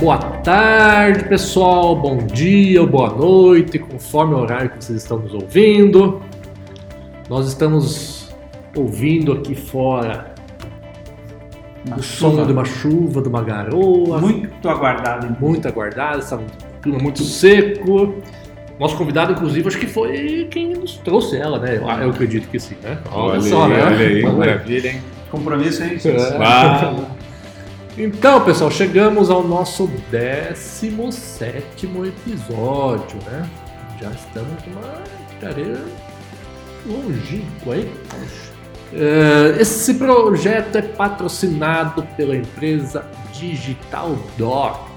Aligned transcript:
Boa 0.00 0.16
tarde, 0.16 1.24
pessoal. 1.24 1.94
Bom 1.94 2.16
dia, 2.16 2.86
boa 2.86 3.10
noite, 3.10 3.78
conforme 3.78 4.32
o 4.32 4.38
horário 4.38 4.70
que 4.70 4.82
vocês 4.82 5.02
estão 5.02 5.18
nos 5.18 5.34
ouvindo. 5.34 6.22
Nós 7.28 7.46
estamos 7.46 8.34
ouvindo 8.74 9.30
aqui 9.30 9.54
fora 9.54 10.32
Uma 11.86 11.98
o 11.98 12.02
som 12.02 12.46
de 12.46 12.50
uma 12.50 12.64
chuva, 12.64 13.20
de 13.20 13.28
uma 13.28 13.42
garoa, 13.42 14.18
muito 14.22 14.70
aguardado. 14.70 15.26
hein? 15.26 15.36
muito 15.38 15.68
aguardado, 15.68 16.20
está 16.20 16.38
clima 16.80 16.98
muito 16.98 17.22
seco. 17.22 18.14
Nosso 18.78 18.96
convidado, 18.96 19.32
inclusive, 19.32 19.68
acho 19.68 19.78
que 19.78 19.86
foi 19.86 20.48
quem 20.50 20.72
nos 20.72 20.96
trouxe 20.96 21.36
ela, 21.36 21.58
né? 21.58 21.76
Eu, 21.76 21.86
eu 22.04 22.10
acredito 22.10 22.48
que 22.48 22.58
sim, 22.58 22.76
né? 22.82 22.96
Olha, 23.12 23.38
aí, 23.38 23.52
olha 23.52 23.98
aí, 23.98 24.22
maravilha, 24.22 24.92
hein? 24.92 25.02
Compromisso, 25.30 25.84
hein? 25.84 25.98
É. 26.02 27.19
Então, 27.98 28.44
pessoal, 28.44 28.70
chegamos 28.70 29.30
ao 29.30 29.42
nosso 29.46 29.88
17 30.10 31.86
episódio, 31.86 33.18
né? 33.26 33.48
Já 34.00 34.10
estamos 34.10 34.52
numa 34.66 35.02
carreira 35.40 35.80
longínqua, 36.86 37.76
hein? 37.76 37.90
É, 38.94 39.60
Esse 39.60 39.94
projeto 39.94 40.76
é 40.76 40.82
patrocinado 40.82 42.02
pela 42.16 42.34
empresa 42.36 43.04
Digital 43.32 44.16
Doc, 44.38 44.88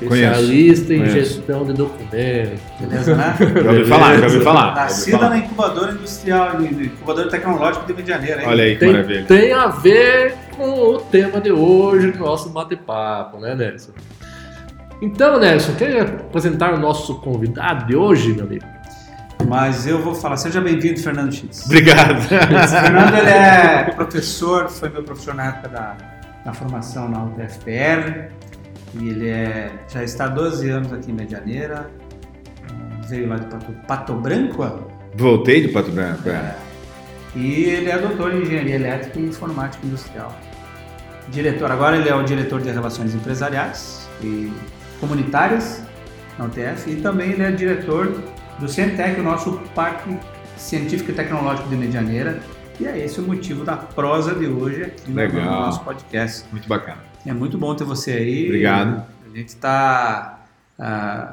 especialista 0.00 0.94
em 0.94 0.98
Conheço. 0.98 1.14
gestão 1.14 1.64
de 1.64 1.72
documentos. 1.74 2.60
Beleza, 2.80 3.14
né? 3.14 3.36
Já 3.62 3.70
ouvi 3.70 3.84
falar, 3.84 4.18
já 4.18 4.26
ouvi 4.26 4.40
falar. 4.40 4.74
Nascida 4.74 5.18
falar. 5.18 5.30
na 5.30 5.38
incubadora 5.38 5.92
industrial, 5.92 6.60
incubadora 6.62 7.28
tecnológica 7.30 7.86
de 7.86 7.94
Medianeira, 7.94 8.42
hein? 8.42 8.48
Olha 8.48 8.64
aí 8.64 8.72
que 8.74 8.80
Tem, 8.80 8.90
maravilha. 8.92 9.24
tem 9.26 9.52
a 9.52 9.66
ver 9.68 10.34
com 10.58 10.94
o 10.94 10.98
tema 10.98 11.40
de 11.40 11.52
hoje 11.52 12.10
do 12.10 12.18
nosso 12.18 12.50
bate-papo, 12.50 13.38
né, 13.38 13.54
Nelson? 13.54 13.92
Então, 15.00 15.38
Nelson, 15.38 15.74
quer 15.76 16.02
apresentar 16.02 16.74
o 16.74 16.78
nosso 16.78 17.14
convidado 17.20 17.86
de 17.86 17.94
hoje, 17.94 18.32
meu 18.34 18.44
amigo? 18.44 18.66
Mas 19.48 19.86
eu 19.86 20.02
vou 20.02 20.14
falar, 20.14 20.36
seja 20.36 20.60
bem-vindo, 20.60 21.00
Fernando 21.00 21.32
X. 21.32 21.64
Obrigado. 21.64 22.20
Fernando 22.22 23.16
ele 23.16 23.30
é 23.30 23.84
professor, 23.94 24.68
foi 24.68 24.88
meu 24.88 25.04
professor 25.04 25.32
na 25.32 25.46
época 25.46 25.68
da, 25.68 25.96
da 26.44 26.52
formação 26.52 27.08
na 27.08 27.24
UTFPR. 27.24 28.28
E 29.00 29.08
ele 29.08 29.28
é, 29.28 29.70
já 29.88 30.02
está 30.02 30.24
há 30.24 30.28
12 30.28 30.68
anos 30.68 30.92
aqui 30.92 31.12
em 31.12 31.14
Medianeira. 31.14 31.88
Veio 33.08 33.28
lá 33.28 33.36
de 33.36 33.46
Pato, 33.46 33.72
Pato 33.86 34.14
Branco. 34.14 34.66
Voltei 35.14 35.62
de 35.62 35.68
Pato 35.68 35.92
Branco. 35.92 36.28
é. 36.28 36.67
E 37.38 37.64
ele 37.66 37.88
é 37.88 37.96
doutor 37.96 38.34
em 38.34 38.42
engenharia 38.42 38.74
elétrica 38.74 39.20
e 39.20 39.22
informática 39.22 39.86
industrial. 39.86 40.36
Diretor, 41.28 41.70
agora 41.70 41.96
ele 41.96 42.08
é 42.08 42.14
o 42.14 42.22
diretor 42.24 42.60
de 42.60 42.68
relações 42.70 43.14
empresariais 43.14 44.08
e 44.20 44.52
comunitárias 44.98 45.82
na 46.36 46.46
UTF 46.46 46.90
e 46.90 46.96
também 46.96 47.30
ele 47.30 47.42
é 47.44 47.52
diretor 47.52 48.20
do 48.58 48.68
Centec, 48.68 49.20
o 49.20 49.22
nosso 49.22 49.52
Parque 49.72 50.18
Científico 50.56 51.12
e 51.12 51.14
Tecnológico 51.14 51.68
de 51.68 51.76
Medianeira. 51.76 52.40
E 52.80 52.86
é 52.86 52.98
esse 52.98 53.20
o 53.20 53.22
motivo 53.22 53.64
da 53.64 53.76
prosa 53.76 54.34
de 54.34 54.46
hoje 54.46 54.82
aqui 54.84 55.10
no 55.10 55.16
Legal. 55.16 55.44
nosso 55.44 55.80
podcast. 55.84 56.44
Muito 56.50 56.68
bacana. 56.68 56.98
É 57.24 57.32
muito 57.32 57.56
bom 57.56 57.72
ter 57.74 57.84
você 57.84 58.12
aí. 58.12 58.46
Obrigado. 58.46 59.04
A 59.24 59.36
gente 59.36 59.48
está. 59.48 60.37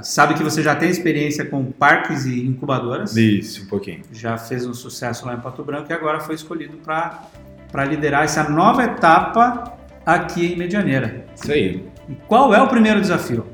Sabe 0.02 0.34
que 0.34 0.44
você 0.44 0.64
já 0.64 0.76
tem 0.76 0.90
experiência 0.90 1.46
com 1.46 1.64
parques 1.72 2.26
e 2.26 2.46
incubadoras 2.46 3.16
Isso, 3.16 3.64
um 3.64 3.68
pouquinho. 3.68 4.02
já 4.12 4.38
fez 4.38 4.66
um 4.66 4.74
sucesso 4.74 5.26
lá 5.26 5.36
em 5.36 5.40
Pato 5.40 5.64
Branco 5.64 5.92
e 5.92 5.94
agora 5.94 6.20
foi 6.20 6.34
escolhido 6.36 6.78
para 6.78 7.86
liderar 7.86 8.24
essa 8.24 8.50
nova 8.50 8.84
etapa 8.84 9.78
aqui 10.06 10.54
em 10.54 10.58
Medianeira. 10.58 11.26
Isso 11.36 11.52
aí. 11.52 11.88
E 12.10 12.16
qual 12.28 12.54
é 12.54 12.62
o 12.62 12.68
primeiro 12.68 13.00
desafio? 13.02 13.46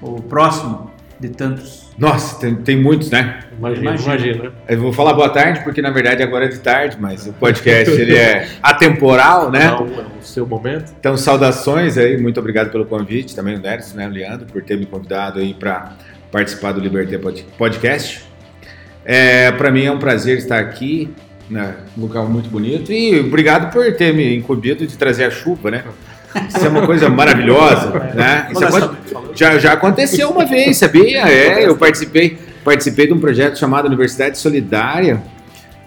O 0.00 0.22
próximo 0.22 0.90
de 1.18 1.28
tantos? 1.30 1.86
Nossa, 1.98 2.38
tem, 2.38 2.54
tem 2.56 2.76
muitos, 2.76 3.10
né? 3.10 3.40
Imagina, 3.58 3.94
Imagina. 3.96 4.52
Eu 4.68 4.80
vou 4.80 4.92
falar 4.92 5.14
boa 5.14 5.30
tarde, 5.30 5.60
porque 5.64 5.80
na 5.80 5.90
verdade 5.90 6.22
agora 6.22 6.44
é 6.44 6.48
de 6.48 6.58
tarde, 6.58 6.96
mas 7.00 7.26
o 7.26 7.32
podcast 7.32 7.90
ele 7.94 8.14
é 8.16 8.48
atemporal, 8.62 9.50
né? 9.50 9.66
Não, 9.66 9.78
é 9.86 10.04
o 10.20 10.22
seu 10.22 10.46
momento. 10.46 10.92
Então, 11.00 11.16
saudações 11.16 11.96
aí, 11.96 12.18
muito 12.20 12.38
obrigado 12.38 12.70
pelo 12.70 12.84
convite, 12.84 13.34
também 13.34 13.56
o 13.56 13.60
Nerson, 13.60 13.96
né, 13.96 14.06
o 14.06 14.10
Leandro, 14.10 14.46
por 14.46 14.62
ter 14.62 14.76
me 14.78 14.84
convidado 14.84 15.38
aí 15.38 15.54
para 15.54 15.92
participar 16.30 16.72
do 16.72 16.80
Liberté 16.80 17.16
Pod- 17.16 17.46
Podcast. 17.56 18.24
É, 19.04 19.50
para 19.52 19.70
mim 19.70 19.84
é 19.84 19.92
um 19.92 19.98
prazer 19.98 20.36
estar 20.36 20.58
aqui, 20.58 21.10
né, 21.48 21.74
um 21.96 22.02
local 22.02 22.26
muito 22.28 22.50
bonito, 22.50 22.92
e 22.92 23.20
obrigado 23.20 23.72
por 23.72 23.90
ter 23.94 24.12
me 24.12 24.36
incumbido 24.36 24.86
de 24.86 24.96
trazer 24.98 25.24
a 25.24 25.30
chuva, 25.30 25.70
né? 25.70 25.84
Isso 26.48 26.66
é 26.66 26.68
uma 26.68 26.84
coisa 26.84 27.08
maravilhosa, 27.08 27.90
né? 28.14 28.48
Isso 28.50 28.62
aconte- 28.64 28.95
já, 29.36 29.58
já 29.58 29.72
aconteceu 29.74 30.30
uma 30.30 30.44
vez, 30.44 30.78
sabia? 30.78 31.28
É, 31.28 31.66
eu 31.66 31.76
participei, 31.76 32.38
participei 32.64 33.06
de 33.06 33.12
um 33.12 33.20
projeto 33.20 33.58
chamado 33.58 33.86
Universidade 33.86 34.38
Solidária 34.38 35.22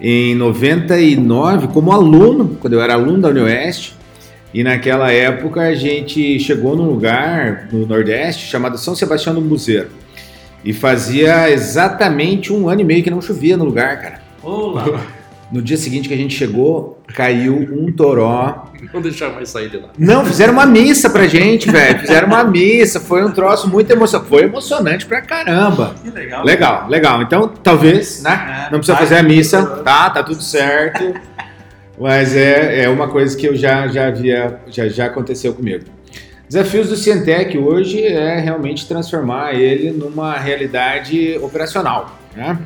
em 0.00 0.34
99 0.34 1.68
como 1.68 1.92
aluno, 1.92 2.56
quando 2.60 2.74
eu 2.74 2.80
era 2.80 2.94
aluno 2.94 3.18
da 3.18 3.28
Unioeste. 3.28 3.98
E 4.54 4.64
naquela 4.64 5.12
época 5.12 5.60
a 5.60 5.74
gente 5.74 6.38
chegou 6.40 6.74
num 6.74 6.88
lugar 6.88 7.68
no 7.70 7.86
Nordeste 7.86 8.46
chamado 8.46 8.78
São 8.78 8.94
Sebastião 8.94 9.34
do 9.34 9.40
Museiro. 9.40 9.88
E 10.64 10.72
fazia 10.72 11.50
exatamente 11.50 12.52
um 12.52 12.68
ano 12.68 12.80
e 12.80 12.84
meio 12.84 13.02
que 13.02 13.10
não 13.10 13.20
chovia 13.20 13.56
no 13.56 13.64
lugar, 13.64 14.00
cara. 14.00 14.20
Olá! 14.42 15.19
No 15.50 15.60
dia 15.60 15.76
seguinte 15.76 16.06
que 16.08 16.14
a 16.14 16.16
gente 16.16 16.34
chegou, 16.34 17.02
caiu 17.12 17.56
um 17.56 17.90
toró 17.90 18.70
Não 18.94 19.00
deixar 19.00 19.30
mais 19.30 19.48
sair 19.48 19.68
de 19.68 19.78
lá. 19.78 19.88
não, 19.98 20.24
fizeram 20.24 20.52
uma 20.52 20.64
missa 20.64 21.10
pra 21.10 21.26
gente, 21.26 21.68
velho. 21.68 21.98
Fizeram 21.98 22.28
uma 22.28 22.44
missa. 22.44 23.00
Foi 23.00 23.24
um 23.24 23.32
troço 23.32 23.68
muito 23.68 23.90
emocionante. 23.90 24.28
Foi 24.28 24.42
emocionante 24.44 25.06
pra 25.06 25.20
caramba. 25.20 25.94
Que 26.02 26.10
legal. 26.10 26.44
Legal, 26.44 26.88
legal. 26.88 27.22
Então, 27.22 27.48
talvez, 27.48 28.22
né? 28.22 28.66
É. 28.68 28.72
Não 28.72 28.78
precisa 28.78 28.96
fazer 28.96 29.16
a 29.16 29.22
missa, 29.24 29.66
tá? 29.84 30.10
Tá 30.10 30.22
tudo 30.22 30.40
certo. 30.42 31.14
Mas 31.98 32.34
é, 32.36 32.84
é 32.84 32.88
uma 32.88 33.08
coisa 33.08 33.36
que 33.36 33.46
eu 33.46 33.56
já, 33.56 33.88
já 33.88 34.06
havia, 34.06 34.60
já, 34.68 34.88
já 34.88 35.06
aconteceu 35.06 35.52
comigo. 35.52 35.84
Desafios 36.48 36.88
do 36.88 36.96
Cientec 36.96 37.58
hoje 37.58 38.02
é 38.04 38.38
realmente 38.38 38.86
transformar 38.88 39.54
ele 39.54 39.90
numa 39.90 40.36
realidade 40.38 41.38
operacional. 41.42 42.18
Né? 42.34 42.58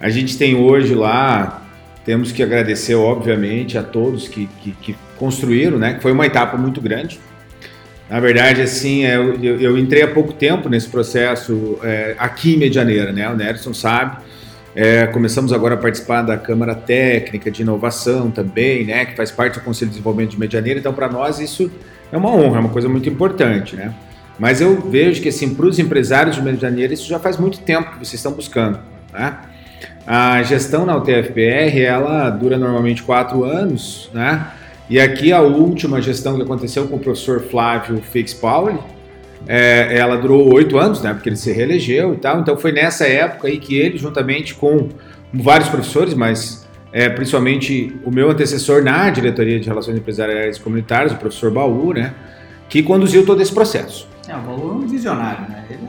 A 0.00 0.08
gente 0.08 0.38
tem 0.38 0.56
hoje 0.56 0.94
lá, 0.94 1.62
temos 2.08 2.32
que 2.32 2.42
agradecer, 2.42 2.94
obviamente, 2.94 3.76
a 3.76 3.82
todos 3.82 4.28
que, 4.28 4.48
que, 4.62 4.72
que 4.72 4.96
construíram, 5.18 5.76
né? 5.76 5.92
Que 5.92 6.00
foi 6.00 6.10
uma 6.10 6.24
etapa 6.24 6.56
muito 6.56 6.80
grande. 6.80 7.20
Na 8.08 8.18
verdade, 8.18 8.62
assim, 8.62 9.04
é, 9.04 9.16
eu, 9.16 9.34
eu, 9.44 9.60
eu 9.60 9.76
entrei 9.76 10.00
há 10.00 10.08
pouco 10.08 10.32
tempo 10.32 10.70
nesse 10.70 10.88
processo 10.88 11.78
é, 11.82 12.16
aqui 12.18 12.54
em 12.54 12.56
Medianeira, 12.56 13.12
né? 13.12 13.28
O 13.28 13.36
Nerson 13.36 13.74
sabe. 13.74 14.22
É, 14.74 15.06
começamos 15.08 15.52
agora 15.52 15.74
a 15.74 15.76
participar 15.76 16.22
da 16.22 16.38
Câmara 16.38 16.74
Técnica 16.74 17.50
de 17.50 17.60
Inovação 17.60 18.30
também, 18.30 18.86
né? 18.86 19.04
Que 19.04 19.14
faz 19.14 19.30
parte 19.30 19.58
do 19.58 19.60
Conselho 19.60 19.90
de 19.90 19.96
Desenvolvimento 19.96 20.30
de 20.30 20.40
Medianeira. 20.40 20.80
Então, 20.80 20.94
para 20.94 21.10
nós, 21.10 21.38
isso 21.38 21.70
é 22.10 22.16
uma 22.16 22.30
honra, 22.30 22.56
é 22.56 22.60
uma 22.60 22.70
coisa 22.70 22.88
muito 22.88 23.06
importante, 23.06 23.76
né? 23.76 23.92
Mas 24.38 24.62
eu 24.62 24.80
vejo 24.80 25.20
que, 25.20 25.28
assim, 25.28 25.54
para 25.54 25.66
os 25.66 25.78
empresários 25.78 26.36
de 26.36 26.40
Medianeira, 26.40 26.94
isso 26.94 27.06
já 27.06 27.18
faz 27.18 27.36
muito 27.36 27.60
tempo 27.60 27.90
que 27.90 27.98
vocês 27.98 28.14
estão 28.14 28.32
buscando, 28.32 28.78
né? 29.12 29.36
A 30.10 30.42
gestão 30.42 30.86
na 30.86 30.96
UTFPR, 30.96 31.78
ela 31.82 32.30
dura 32.30 32.56
normalmente 32.56 33.02
quatro 33.02 33.44
anos, 33.44 34.08
né? 34.14 34.46
E 34.88 34.98
aqui 34.98 35.34
a 35.34 35.42
última 35.42 36.00
gestão 36.00 36.34
que 36.34 36.40
aconteceu 36.40 36.88
com 36.88 36.96
o 36.96 36.98
professor 36.98 37.42
Flávio 37.42 38.00
Fix 38.00 38.32
Pauli, 38.32 38.78
é, 39.46 39.98
ela 39.98 40.16
durou 40.16 40.50
oito 40.54 40.78
anos, 40.78 41.02
né? 41.02 41.12
Porque 41.12 41.28
ele 41.28 41.36
se 41.36 41.52
reelegeu 41.52 42.14
e 42.14 42.16
tal. 42.16 42.40
Então 42.40 42.56
foi 42.56 42.72
nessa 42.72 43.06
época 43.06 43.48
aí 43.48 43.58
que 43.58 43.76
ele, 43.76 43.98
juntamente 43.98 44.54
com 44.54 44.88
vários 45.30 45.68
professores, 45.68 46.14
mas 46.14 46.66
é, 46.90 47.10
principalmente 47.10 47.94
o 48.02 48.10
meu 48.10 48.30
antecessor 48.30 48.82
na 48.82 49.10
diretoria 49.10 49.60
de 49.60 49.68
relações 49.68 49.98
empresariais 49.98 50.56
e 50.56 50.60
comunitárias, 50.62 51.12
o 51.12 51.16
professor 51.16 51.50
Baú, 51.50 51.92
né? 51.92 52.14
Que 52.66 52.82
conduziu 52.82 53.26
todo 53.26 53.42
esse 53.42 53.52
processo. 53.52 54.08
É, 54.26 54.34
o 54.34 54.40
Baú 54.40 54.70
é 54.70 54.72
um 54.72 54.86
visionário, 54.86 55.42
né? 55.50 55.64
Ele. 55.68 55.87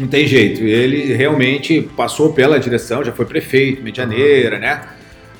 Não 0.00 0.08
tem 0.08 0.26
jeito. 0.26 0.62
Ele 0.62 1.12
realmente 1.12 1.82
passou 1.96 2.32
pela 2.32 2.58
direção, 2.58 3.04
já 3.04 3.12
foi 3.12 3.26
prefeito, 3.26 3.82
medianeira, 3.82 4.58
né? 4.58 4.80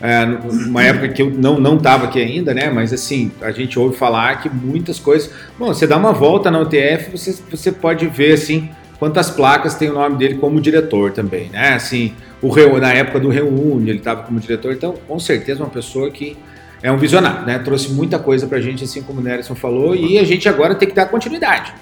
É, 0.02 0.24
numa 0.24 0.82
época 0.82 1.08
que 1.08 1.20
eu 1.20 1.30
não 1.30 1.60
não 1.60 1.76
estava 1.76 2.06
aqui 2.06 2.20
ainda, 2.20 2.54
né? 2.54 2.70
Mas 2.70 2.92
assim, 2.92 3.30
a 3.42 3.50
gente 3.50 3.78
ouve 3.78 3.96
falar 3.96 4.40
que 4.42 4.48
muitas 4.48 4.98
coisas. 4.98 5.30
Bom, 5.58 5.66
você 5.68 5.86
dá 5.86 5.96
uma 5.96 6.12
volta 6.12 6.50
na 6.50 6.58
UTF, 6.60 7.10
você, 7.12 7.36
você 7.50 7.70
pode 7.72 8.06
ver 8.06 8.32
assim 8.32 8.70
quantas 8.98 9.30
placas 9.30 9.74
tem 9.74 9.90
o 9.90 9.94
nome 9.94 10.16
dele 10.16 10.34
como 10.34 10.60
diretor 10.60 11.10
também, 11.12 11.48
né? 11.50 11.74
Assim, 11.74 12.12
o 12.42 12.48
Reu- 12.48 12.78
na 12.78 12.92
época 12.92 13.18
do 13.20 13.28
Reúne, 13.28 13.90
ele 13.90 13.98
estava 13.98 14.22
como 14.22 14.38
diretor, 14.40 14.72
então 14.72 14.94
com 15.08 15.18
certeza 15.18 15.62
uma 15.62 15.70
pessoa 15.70 16.10
que 16.10 16.36
é 16.82 16.90
um 16.90 16.96
visionário, 16.96 17.46
né? 17.46 17.58
Trouxe 17.58 17.90
muita 17.92 18.18
coisa 18.18 18.46
pra 18.46 18.60
gente, 18.60 18.84
assim 18.84 19.02
como 19.02 19.20
o 19.20 19.22
Nelson 19.22 19.54
falou, 19.54 19.94
e 19.94 20.18
a 20.18 20.24
gente 20.24 20.48
agora 20.48 20.74
tem 20.74 20.88
que 20.88 20.94
dar 20.94 21.06
continuidade. 21.06 21.72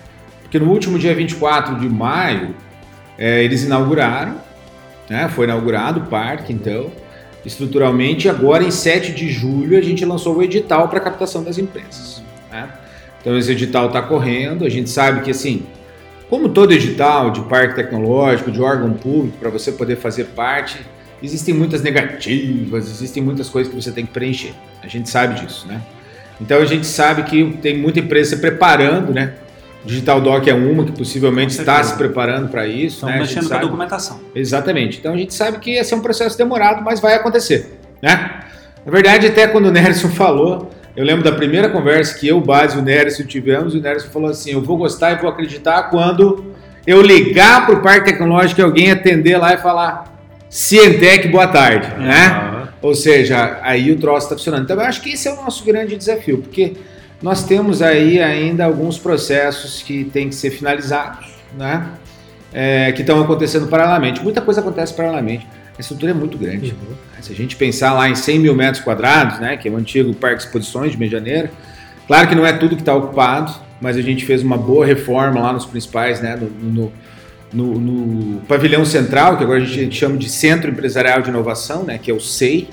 Porque 0.42 0.58
no 0.58 0.70
último 0.70 0.98
dia 0.98 1.14
24 1.14 1.76
de 1.76 1.88
maio, 1.88 2.54
é, 3.18 3.42
eles 3.42 3.64
inauguraram, 3.64 4.36
né? 5.10 5.28
Foi 5.28 5.44
inaugurado 5.44 6.00
o 6.00 6.06
parque, 6.06 6.52
então, 6.52 6.90
estruturalmente. 7.44 8.28
Agora, 8.28 8.62
em 8.62 8.70
7 8.70 9.12
de 9.12 9.28
julho, 9.28 9.76
a 9.76 9.80
gente 9.80 10.04
lançou 10.04 10.36
o 10.36 10.42
edital 10.42 10.88
para 10.88 11.00
captação 11.00 11.42
das 11.42 11.58
empresas. 11.58 12.22
Né? 12.50 12.68
Então 13.20 13.36
esse 13.36 13.50
edital 13.50 13.88
está 13.88 14.00
correndo, 14.00 14.64
a 14.64 14.68
gente 14.68 14.88
sabe 14.88 15.22
que 15.22 15.30
assim, 15.30 15.64
como 16.30 16.48
todo 16.48 16.72
edital 16.72 17.30
de 17.30 17.40
parque 17.42 17.74
tecnológico, 17.74 18.50
de 18.50 18.60
órgão 18.60 18.92
público, 18.92 19.36
para 19.38 19.50
você 19.50 19.72
poder 19.72 19.96
fazer 19.96 20.24
parte, 20.26 20.78
existem 21.22 21.54
muitas 21.54 21.82
negativas, 21.82 22.88
existem 22.88 23.22
muitas 23.22 23.48
coisas 23.48 23.72
que 23.72 23.80
você 23.80 23.90
tem 23.90 24.06
que 24.06 24.12
preencher. 24.12 24.54
A 24.82 24.86
gente 24.86 25.08
sabe 25.10 25.40
disso, 25.40 25.66
né? 25.66 25.82
Então 26.40 26.60
a 26.60 26.64
gente 26.64 26.86
sabe 26.86 27.24
que 27.24 27.58
tem 27.60 27.76
muita 27.76 27.98
empresa 27.98 28.36
se 28.36 28.40
preparando, 28.40 29.12
né? 29.12 29.34
Digital 29.88 30.20
Doc 30.20 30.46
é 30.46 30.52
uma 30.52 30.84
que 30.84 30.92
possivelmente 30.92 31.58
está 31.58 31.82
se 31.82 31.96
preparando 31.96 32.48
para 32.48 32.66
isso. 32.66 32.96
Estão 32.96 33.08
né? 33.08 33.18
mexendo 33.20 33.48
com 33.48 33.54
a 33.54 33.58
documentação. 33.58 34.20
Exatamente. 34.34 34.98
Então 34.98 35.14
a 35.14 35.16
gente 35.16 35.32
sabe 35.32 35.58
que 35.58 35.70
esse 35.70 35.94
é 35.94 35.96
um 35.96 36.02
processo 36.02 36.36
demorado, 36.36 36.84
mas 36.84 37.00
vai 37.00 37.14
acontecer, 37.14 37.80
né? 38.02 38.42
Na 38.84 38.92
verdade, 38.92 39.26
até 39.26 39.46
quando 39.46 39.66
o 39.66 39.70
Nerson 39.70 40.10
falou, 40.12 40.70
eu 40.94 41.02
lembro 41.02 41.24
da 41.24 41.32
primeira 41.32 41.70
conversa 41.70 42.18
que 42.18 42.28
eu, 42.28 42.38
Base 42.38 42.76
e 42.76 42.80
o 42.80 42.82
Nerson 42.82 43.22
tivemos, 43.22 43.74
o 43.74 43.80
Nerson 43.80 44.08
falou 44.10 44.28
assim: 44.28 44.52
eu 44.52 44.60
vou 44.60 44.76
gostar 44.76 45.12
e 45.12 45.16
vou 45.16 45.30
acreditar 45.30 45.84
quando 45.84 46.52
eu 46.86 47.00
ligar 47.00 47.64
para 47.64 47.74
o 47.74 47.80
Parque 47.80 48.12
Tecnológico 48.12 48.60
e 48.60 48.64
alguém 48.64 48.90
atender 48.90 49.38
lá 49.38 49.54
e 49.54 49.56
falar 49.56 50.04
Cientec, 50.50 51.28
boa 51.28 51.46
tarde, 51.46 51.86
É. 51.96 51.98
né? 51.98 52.68
Ou 52.82 52.94
seja, 52.94 53.58
aí 53.62 53.90
o 53.90 53.98
troço 53.98 54.26
está 54.26 54.36
funcionando. 54.36 54.64
Então 54.64 54.76
eu 54.76 54.82
acho 54.82 55.00
que 55.00 55.12
esse 55.14 55.26
é 55.28 55.32
o 55.32 55.36
nosso 55.36 55.64
grande 55.64 55.96
desafio, 55.96 56.38
porque 56.38 56.74
nós 57.22 57.44
temos 57.44 57.82
aí 57.82 58.20
ainda 58.20 58.64
alguns 58.64 58.98
processos 58.98 59.82
que 59.82 60.04
têm 60.04 60.28
que 60.28 60.34
ser 60.34 60.50
finalizados, 60.50 61.26
né? 61.56 61.86
É, 62.52 62.92
que 62.92 63.02
estão 63.02 63.20
acontecendo 63.20 63.66
paralelamente. 63.66 64.22
Muita 64.22 64.40
coisa 64.40 64.60
acontece 64.60 64.94
paralelamente. 64.94 65.46
A 65.76 65.80
estrutura 65.80 66.12
é 66.12 66.14
muito 66.14 66.38
grande. 66.38 66.72
Uhum. 66.72 66.94
Se 67.20 67.32
a 67.32 67.36
gente 67.36 67.56
pensar 67.56 67.92
lá 67.92 68.08
em 68.08 68.14
100 68.14 68.38
mil 68.38 68.54
metros 68.54 68.82
quadrados, 68.82 69.38
né, 69.38 69.56
que 69.56 69.68
é 69.68 69.70
o 69.70 69.76
antigo 69.76 70.14
Parque 70.14 70.38
de 70.38 70.44
Exposições 70.44 70.92
de 70.92 70.98
Medianeira, 70.98 71.50
claro 72.06 72.26
que 72.28 72.34
não 72.34 72.46
é 72.46 72.52
tudo 72.52 72.74
que 72.74 72.82
está 72.82 72.94
ocupado, 72.94 73.52
mas 73.80 73.96
a 73.96 74.02
gente 74.02 74.24
fez 74.24 74.42
uma 74.42 74.56
boa 74.56 74.86
reforma 74.86 75.40
lá 75.40 75.52
nos 75.52 75.66
principais, 75.66 76.20
né, 76.20 76.36
no, 76.36 76.48
no, 76.72 76.92
no- 77.52 77.78
no 77.80 78.40
pavilhão 78.42 78.84
central, 78.84 79.36
que 79.36 79.44
agora 79.44 79.60
a 79.62 79.64
gente 79.64 79.94
chama 79.96 80.16
de 80.16 80.28
Centro 80.28 80.70
Empresarial 80.70 81.20
de 81.22 81.28
Inovação, 81.28 81.82
né, 81.84 81.98
que 81.98 82.10
é 82.10 82.14
o 82.14 82.20
SEI. 82.20 82.68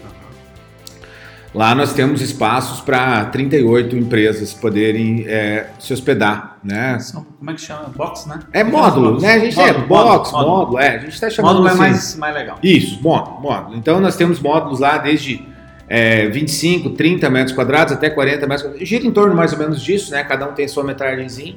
Lá 1.56 1.74
nós 1.74 1.94
temos 1.94 2.22
espaços 2.22 2.82
para 2.82 3.24
38 3.28 3.96
empresas 3.96 4.54
poderem 4.54 5.24
é, 5.26 5.68
se 5.80 5.94
hospedar, 5.94 6.58
né? 6.62 6.98
Como 7.40 7.50
é 7.50 7.54
que 7.54 7.62
chama? 7.62 7.90
Box, 7.96 8.28
né? 8.28 8.40
É 8.52 8.62
módulo, 8.62 9.22
né? 9.22 9.36
A 9.36 9.40
gente 9.40 9.58
é 9.58 9.72
Módulo, 9.72 9.88
box, 9.88 10.32
módulo, 10.34 10.58
módulo. 10.58 10.80
é. 10.80 10.96
A 10.96 10.98
gente 10.98 11.14
está 11.14 11.30
chamando 11.30 11.62
Módulo 11.62 11.70
é 11.70 11.72
assim. 11.72 11.80
mais, 11.80 12.16
mais 12.18 12.36
legal. 12.36 12.58
Isso, 12.62 13.02
módulo, 13.02 13.40
módulo. 13.40 13.78
Então 13.78 14.02
nós 14.02 14.18
temos 14.18 14.42
módulos 14.42 14.82
lá 14.82 14.98
desde 14.98 15.48
é, 15.88 16.28
25, 16.28 16.90
30 16.90 17.30
metros 17.30 17.56
quadrados 17.56 17.94
até 17.94 18.10
40 18.10 18.40
metros 18.48 18.62
quadrados. 18.64 18.90
Gira 18.90 19.08
em 19.08 19.12
torno 19.12 19.34
mais 19.34 19.54
ou 19.54 19.60
menos 19.60 19.82
disso, 19.82 20.12
né? 20.12 20.26
Cada 20.26 20.50
um 20.50 20.54
tem 20.54 20.68
sua 20.68 20.84
metragenzinha. 20.84 21.56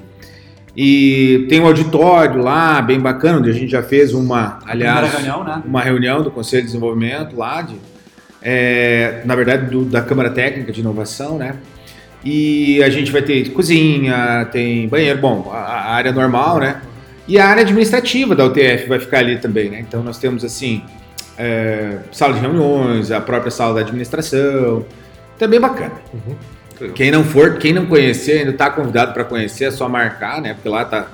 E 0.76 1.44
tem 1.48 1.60
um 1.60 1.66
auditório 1.66 2.40
lá, 2.40 2.80
bem 2.80 3.00
bacana, 3.00 3.38
onde 3.38 3.50
a 3.50 3.52
gente 3.52 3.68
já 3.72 3.82
fez 3.82 4.14
uma, 4.14 4.60
aliás, 4.64 5.12
reunião, 5.12 5.42
né? 5.42 5.60
uma 5.66 5.82
reunião 5.82 6.22
do 6.22 6.30
Conselho 6.30 6.62
de 6.62 6.68
Desenvolvimento 6.68 7.36
lá, 7.36 7.62
de, 7.62 7.74
é, 8.42 9.22
na 9.24 9.34
verdade, 9.34 9.66
do- 9.70 9.84
da 9.84 10.00
Câmara 10.02 10.30
Técnica 10.30 10.72
de 10.72 10.80
Inovação, 10.80 11.38
né? 11.38 11.54
E 12.24 12.82
a 12.82 12.90
gente 12.90 13.12
vai 13.12 13.22
ter 13.22 13.50
cozinha, 13.50 14.46
tem 14.50 14.88
banheiro, 14.88 15.18
bom, 15.18 15.50
a, 15.52 15.56
a 15.58 15.94
área 15.94 16.12
normal, 16.12 16.58
né? 16.58 16.80
E 17.26 17.38
a 17.38 17.46
área 17.46 17.62
administrativa 17.62 18.34
da 18.34 18.44
UTF 18.44 18.88
vai 18.88 18.98
ficar 18.98 19.18
ali 19.18 19.38
também, 19.38 19.70
né? 19.70 19.80
Então 19.80 20.02
nós 20.02 20.18
temos 20.18 20.44
assim, 20.44 20.82
é, 21.38 21.98
sala 22.10 22.34
de 22.34 22.40
reuniões, 22.40 23.10
a 23.12 23.20
própria 23.20 23.50
sala 23.50 23.74
da 23.74 23.80
administração, 23.80 24.84
também 25.38 25.60
bacana. 25.60 25.92
Uhum. 26.12 26.90
Quem 26.94 27.10
não 27.10 27.24
for, 27.24 27.56
quem 27.58 27.72
não 27.72 27.86
conhecer, 27.86 28.38
ainda 28.38 28.50
está 28.52 28.70
convidado 28.70 29.12
para 29.12 29.24
conhecer, 29.24 29.64
é 29.66 29.70
só 29.70 29.88
marcar, 29.88 30.40
né? 30.40 30.54
Porque 30.54 30.68
lá 30.68 30.84
tá, 30.84 31.06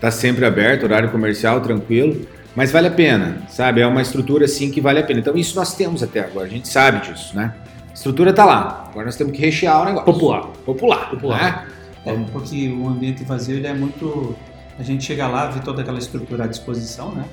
tá 0.00 0.10
sempre 0.10 0.44
aberto, 0.44 0.84
horário 0.84 1.10
comercial, 1.10 1.60
tranquilo. 1.60 2.26
Mas 2.56 2.72
vale 2.72 2.88
a 2.88 2.90
pena, 2.90 3.42
sabe? 3.48 3.80
É 3.80 3.86
uma 3.86 4.02
estrutura 4.02 4.44
assim 4.44 4.70
que 4.70 4.80
vale 4.80 4.98
a 4.98 5.02
pena. 5.04 5.20
Então 5.20 5.36
isso 5.36 5.54
nós 5.54 5.74
temos 5.74 6.02
até 6.02 6.20
agora, 6.20 6.46
a 6.46 6.50
gente 6.50 6.68
sabe 6.68 7.06
disso, 7.08 7.36
né? 7.36 7.54
A 7.88 7.92
estrutura 7.94 8.32
tá 8.32 8.44
lá. 8.44 8.86
Agora 8.90 9.06
nós 9.06 9.16
temos 9.16 9.32
que 9.32 9.40
rechear 9.40 9.82
o 9.82 9.84
negócio. 9.84 10.04
Popular. 10.06 10.46
Popular. 10.64 11.10
Popular. 11.10 11.66
né? 12.04 12.12
É, 12.12 12.16
porque 12.32 12.68
o 12.68 12.88
ambiente 12.88 13.22
vazio 13.24 13.56
ele 13.56 13.66
é 13.66 13.74
muito. 13.74 14.34
A 14.78 14.82
gente 14.82 15.04
chega 15.04 15.28
lá, 15.28 15.46
vê 15.46 15.60
toda 15.60 15.82
aquela 15.82 15.98
estrutura 15.98 16.44
à 16.44 16.46
disposição, 16.46 17.12
né? 17.14 17.24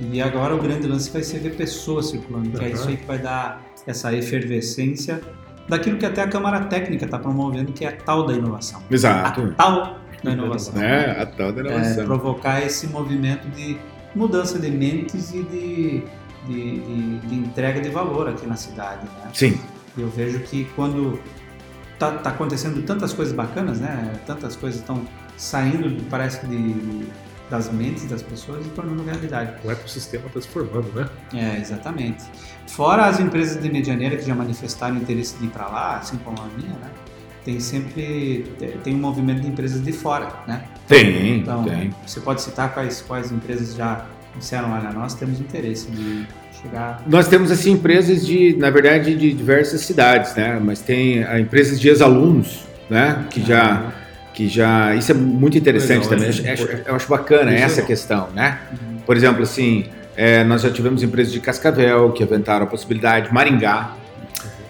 E 0.00 0.22
agora 0.22 0.54
o 0.54 0.58
grande 0.58 0.86
lance 0.86 1.10
vai 1.10 1.22
ser 1.22 1.40
ver 1.40 1.54
pessoas 1.54 2.06
circulando, 2.10 2.50
que 2.50 2.64
é 2.64 2.68
Uhum. 2.68 2.74
isso 2.74 2.88
aí 2.88 2.96
que 2.96 3.04
vai 3.06 3.18
dar 3.18 3.60
essa 3.86 4.12
efervescência 4.14 5.20
daquilo 5.68 5.98
que 5.98 6.06
até 6.06 6.22
a 6.22 6.28
Câmara 6.28 6.60
Técnica 6.60 7.04
está 7.04 7.18
promovendo, 7.18 7.72
que 7.72 7.84
é 7.84 7.88
a 7.88 7.92
tal 7.92 8.24
da 8.26 8.32
inovação. 8.32 8.80
Exato. 8.90 9.42
A 9.42 9.62
tal 9.62 9.96
da 10.22 10.30
inovação. 10.32 10.82
É, 10.82 11.20
a 11.22 11.26
tal 11.26 11.52
da 11.52 11.60
É, 11.62 11.64
inovação. 11.64 12.04
provocar 12.06 12.62
esse 12.64 12.86
movimento 12.86 13.48
de 13.50 13.76
mudança 14.14 14.58
de 14.58 14.70
mentes 14.70 15.32
e 15.32 15.42
de, 15.42 16.04
de, 16.46 16.80
de- 16.80 17.18
de 17.20 17.34
entrega 17.34 17.80
de 17.80 17.88
valor 17.88 18.28
aqui 18.28 18.46
na 18.46 18.56
cidade, 18.56 19.04
né? 19.04 19.30
Sim. 19.32 19.58
Eu 19.96 20.08
vejo 20.08 20.40
que 20.40 20.64
quando 20.76 21.18
tá, 21.98 22.12
tá 22.12 22.30
acontecendo 22.30 22.82
tantas 22.82 23.12
coisas 23.12 23.34
bacanas, 23.34 23.80
né? 23.80 24.12
Tantas 24.26 24.56
coisas 24.56 24.80
estão 24.80 25.02
saindo, 25.36 26.02
parece 26.10 26.40
que 26.40 26.46
de, 26.46 27.06
das 27.50 27.70
mentes 27.70 28.04
das 28.08 28.22
pessoas 28.22 28.64
e 28.64 28.68
tornando 28.70 29.02
realidade. 29.02 29.54
O 29.64 29.70
ecossistema 29.70 30.24
transformando, 30.32 30.90
né? 30.94 31.08
É, 31.34 31.58
exatamente. 31.60 32.24
Fora 32.66 33.06
as 33.06 33.20
empresas 33.20 33.62
de 33.62 33.70
medianeira 33.70 34.16
que 34.16 34.24
já 34.26 34.34
manifestaram 34.34 34.96
interesse 34.96 35.36
de 35.38 35.44
ir 35.44 35.48
para 35.48 35.66
lá, 35.68 35.96
assim 35.98 36.16
como 36.18 36.40
a 36.40 36.46
minha, 36.58 36.70
né? 36.78 36.90
Tem 37.44 37.58
sempre 37.58 38.44
tem 38.84 38.94
um 38.94 38.98
movimento 38.98 39.40
de 39.40 39.48
empresas 39.48 39.82
de 39.82 39.92
fora, 39.92 40.28
né? 40.46 40.62
Tem, 40.86 41.38
Então, 41.38 41.64
tem. 41.64 41.92
você 42.06 42.20
pode 42.20 42.40
citar 42.40 42.72
quais, 42.72 43.00
quais 43.00 43.32
empresas 43.32 43.74
já 43.74 44.06
disseram, 44.36 44.72
olha, 44.72 44.90
nós 44.92 45.14
temos 45.14 45.40
interesse 45.40 45.90
de 45.90 46.26
chegar... 46.62 47.02
Nós 47.06 47.26
temos 47.28 47.50
assim 47.50 47.72
empresas 47.72 48.24
de, 48.24 48.56
na 48.56 48.70
verdade, 48.70 49.14
de 49.16 49.32
diversas 49.32 49.80
cidades, 49.80 50.34
né? 50.36 50.60
Mas 50.62 50.80
tem 50.80 51.24
a 51.24 51.40
empresas 51.40 51.80
de 51.80 51.88
ex-alunos, 51.88 52.64
né? 52.88 53.26
Que 53.30 53.44
já, 53.44 53.92
que 54.32 54.48
já, 54.48 54.94
isso 54.94 55.10
é 55.10 55.14
muito 55.14 55.58
interessante 55.58 56.08
Legal, 56.08 56.32
também. 56.32 56.46
é. 56.46 56.50
Eu 56.50 56.54
acho, 56.54 56.68
eu 56.86 56.94
acho 56.94 57.08
bacana 57.08 57.52
Isso 57.52 57.62
é 57.62 57.66
essa 57.66 57.82
questão, 57.82 58.28
né? 58.34 58.58
Uhum. 58.70 58.98
Por 59.04 59.16
exemplo, 59.16 59.42
assim, 59.42 59.86
é, 60.16 60.44
nós 60.44 60.62
já 60.62 60.70
tivemos 60.70 61.02
empresas 61.02 61.32
de 61.32 61.40
Cascavel 61.40 62.12
que 62.12 62.22
aventaram 62.22 62.64
a 62.64 62.68
possibilidade, 62.68 63.32
Maringá, 63.32 63.92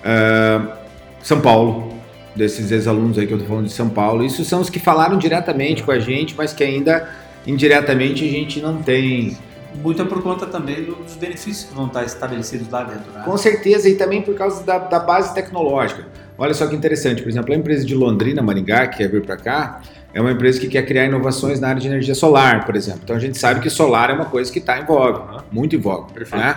ah, 0.04 0.76
São 1.22 1.40
Paulo, 1.40 1.91
desses 2.34 2.70
ex-alunos 2.70 3.18
aí 3.18 3.26
que 3.26 3.34
eu 3.34 3.38
tô 3.38 3.44
falando 3.44 3.66
de 3.66 3.72
São 3.72 3.88
Paulo. 3.88 4.24
Isso 4.24 4.44
são 4.44 4.60
os 4.60 4.70
que 4.70 4.78
falaram 4.78 5.18
diretamente 5.18 5.82
com 5.82 5.90
a 5.92 5.98
gente, 5.98 6.34
mas 6.36 6.52
que 6.52 6.64
ainda 6.64 7.08
indiretamente 7.46 8.24
a 8.24 8.30
gente 8.30 8.60
não 8.60 8.76
tem 8.82 9.36
Muito 9.82 10.02
é 10.02 10.04
por 10.04 10.22
conta 10.22 10.46
também 10.46 10.82
do- 10.84 10.94
dos 10.96 11.14
benefícios 11.16 11.64
que 11.64 11.74
vão 11.74 11.86
estar 11.86 12.04
estabelecidos 12.04 12.68
lá 12.70 12.84
dentro, 12.84 13.10
né? 13.12 13.22
Com 13.24 13.36
certeza, 13.38 13.88
e 13.88 13.94
também 13.94 14.20
por 14.22 14.34
causa 14.34 14.62
da, 14.64 14.78
da 14.78 14.98
base 14.98 15.34
tecnológica. 15.34 16.04
Olha 16.36 16.52
só 16.54 16.66
que 16.66 16.74
interessante, 16.76 17.22
por 17.22 17.28
exemplo, 17.30 17.52
a 17.52 17.56
empresa 17.56 17.84
de 17.84 17.94
Londrina, 17.94 18.42
Maringá, 18.42 18.86
que 18.86 18.98
quer 18.98 19.08
vir 19.10 19.22
para 19.22 19.36
cá, 19.36 19.80
é 20.12 20.20
uma 20.20 20.30
empresa 20.32 20.60
que 20.60 20.68
quer 20.68 20.84
criar 20.84 21.06
inovações 21.06 21.58
na 21.58 21.68
área 21.68 21.80
de 21.80 21.86
energia 21.88 22.14
solar, 22.14 22.66
por 22.66 22.76
exemplo. 22.76 23.00
Então 23.04 23.16
a 23.16 23.18
gente 23.18 23.38
sabe 23.38 23.60
que 23.60 23.70
solar 23.70 24.10
é 24.10 24.12
uma 24.12 24.26
coisa 24.26 24.52
que 24.52 24.58
está 24.58 24.78
em 24.78 24.84
voga, 24.84 25.42
muito 25.50 25.74
em 25.74 25.78
voga. 25.78 26.12
Perfeito. 26.12 26.42
Né? 26.44 26.54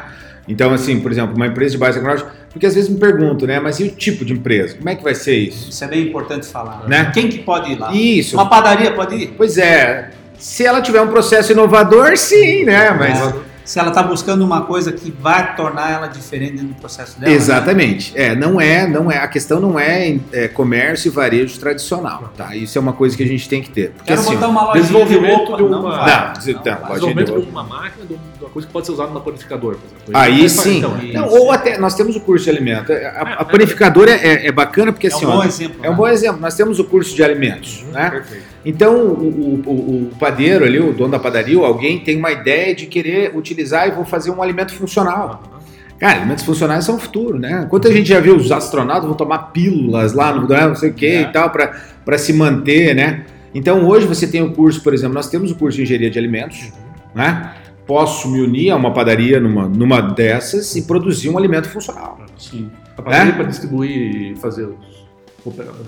Então, 0.47 0.73
assim, 0.73 0.99
por 0.99 1.11
exemplo, 1.11 1.35
uma 1.35 1.47
empresa 1.47 1.71
de 1.71 1.77
base 1.77 1.97
tecnológica, 1.97 2.31
porque 2.55 2.65
às 2.65 2.73
vezes 2.73 2.89
me 2.89 2.97
perguntam, 2.97 3.45
né, 3.49 3.59
mas 3.59 3.81
e 3.81 3.83
o 3.83 3.89
tipo 3.89 4.23
de 4.23 4.31
empresa? 4.31 4.77
Como 4.77 4.87
é 4.87 4.95
que 4.95 5.03
vai 5.03 5.13
ser 5.13 5.35
isso? 5.35 5.69
Isso 5.71 5.83
é 5.83 5.87
bem 5.89 6.07
importante 6.07 6.47
falar. 6.47 6.87
Né? 6.87 7.11
Quem 7.13 7.27
que 7.27 7.39
pode 7.39 7.73
ir 7.73 7.77
lá? 7.77 7.93
Isso. 7.93 8.37
Uma 8.37 8.47
padaria 8.47 8.93
pode 8.93 9.13
ir? 9.13 9.33
Pois 9.35 9.57
é, 9.57 10.11
se 10.39 10.65
ela 10.65 10.81
tiver 10.81 11.01
um 11.01 11.09
processo 11.09 11.51
inovador, 11.51 12.15
sim, 12.15 12.63
né? 12.63 12.91
Mas 12.91 13.19
É. 13.19 13.33
Se 13.65 13.79
ela 13.79 13.89
está 13.89 14.03
buscando 14.03 14.45
uma 14.45 14.61
coisa 14.61 14.91
que 14.91 15.09
vai 15.11 15.55
tornar 15.55 15.91
ela 15.91 16.07
diferente 16.07 16.53
dentro 16.53 16.67
do 16.67 16.75
processo 16.75 17.19
dela. 17.19 17.31
né? 17.31 17.35
Exatamente. 17.37 18.13
É, 18.15 18.35
não 18.35 18.61
é, 18.61 18.87
não 18.87 19.11
é. 19.11 19.17
A 19.17 19.27
questão 19.27 19.59
não 19.59 19.79
é, 19.79 20.17
é, 20.31 20.47
comércio 20.47 21.07
e 21.09 21.11
varejo 21.11 21.59
tradicional, 21.59 22.31
tá? 22.37 22.55
Isso 22.55 22.77
é 22.77 22.81
uma 22.81 22.93
coisa 22.93 23.17
que 23.17 23.23
a 23.23 23.27
gente 23.27 23.49
tem 23.49 23.61
que 23.61 23.69
ter. 23.71 23.89
Porque 23.91 24.05
Quero 24.07 24.21
assim, 24.21 24.35
botar 24.35 24.47
uma 24.49 24.65
loja 24.65 24.81
desenvolvimento 24.81 25.57
de 25.57 25.63
uma- 25.63 25.79
Não, 25.81 25.81
Não, 25.81 26.33
des- 26.33 26.45
não, 26.47 26.63
vai. 26.63 26.75
pode- 26.75 26.93
Desenvolvimento 26.93 27.33
de 27.35 27.41
de 27.45 27.49
uma 27.51 27.63
máquina, 27.63 28.05
de 28.05 28.13
uma 28.39 28.49
coisa 28.51 28.67
que 28.67 28.73
pode 28.73 28.85
ser 28.85 28.91
usada 28.93 29.11
no 29.11 29.21
panificador, 29.21 29.75
por 29.75 29.85
exemplo. 29.87 30.11
Aí 30.13 30.39
Faz 30.41 30.51
sim. 30.51 30.77
então, 30.77 30.97
Isso. 30.99 31.13
Não, 31.13 31.27
ou 31.29 31.51
até 31.51 31.77
nós 31.79 31.95
temos 31.95 32.15
o 32.15 32.19
curso 32.21 32.43
de 32.45 32.51
alimento. 32.51 32.91
A, 32.93 32.95
a- 32.95 32.99
a 33.39 33.41
É, 33.41 33.43
panificadora 33.45 34.11
é, 34.11 34.47
é 34.47 34.51
bacana 34.51 34.91
porque 34.93 35.07
É 35.07 35.09
um 35.09 35.15
assim, 35.17 35.25
bom 35.25 35.37
ó, 35.37 35.43
exemplo. 35.43 35.77
é 35.81 35.87
um 35.87 35.91
né? 35.91 35.97
bom 35.97 36.07
exemplo. 36.07 36.39
Nós 36.39 36.53
temos 36.55 36.79
o 36.79 36.83
curso 36.85 37.15
de 37.15 37.23
alimentos, 37.23 37.81
Uhum, 37.83 37.91
né? 37.91 38.09
Perfeito. 38.11 38.54
Então 38.65 38.95
o, 38.95 39.61
o- 39.65 39.71
o- 39.71 40.11
padeiro 40.19 40.65
ali, 40.65 40.79
o 40.79 40.91
dono 40.91 41.11
da 41.11 41.19
padaria, 41.19 41.57
ou 41.57 41.63
alguém 41.65 41.99
tem 41.99 42.17
uma 42.17 42.31
ideia 42.31 42.73
de 42.73 42.87
querer 42.87 43.35
utilizar 43.37 43.87
e 43.87 43.91
vou 43.91 44.03
fazer 44.03 44.31
um 44.31 44.41
alimento 44.41 44.73
funcional. 44.73 45.43
Cara, 45.99 46.17
alimentos 46.19 46.43
funcionais 46.43 46.83
são 46.83 46.95
o 46.95 46.99
futuro, 46.99 47.37
né? 47.39 47.67
Quanta 47.69 47.91
gente 47.91 48.09
já 48.09 48.19
viu 48.19 48.35
os 48.35 48.51
astronautas 48.51 49.05
vão 49.05 49.13
tomar 49.15 49.37
pílulas 49.53 50.13
lá 50.13 50.33
no 50.33 50.45
não 50.67 50.75
sei 50.75 50.89
o 50.89 50.93
que 50.93 51.05
É. 51.05 51.21
e 51.21 51.25
tal 51.31 51.49
para 51.49 52.17
se 52.17 52.33
manter, 52.33 52.93
né? 52.95 53.25
Então 53.53 53.87
hoje 53.87 54.05
você 54.05 54.27
tem 54.27 54.41
o 54.41 54.51
curso, 54.51 54.81
por 54.83 54.93
exemplo, 54.93 55.13
nós 55.13 55.29
temos 55.29 55.51
o 55.51 55.55
curso 55.55 55.77
de 55.77 55.83
engenharia 55.83 56.09
de 56.09 56.19
alimentos, 56.19 56.73
né? 57.13 57.51
Posso 57.87 58.27
me 58.29 58.41
unir 58.41 58.71
a 58.71 58.75
uma 58.75 58.91
padaria 58.91 59.39
numa, 59.39 59.69
numa 59.69 60.01
dessas 60.01 60.75
e 60.75 60.81
produzir 60.81 61.29
um 61.29 61.37
alimento 61.37 61.69
funcional. 61.69 62.19
Sim. 62.37 62.69
A 62.97 63.01
padaria 63.01 63.31
É? 63.31 63.35
para 63.35 63.43
distribuir 63.45 64.31
e 64.31 64.35
fazer 64.37 64.63
os, 64.65 64.75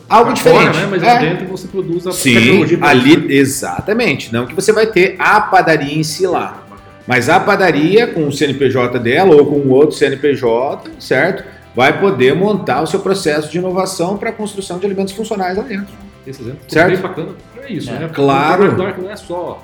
Algo 0.10 0.34
diferente. 0.34 0.66
Fora, 0.66 0.80
né? 0.80 0.88
Mas 0.90 1.04
É. 1.04 1.06
lá 1.06 1.20
dentro 1.20 1.48
você 1.48 1.68
produz 1.68 2.06
a 2.08 2.12
Sim, 2.12 2.34
tecnologia. 2.36 2.78
isso, 2.78 2.86
ali, 2.86 3.18
né? 3.18 3.34
exatamente. 3.36 4.34
Não 4.34 4.46
que 4.46 4.54
você 4.54 4.72
vai 4.72 4.88
ter 4.88 5.16
a 5.20 5.42
padaria 5.42 5.98
em 5.98 6.04
si 6.04 6.26
lá. 6.28 6.64
Mas 7.08 7.30
a 7.30 7.40
padaria, 7.40 8.06
com 8.08 8.28
o 8.28 8.32
CNPJ 8.32 9.00
dela 9.00 9.34
ou 9.36 9.46
com 9.46 9.56
o 9.56 9.70
outro 9.72 9.96
CNPJ, 9.96 10.92
certo? 11.00 11.44
Vai 11.76 12.00
poder 12.00 12.36
montar 12.36 12.82
o 12.82 12.88
seu 12.88 13.00
processo 13.00 13.50
de 13.52 13.58
inovação 13.60 14.18
para 14.18 14.30
a 14.30 14.34
construção 14.34 14.78
de 14.80 14.86
alimentos 14.86 15.14
funcionais 15.14 15.56
lá 15.58 15.64
dentro. 15.64 15.94
Esse 16.26 16.42
exemplo 16.42 16.60
Certo? 16.68 16.90
bem 16.92 16.98
bacana 16.98 17.30
pra 17.56 17.70
isso, 17.70 17.90
É, 17.90 18.00
né? 18.00 18.10
claro. 18.14 18.76
Porque 18.76 19.02
não 19.02 19.10
é 19.12 19.16
só 19.16 19.64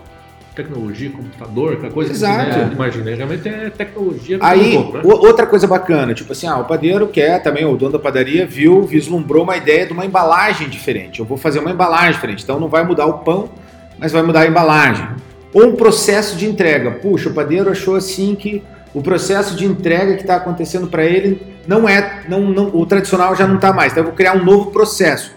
tecnologia, 0.55 1.09
computador, 1.09 1.73
aquela 1.73 1.91
coisa 1.91 2.11
Exato. 2.11 2.51
que 2.51 2.57
né, 2.57 2.71
imagina. 2.73 3.15
Realmente 3.15 3.47
é 3.47 3.69
tecnologia 3.69 4.37
Aí, 4.41 4.77
um 4.77 4.91
né? 4.91 5.01
outra 5.03 5.45
coisa 5.45 5.67
bacana, 5.67 6.13
tipo 6.13 6.31
assim, 6.31 6.47
ah, 6.47 6.57
o 6.57 6.65
padeiro 6.65 7.07
quer 7.07 7.41
também, 7.41 7.65
o 7.65 7.75
dono 7.75 7.93
da 7.93 7.99
padaria 7.99 8.45
viu, 8.45 8.83
vislumbrou 8.83 9.43
uma 9.43 9.57
ideia 9.57 9.85
de 9.85 9.93
uma 9.93 10.05
embalagem 10.05 10.69
diferente. 10.69 11.19
Eu 11.19 11.25
vou 11.25 11.37
fazer 11.37 11.59
uma 11.59 11.71
embalagem 11.71 12.13
diferente. 12.13 12.43
Então 12.43 12.59
não 12.59 12.67
vai 12.67 12.83
mudar 12.85 13.05
o 13.05 13.19
pão, 13.19 13.49
mas 13.97 14.11
vai 14.11 14.21
mudar 14.21 14.41
a 14.41 14.47
embalagem. 14.47 15.07
Ou 15.53 15.67
um 15.67 15.75
processo 15.75 16.35
de 16.35 16.45
entrega. 16.45 16.91
Puxa, 16.91 17.29
o 17.29 17.33
padeiro 17.33 17.69
achou 17.69 17.95
assim 17.95 18.35
que 18.35 18.63
o 18.93 19.01
processo 19.01 19.55
de 19.55 19.65
entrega 19.65 20.15
que 20.15 20.21
está 20.21 20.35
acontecendo 20.35 20.87
para 20.87 21.03
ele 21.03 21.41
não 21.67 21.87
é, 21.87 22.23
não, 22.27 22.41
não, 22.41 22.75
o 22.75 22.85
tradicional 22.85 23.35
já 23.35 23.47
não 23.47 23.55
está 23.55 23.73
mais. 23.73 23.91
Então 23.91 24.01
eu 24.01 24.07
vou 24.07 24.15
criar 24.15 24.35
um 24.35 24.43
novo 24.43 24.71
processo. 24.71 25.33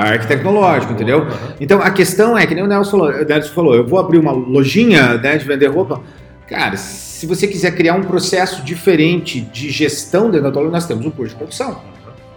Parque 0.00 0.26
tecnológico, 0.26 0.92
entendeu? 0.92 1.20
Aham. 1.22 1.54
Então 1.60 1.80
a 1.80 1.90
questão 1.90 2.36
é 2.36 2.46
que 2.46 2.54
nem 2.54 2.64
o 2.64 2.66
Nelson 2.66 2.90
falou, 2.90 3.08
o 3.10 3.24
Nelson 3.24 3.52
falou, 3.52 3.74
eu 3.74 3.86
vou 3.86 3.98
abrir 3.98 4.18
uma 4.18 4.32
lojinha 4.32 5.14
né, 5.18 5.36
de 5.36 5.44
vender 5.44 5.66
roupa. 5.68 6.00
Cara, 6.48 6.76
se 6.76 7.26
você 7.26 7.46
quiser 7.46 7.74
criar 7.74 7.94
um 7.94 8.02
processo 8.02 8.62
diferente 8.62 9.40
de 9.40 9.70
gestão 9.70 10.24
dentro 10.30 10.42
da 10.42 10.50
tua 10.50 10.62
loja, 10.62 10.72
nós 10.72 10.86
temos 10.86 11.06
um 11.06 11.10
curso 11.10 11.32
de 11.32 11.38
produção. 11.38 11.80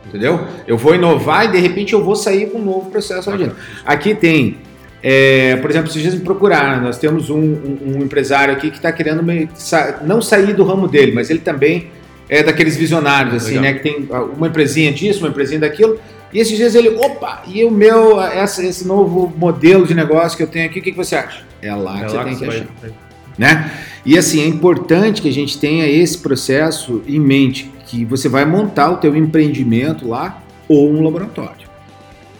Entendeu? 0.07 0.39
Eu 0.67 0.77
vou 0.77 0.95
inovar 0.95 1.45
e 1.45 1.51
de 1.51 1.57
repente 1.59 1.93
eu 1.93 2.03
vou 2.03 2.15
sair 2.15 2.49
com 2.49 2.59
um 2.59 2.63
novo 2.65 2.89
processo 2.89 3.29
dentro. 3.35 3.55
Aqui 3.85 4.15
tem, 4.15 4.57
é, 5.03 5.57
por 5.57 5.69
exemplo, 5.69 5.91
se 5.91 5.99
vocês 6.01 6.13
me 6.13 6.21
procuraram, 6.21 6.81
nós 6.81 6.97
temos 6.97 7.29
um, 7.29 7.37
um- 7.37 7.77
um 7.97 8.03
empresário 8.03 8.53
aqui 8.53 8.69
que 8.69 8.77
está 8.77 8.91
querendo 8.91 9.21
meio 9.21 9.49
não 10.05 10.21
sair 10.21 10.53
do 10.53 10.63
ramo 10.63 10.87
dele, 10.87 11.11
mas 11.11 11.29
ele 11.29 11.39
também 11.39 11.87
é 12.29 12.41
daqueles 12.43 12.77
visionários, 12.77 13.33
assim, 13.35 13.55
Legal. 13.59 13.63
né? 13.63 13.73
Que 13.73 13.79
tem 13.83 14.07
ah, 14.11 14.21
uma 14.21 14.47
empresinha 14.47 14.91
disso, 14.93 15.19
uma 15.19 15.29
empresinha 15.29 15.59
daquilo. 15.59 15.99
E 16.33 16.39
esses 16.39 16.57
dias 16.57 16.75
ele, 16.75 16.89
opa, 16.89 17.41
e 17.47 17.63
o 17.63 17.71
meu, 17.71 18.19
essa- 18.21 18.63
esse 18.65 18.85
novo 18.85 19.31
modelo 19.37 19.85
de 19.87 19.93
negócio 19.93 20.35
que 20.37 20.43
eu 20.43 20.47
tenho 20.47 20.65
aqui, 20.65 20.79
o 20.79 20.83
que, 20.83 20.91
que 20.91 20.97
você 20.97 21.15
acha? 21.15 21.43
É 21.61 21.73
lá 21.73 21.99
que 21.99 22.03
É 22.05 22.09
você 22.09 22.17
lá 22.17 22.23
tem 22.25 22.33
que 22.35 22.39
que 22.39 22.45
achar 22.49 22.65
vai. 22.81 22.91
né? 23.37 23.71
E 24.05 24.17
assim, 24.17 24.41
é 24.41 24.47
importante 24.47 25.21
que 25.21 25.29
a 25.29 25.33
gente 25.33 25.57
tenha 25.57 25.85
esse 25.87 26.17
processo 26.17 27.01
em 27.07 27.19
mente, 27.19 27.71
que 27.85 28.03
você 28.05 28.27
vai 28.27 28.45
montar 28.45 28.91
o 28.91 28.97
teu 28.97 29.15
empreendimento 29.15 30.07
lá 30.07 30.41
ou 30.67 30.89
um 30.91 31.01
laboratório, 31.03 31.67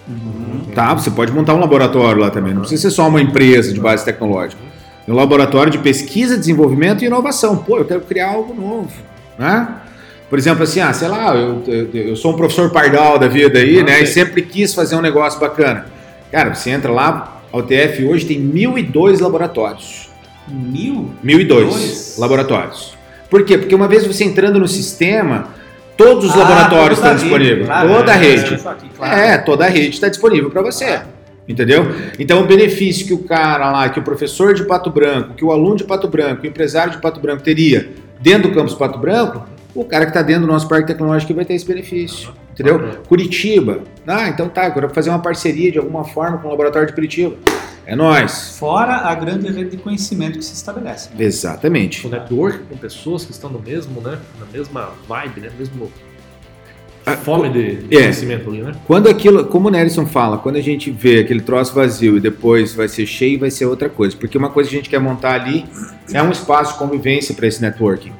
Uhum. 0.08 0.62
tá? 0.74 0.94
Você 0.94 1.10
pode 1.12 1.32
montar 1.32 1.54
um 1.56 1.60
laboratório 1.60 2.20
lá 2.22 2.30
também, 2.30 2.54
não 2.54 2.62
precisa 2.62 2.90
ser 2.90 2.96
só 2.96 3.08
uma 3.08 3.22
empresa 3.22 3.74
de 3.74 3.80
base 3.80 4.04
tecnológica. 4.06 4.62
É 5.08 5.12
um 5.12 5.16
laboratório 5.16 5.72
de 5.72 5.78
pesquisa, 5.78 6.38
desenvolvimento 6.38 7.02
e 7.04 7.08
inovação. 7.08 7.58
Pô, 7.58 7.78
eu 7.78 7.86
quero 7.86 8.02
criar 8.02 8.32
algo 8.32 8.54
novo, 8.54 8.92
né? 9.40 9.68
Por 10.30 10.38
exemplo, 10.38 10.64
assim, 10.64 10.80
ah, 10.82 10.92
sei 10.92 11.08
lá, 11.08 11.34
eu, 11.36 11.64
eu, 11.68 11.90
eu 11.94 12.16
sou 12.16 12.34
um 12.34 12.36
professor 12.36 12.70
pardal 12.70 13.18
da 13.18 13.28
vida 13.28 13.60
aí, 13.60 13.80
Ah, 13.80 13.84
né? 13.84 13.94
sei. 13.96 14.04
E 14.04 14.08
sempre 14.08 14.42
quis 14.42 14.74
fazer 14.74 14.96
um 14.96 15.02
negócio 15.02 15.40
bacana. 15.40 15.86
Cara, 16.32 16.54
você 16.54 16.70
entra 16.70 16.92
lá, 16.92 17.42
a 17.52 17.58
UTF 17.58 18.04
hoje 18.06 18.26
tem 18.26 18.38
1.002 18.42 19.22
laboratórios. 19.22 20.10
Mil? 20.48 21.10
1.002 21.24 21.48
Dois? 21.48 22.16
laboratórios. 22.20 22.94
Por 23.30 23.44
quê? 23.44 23.58
Porque 23.58 23.74
uma 23.76 23.88
vez 23.88 24.06
você 24.06 24.24
entrando 24.26 24.60
no 24.60 24.68
sistema, 24.68 25.48
todos 25.96 26.26
os 26.26 26.36
Ah, 26.36 26.40
laboratórios 26.40 27.00
estão 27.00 27.12
a 27.12 27.16
disponíveis. 27.16 27.66
claro, 27.66 27.90
toda 27.90 28.12
a 28.12 28.16
é, 28.16 28.18
rede. 28.20 28.54
aqui, 28.56 28.90
claro. 28.98 29.18
É, 29.18 29.38
toda 29.38 29.66
a 29.66 29.70
rede 29.70 29.90
está 29.90 30.10
disponível 30.10 30.50
para 30.50 30.62
você. 30.62 31.00
Entendeu? 31.48 31.88
Então, 32.20 32.42
o 32.42 32.46
benefício 32.46 33.08
que 33.08 33.14
o 33.14 33.20
cara 33.20 33.72
lá, 33.72 33.88
que 33.88 34.00
o 34.00 34.04
professor 34.04 34.54
de 34.54 34.66
Pato 34.66 34.90
Branco, 34.90 35.34
que 35.36 35.46
o 35.46 35.52
aluno 35.54 35.78
de 35.78 35.86
Pato 35.86 36.06
Branco, 36.10 36.44
o 36.44 36.46
empresário 36.46 36.92
de 36.92 36.98
Pato 37.02 37.22
Branco 37.22 37.42
teria 37.42 37.90
dentro 38.20 38.50
do 38.50 38.56
campus 38.56 38.74
Pato 38.74 39.00
Branco, 39.00 39.47
o 39.80 39.86
cara 39.86 40.06
que 40.06 40.12
está 40.12 40.22
dentro 40.22 40.42
do 40.42 40.48
nosso 40.48 40.68
parque 40.68 40.88
tecnológico 40.88 41.34
vai 41.34 41.46
ter 41.46 41.54
esse 41.54 41.66
benefício. 41.66 42.34
Entendeu? 42.54 42.80
Bacana. 42.80 43.00
Curitiba. 43.08 43.82
Ah, 44.06 44.28
então 44.30 44.50
tá, 44.50 44.64
agora 44.64 44.90
fazer 44.90 45.10
uma 45.12 45.20
parceria 45.20 45.72
de 45.72 45.78
alguma 45.78 46.04
forma 46.04 46.40
com 46.40 46.48
o 46.48 46.52
laboratório 46.52 46.88
de 46.88 46.94
Curitiba. 46.94 47.36
É 47.86 47.96
nós. 47.96 48.58
Fora 48.58 48.96
a 49.08 49.16
grande 49.16 49.48
rede 49.48 49.72
de 49.72 49.78
conhecimento 49.78 50.40
que 50.40 50.44
se 50.44 50.54
estabelece. 50.56 51.10
né? 51.10 51.24
Exatamente. 51.24 52.06
O 52.06 52.10
network 52.10 52.60
com 52.70 52.76
pessoas 52.76 53.24
que 53.24 53.32
estão 53.32 53.50
no 53.50 53.60
mesmo, 53.60 54.02
né? 54.02 54.18
Na 54.40 54.46
mesma 54.52 54.90
vibe, 55.08 55.42
né? 55.42 55.50
Mesmo 55.58 55.90
Ah, 57.06 57.16
fome 57.16 57.48
de, 57.50 57.76
de 57.84 57.96
é. 57.96 58.02
conhecimento 58.02 58.50
ali, 58.50 58.62
né? 58.64 58.74
Quando 58.86 59.08
aquilo, 59.08 59.46
como 59.46 59.70
o 59.70 59.72
Nelson 59.72 60.06
fala, 60.06 60.38
quando 60.38 60.58
a 60.58 60.62
gente 60.62 60.92
vê 60.92 61.20
aquele 61.20 61.40
troço 61.40 61.74
vazio 61.74 62.18
e 62.18 62.20
depois 62.20 62.74
vai 62.74 62.90
ser 62.90 63.06
cheio, 63.06 63.40
vai 63.40 63.50
ser 63.52 63.66
outra 63.66 63.88
coisa. 63.88 64.18
Porque 64.18 64.38
uma 64.38 64.50
coisa 64.50 64.70
que 64.70 64.76
a 64.76 64.80
gente 64.80 64.90
quer 64.90 65.00
montar 65.00 65.40
ali 65.40 65.66
é 66.12 66.22
um 66.22 66.32
espaço 66.32 66.74
de 66.74 66.80
convivência 66.80 67.34
para 67.34 67.48
esse 67.48 67.62
networking. 67.62 68.12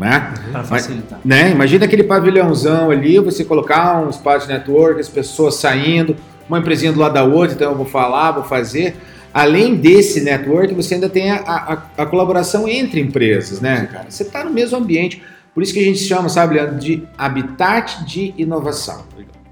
Né? 0.00 0.34
Para 0.50 0.64
facilitar. 0.64 1.20
né? 1.24 1.50
Imagina 1.50 1.84
aquele 1.84 2.04
pavilhãozão 2.04 2.90
ali, 2.90 3.18
você 3.18 3.44
colocar 3.44 4.00
um 4.00 4.08
espaço 4.08 4.46
de 4.46 4.52
network, 4.54 4.98
as 5.00 5.08
pessoas 5.08 5.56
saindo, 5.56 6.16
uma 6.48 6.58
empresinha 6.58 6.92
do 6.92 6.98
lado 6.98 7.12
da 7.14 7.22
outra, 7.24 7.54
então 7.54 7.70
eu 7.70 7.76
vou 7.76 7.86
falar, 7.86 8.32
vou 8.32 8.44
fazer. 8.44 8.96
Além 9.32 9.76
desse 9.76 10.22
network, 10.22 10.74
você 10.74 10.94
ainda 10.94 11.08
tem 11.08 11.30
a, 11.30 11.36
a- 11.36 11.82
a 12.02 12.06
colaboração 12.06 12.66
entre 12.66 13.00
empresas, 13.00 13.60
né, 13.60 13.88
cara? 13.92 14.06
Você 14.08 14.22
está 14.24 14.42
no 14.42 14.50
mesmo 14.50 14.76
ambiente. 14.78 15.22
Por 15.54 15.62
isso 15.62 15.72
que 15.72 15.78
a 15.80 15.84
gente 15.84 15.98
chama, 16.00 16.28
sabe, 16.28 16.54
Leandro, 16.54 16.78
de 16.78 17.02
habitat 17.16 18.04
de 18.04 18.34
inovação. 18.38 19.04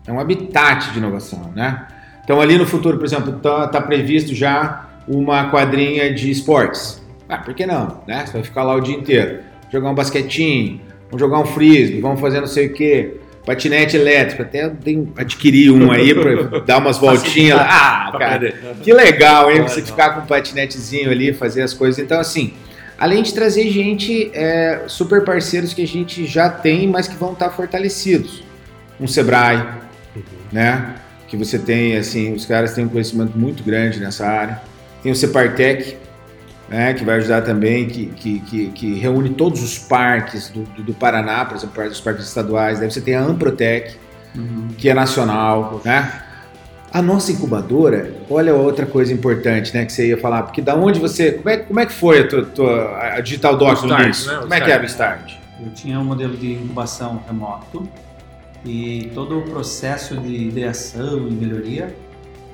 É 0.07 0.12
um 0.12 0.19
habitat 0.19 0.90
de 0.93 0.99
inovação, 0.99 1.52
né? 1.55 1.87
Então 2.25 2.40
ali 2.40 2.57
no 2.59 2.67
futuro, 2.67 2.97
por 2.99 3.05
exemplo, 3.07 3.33
tá, 3.35 3.69
tá 3.69 3.81
previsto 3.81 4.35
já 4.35 4.87
uma 5.07 5.50
quadrinha 5.50 6.12
de 6.12 6.31
esportes. 6.31 7.00
Ah, 7.28 7.38
por 7.38 7.52
que 7.55 7.67
não? 7.67 8.00
Né? 8.07 8.25
Você 8.26 8.33
vai 8.33 8.43
ficar 8.43 8.62
lá 8.64 8.75
o 8.75 8.81
dia 8.81 8.97
inteiro. 8.97 9.40
Jogar 9.71 9.91
um 9.91 9.95
basquetinho, 9.95 10.81
vamos 11.11 11.21
jogar 11.21 11.39
um 11.41 11.47
frisbee, 11.47 12.01
vamos 12.01 12.21
fazer 12.21 12.41
não 12.41 12.47
sei 12.47 12.67
o 12.67 12.73
quê. 12.73 13.15
Patinete 13.45 13.97
elétrico, 13.97 14.43
até 14.43 14.69
tenho, 14.69 15.11
adquiri 15.17 15.71
um 15.71 15.91
aí 15.91 16.15
para 16.15 16.61
dar 16.67 16.79
umas 16.79 16.99
voltinhas. 16.99 17.59
Ah, 17.59 18.15
cara, 18.19 18.53
que 18.83 18.93
legal, 18.93 19.51
hein? 19.51 19.63
Você 19.63 19.81
ficar 19.81 20.11
com 20.11 20.21
um 20.21 20.27
patinetezinho 20.27 21.11
ali, 21.11 21.33
fazer 21.33 21.63
as 21.63 21.73
coisas. 21.73 21.99
Então, 21.99 22.21
assim, 22.21 22.53
além 22.99 23.23
de 23.23 23.33
trazer 23.33 23.71
gente, 23.71 24.31
é, 24.35 24.83
super 24.87 25.25
parceiros 25.25 25.73
que 25.73 25.83
a 25.83 25.87
gente 25.87 26.27
já 26.27 26.51
tem, 26.51 26.87
mas 26.87 27.09
que 27.09 27.17
vão 27.17 27.33
estar 27.33 27.49
fortalecidos. 27.49 28.43
Um 29.01 29.07
Sebrae, 29.07 29.67
né? 30.53 30.97
Que 31.27 31.35
você 31.35 31.59
tem, 31.59 31.97
assim, 31.97 32.35
os 32.35 32.45
caras 32.45 32.75
têm 32.75 32.85
um 32.85 32.89
conhecimento 32.89 33.39
muito 33.39 33.63
grande 33.63 33.99
nessa 33.99 34.27
área. 34.27 34.61
Tem 35.03 35.11
o 35.11 35.15
Separtec, 35.15 35.97
né? 36.69 36.95
Que 36.95 37.05
vai 37.05 37.17
ajudar 37.17 37.43
também, 37.43 37.87
que, 37.89 38.07
que, 38.07 38.41
que, 38.41 38.67
que 38.71 38.95
reúne 38.95 39.31
todos 39.31 39.63
os 39.63 39.79
parques 39.79 40.49
do, 40.51 40.63
do, 40.65 40.83
do 40.83 40.95
Paraná, 40.95 41.45
por 41.45 41.57
exemplo, 41.57 41.83
os 41.85 42.01
parques 42.01 42.27
estaduais. 42.27 42.79
Daí 42.81 42.91
você 42.91 43.01
tem 43.01 43.15
a 43.15 43.23
Amprotec, 43.23 43.97
Uhum. 44.37 44.69
que 44.77 44.89
é 44.91 44.95
nacional, 44.95 45.81
né? 45.85 46.23
A 46.93 47.01
nossa 47.03 47.33
incubadora, 47.33 48.13
olha 48.31 48.55
outra 48.55 48.85
coisa 48.87 49.13
importante, 49.13 49.75
né, 49.75 49.85
que 49.87 49.93
você 49.93 50.09
ia 50.09 50.19
falar, 50.19 50.43
porque 50.43 50.61
da 50.63 50.75
onde 50.77 51.01
você, 51.01 51.33
como 51.33 51.49
é, 51.49 51.57
como 51.57 51.81
é 51.81 51.87
que 51.87 51.93
foi 51.93 52.21
a, 52.21 52.29
tua, 52.29 52.45
tua- 52.45 53.15
a 53.15 53.21
Digital 53.21 53.57
Docs 53.57 53.83
no 53.85 54.01
início? 54.01 54.31
né, 54.31 54.39
Como 54.41 54.55
é 54.55 54.61
que 54.61 54.71
era 54.71 54.83
o 54.83 54.87
Start? 54.87 55.33
Eu 55.65 55.71
tinha 55.73 55.99
um 55.99 56.05
modelo 56.05 56.37
de 56.37 56.53
incubação 56.53 57.21
remoto 57.27 57.89
e 58.65 59.11
todo 59.15 59.39
o 59.39 59.43
processo 59.43 60.17
de 60.19 60.35
ideação 60.49 61.27
e 61.27 61.33
melhoria, 61.33 61.95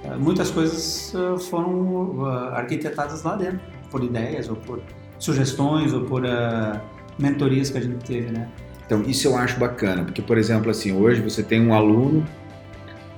eh, 0.04 0.14
muitas 0.16 0.50
coisas 0.50 1.12
eh, 1.14 1.38
foram 1.50 2.16
eh, 2.26 2.56
arquitetadas 2.56 3.23
lá 3.25 3.35
dentro, 3.37 3.61
por 3.94 4.02
ideias 4.02 4.48
ou 4.48 4.56
por 4.56 4.80
sugestões 5.20 5.92
ou 5.92 6.00
por 6.00 6.24
eh, 6.24 6.80
mentorias 7.16 7.70
que 7.70 7.78
a 7.78 7.80
gente 7.80 8.04
teve, 8.04 8.32
né? 8.32 8.48
Então, 8.84 9.02
isso 9.02 9.28
eu 9.28 9.36
acho 9.36 9.56
bacana, 9.56 10.02
porque, 10.02 10.20
por 10.20 10.36
exemplo, 10.36 10.68
assim, 10.68 10.92
hoje 10.92 11.20
você 11.20 11.44
tem 11.44 11.64
um 11.64 11.72
aluno, 11.72 12.26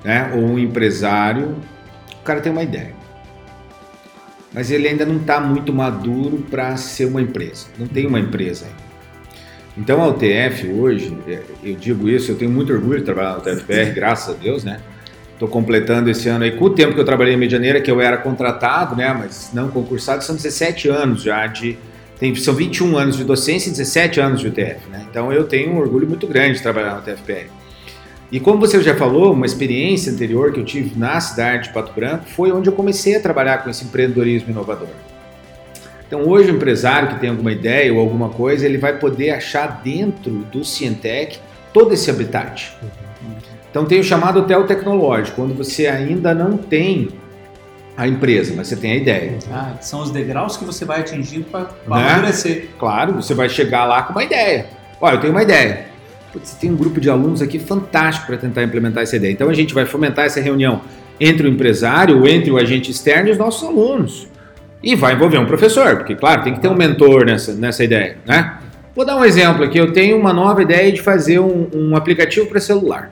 né, 0.04 0.30
ou 0.34 0.42
um 0.42 0.58
empresário, 0.58 1.56
o 2.20 2.22
cara 2.22 2.42
tem 2.42 2.52
uma 2.52 2.62
ideia, 2.62 2.94
mas 4.52 4.70
ele 4.70 4.86
ainda 4.86 5.06
não 5.06 5.16
está 5.16 5.40
muito 5.40 5.72
maduro 5.72 6.44
para 6.50 6.76
ser 6.76 7.06
uma 7.06 7.22
empresa, 7.22 7.68
não 7.78 7.86
tem 7.86 8.06
uma 8.06 8.20
empresa 8.20 8.66
ainda. 8.66 8.86
Então, 9.78 10.02
a 10.02 10.08
UTF 10.08 10.68
hoje, 10.68 11.16
é, 11.26 11.42
eu 11.64 11.74
digo 11.74 12.06
isso, 12.06 12.30
eu 12.30 12.36
tenho 12.36 12.50
muito 12.50 12.70
orgulho 12.70 12.98
de 12.98 13.04
trabalhar 13.06 13.30
na 13.30 13.38
UTFPR, 13.38 13.94
graças 13.96 14.34
a 14.34 14.38
Deus, 14.38 14.62
né? 14.62 14.78
Estou 15.36 15.48
completando 15.48 16.08
esse 16.08 16.30
ano 16.30 16.44
aí, 16.44 16.52
com 16.52 16.64
o 16.64 16.70
tempo 16.70 16.94
que 16.94 17.00
eu 17.00 17.04
trabalhei 17.04 17.34
em 17.34 17.36
Medianeira, 17.36 17.78
que 17.78 17.90
eu 17.90 18.00
era 18.00 18.16
contratado, 18.16 18.96
né, 18.96 19.12
mas 19.12 19.50
não 19.52 19.68
concursado, 19.68 20.24
são 20.24 20.34
17 20.34 20.88
anos 20.88 21.22
já 21.22 21.46
de 21.46 21.76
tem, 22.18 22.34
são 22.34 22.54
21 22.54 22.96
anos 22.96 23.18
de 23.18 23.24
docência 23.24 23.68
e 23.68 23.72
17 23.72 24.18
anos 24.18 24.40
de 24.40 24.48
UTF, 24.48 24.88
né? 24.90 25.04
Então 25.10 25.30
eu 25.30 25.44
tenho 25.44 25.74
um 25.74 25.78
orgulho 25.78 26.08
muito 26.08 26.26
grande 26.26 26.54
de 26.54 26.62
trabalhar 26.62 26.92
na 26.92 26.98
UTFPR. 27.00 27.50
E 28.32 28.40
como 28.40 28.58
você 28.58 28.82
já 28.82 28.96
falou, 28.96 29.34
uma 29.34 29.44
experiência 29.44 30.10
anterior 30.10 30.50
que 30.50 30.58
eu 30.58 30.64
tive 30.64 30.98
na 30.98 31.20
cidade 31.20 31.64
de 31.64 31.74
Pato 31.74 31.92
Branco 31.92 32.24
foi 32.24 32.50
onde 32.50 32.70
eu 32.70 32.72
comecei 32.72 33.14
a 33.16 33.20
trabalhar 33.20 33.62
com 33.62 33.68
esse 33.68 33.84
empreendedorismo 33.84 34.50
inovador. 34.50 34.88
Então 36.06 36.26
hoje 36.26 36.50
o 36.50 36.54
empresário 36.56 37.10
que 37.10 37.20
tem 37.20 37.28
alguma 37.28 37.52
ideia 37.52 37.92
ou 37.92 38.00
alguma 38.00 38.30
coisa, 38.30 38.64
ele 38.64 38.78
vai 38.78 38.98
poder 38.98 39.30
achar 39.30 39.82
dentro 39.84 40.30
do 40.50 40.64
Cientec 40.64 41.38
todo 41.72 41.92
esse 41.92 42.10
habitat. 42.10 42.72
Então 43.76 43.84
tem 43.84 44.00
o 44.00 44.02
chamado 44.02 44.40
hotel 44.40 44.64
tecnológico, 44.64 45.36
quando 45.36 45.54
você 45.54 45.86
ainda 45.86 46.34
não 46.34 46.56
tem 46.56 47.10
a 47.94 48.08
empresa, 48.08 48.54
mas 48.56 48.68
você 48.68 48.76
tem 48.76 48.92
a 48.92 48.96
ideia. 48.96 49.38
Ah, 49.52 49.74
são 49.82 50.00
os 50.00 50.10
degraus 50.10 50.56
que 50.56 50.64
você 50.64 50.86
vai 50.86 51.00
atingindo 51.00 51.44
para 51.44 51.60
Né? 51.60 51.68
amadurecer. 51.86 52.70
Claro, 52.78 53.12
você 53.12 53.34
vai 53.34 53.50
chegar 53.50 53.84
lá 53.84 54.04
com 54.04 54.12
uma 54.12 54.24
ideia. 54.24 54.64
Olha, 54.98 55.16
eu 55.16 55.20
tenho 55.20 55.34
uma 55.34 55.42
ideia. 55.42 55.88
Putz, 56.32 56.54
tem 56.54 56.70
um 56.70 56.74
grupo 56.74 56.98
de 56.98 57.10
alunos 57.10 57.42
aqui 57.42 57.58
fantástico 57.58 58.28
para 58.28 58.38
tentar 58.38 58.62
implementar 58.62 59.02
essa 59.02 59.16
ideia. 59.16 59.30
Então 59.30 59.50
a 59.50 59.52
gente 59.52 59.74
vai 59.74 59.84
fomentar 59.84 60.24
essa 60.24 60.40
reunião 60.40 60.80
entre 61.20 61.46
o 61.46 61.50
empresário, 61.50 62.26
entre 62.26 62.50
o 62.50 62.56
agente 62.56 62.90
externo 62.90 63.28
e 63.28 63.32
os 63.32 63.38
nossos 63.38 63.62
alunos. 63.68 64.26
E 64.82 64.94
vai 64.94 65.12
envolver 65.12 65.36
um 65.36 65.44
professor, 65.44 65.96
porque, 65.96 66.14
claro, 66.14 66.42
tem 66.42 66.54
que 66.54 66.60
ter 66.60 66.68
um 66.68 66.74
mentor 66.74 67.26
nessa, 67.26 67.52
nessa 67.52 67.84
ideia, 67.84 68.16
né? 68.24 68.56
Vou 68.94 69.04
dar 69.04 69.16
um 69.18 69.24
exemplo 69.24 69.62
aqui. 69.62 69.76
Eu 69.76 69.92
tenho 69.92 70.18
uma 70.18 70.32
nova 70.32 70.62
ideia 70.62 70.90
de 70.90 71.02
fazer 71.02 71.40
um, 71.40 71.68
um 71.74 71.94
aplicativo 71.94 72.46
para 72.46 72.58
celular. 72.58 73.10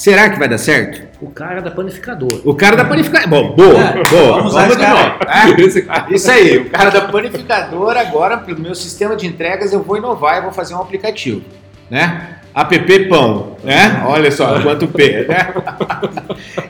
Será 0.00 0.30
que 0.30 0.38
vai 0.38 0.48
dar 0.48 0.56
certo? 0.56 1.06
O 1.20 1.30
cara 1.30 1.60
da 1.60 1.70
panificadora. 1.70 2.40
O 2.42 2.54
cara 2.54 2.74
da 2.74 2.86
panificadora. 2.86 3.28
Bom, 3.28 3.54
boa, 3.54 3.78
É, 3.78 4.02
boa. 4.04 4.36
vamos 4.38 4.54
novo, 4.54 4.76
tá? 4.78 5.50
Esse 5.60 5.82
cara. 5.82 6.06
Isso 6.08 6.30
aí, 6.30 6.56
o 6.56 6.70
cara 6.70 6.88
da 6.88 7.02
panificadora 7.02 8.00
agora, 8.00 8.38
pelo 8.38 8.60
meu 8.60 8.74
sistema 8.74 9.14
de 9.14 9.26
entregas, 9.26 9.74
eu 9.74 9.82
vou 9.82 9.98
inovar 9.98 10.38
e 10.38 10.40
vou 10.40 10.52
fazer 10.52 10.74
um 10.74 10.80
aplicativo, 10.80 11.42
né? 11.90 12.36
App 12.54 13.08
Pão, 13.10 13.58
né? 13.62 14.02
Olha 14.06 14.32
só 14.32 14.58
quanto 14.62 14.88
P, 14.88 15.26
né? 15.28 15.52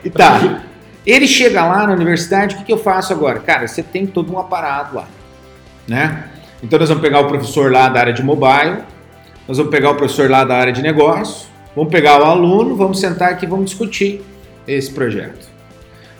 E 0.03 0.09
tá. 0.09 0.63
Ele 1.05 1.25
chega 1.25 1.63
lá 1.63 1.87
na 1.87 1.93
universidade, 1.93 2.55
o 2.55 2.57
que, 2.57 2.65
que 2.65 2.73
eu 2.73 2.77
faço 2.79 3.13
agora? 3.13 3.39
Cara, 3.39 3.65
você 3.65 3.81
tem 3.81 4.05
todo 4.05 4.33
um 4.33 4.39
aparato 4.39 4.93
lá, 4.93 5.05
né? 5.87 6.25
Então 6.61 6.77
nós 6.77 6.89
vamos 6.89 7.01
pegar 7.01 7.21
o 7.21 7.27
professor 7.29 7.71
lá 7.71 7.87
da 7.87 8.01
área 8.01 8.11
de 8.13 8.21
mobile, 8.21 8.79
nós 9.47 9.57
vamos 9.57 9.71
pegar 9.71 9.91
o 9.91 9.95
professor 9.95 10.29
lá 10.29 10.43
da 10.43 10.57
área 10.57 10.73
de 10.73 10.81
negócio, 10.81 11.49
vamos 11.75 11.91
pegar 11.91 12.19
o 12.21 12.25
aluno, 12.25 12.75
vamos 12.75 12.99
sentar 12.99 13.31
aqui 13.31 13.45
e 13.45 13.49
vamos 13.49 13.65
discutir 13.65 14.21
esse 14.67 14.91
projeto. 14.91 15.49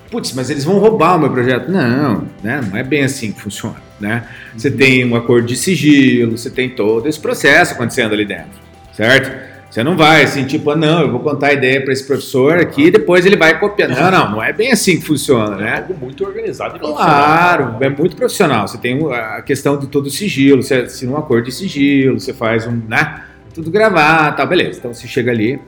Putz, 0.10 0.34
mas 0.34 0.50
eles 0.50 0.66
vão 0.66 0.78
roubar 0.78 1.16
o 1.16 1.20
meu 1.20 1.32
projeto. 1.32 1.72
Não, 1.72 2.28
né? 2.44 2.62
não 2.70 2.78
é 2.78 2.84
bem 2.84 3.04
assim 3.04 3.32
que 3.32 3.42
funciona. 3.42 3.78
Né? 4.00 4.24
Você 4.58 4.70
tem 4.70 5.06
um 5.06 5.16
acordo 5.16 5.48
de 5.48 5.56
sigilo, 5.56 6.38
você 6.38 6.50
tem 6.50 6.70
todo 6.70 7.08
esse 7.08 7.20
processo 7.20 7.74
acontecendo 7.74 8.14
ali 8.14 8.26
dentro, 8.26 8.60
certo? 8.94 9.52
Você 9.72 9.86
não 9.86 9.96
vai 9.96 10.24
assim, 10.24 10.44
tipo, 10.44 10.70
ah, 10.70 10.76
não, 10.76 11.00
eu 11.00 11.12
vou 11.12 11.22
contar 11.22 11.48
a 11.48 11.54
ideia 11.54 11.82
para 11.82 11.94
esse 11.94 12.06
professor 12.06 12.58
aqui 12.58 12.88
e 12.88 12.92
depois 12.92 13.26
ele 13.26 13.38
vai 13.38 13.58
copiar. 13.58 13.88
Não, 13.88 14.12
não, 14.12 14.32
não 14.32 14.44
é 14.44 14.52
bem 14.52 14.70
assim 14.70 15.00
que 15.00 15.06
funciona, 15.06 15.56
É 15.56 15.64
né? 15.64 15.78
algo 15.78 15.96
muito 15.98 16.26
organizado 16.26 16.76
e. 16.76 16.80
Claro, 16.80 17.78
é 17.80 17.88
muito 17.88 18.18
profissional. 18.18 18.68
Você 18.68 18.78
tem 18.78 19.00
a 19.14 19.42
questão 19.42 19.80
de 19.80 19.88
todo 19.88 20.08
o 20.08 20.10
sigilo, 20.10 20.62
você 20.62 20.76
assina 20.76 21.14
um 21.14 21.18
acordo 21.18 21.46
de 21.46 21.54
sigilo, 21.54 22.20
você 22.20 22.34
faz 22.34 22.68
um, 22.68 22.82
né? 22.86 23.24
Tudo 23.54 23.70
gravado, 23.70 24.38
tá, 24.38 24.46
beleza. 24.46 24.80
Então 24.80 24.94
você 24.94 25.08
chega 25.08 25.32
ali, 25.32 25.60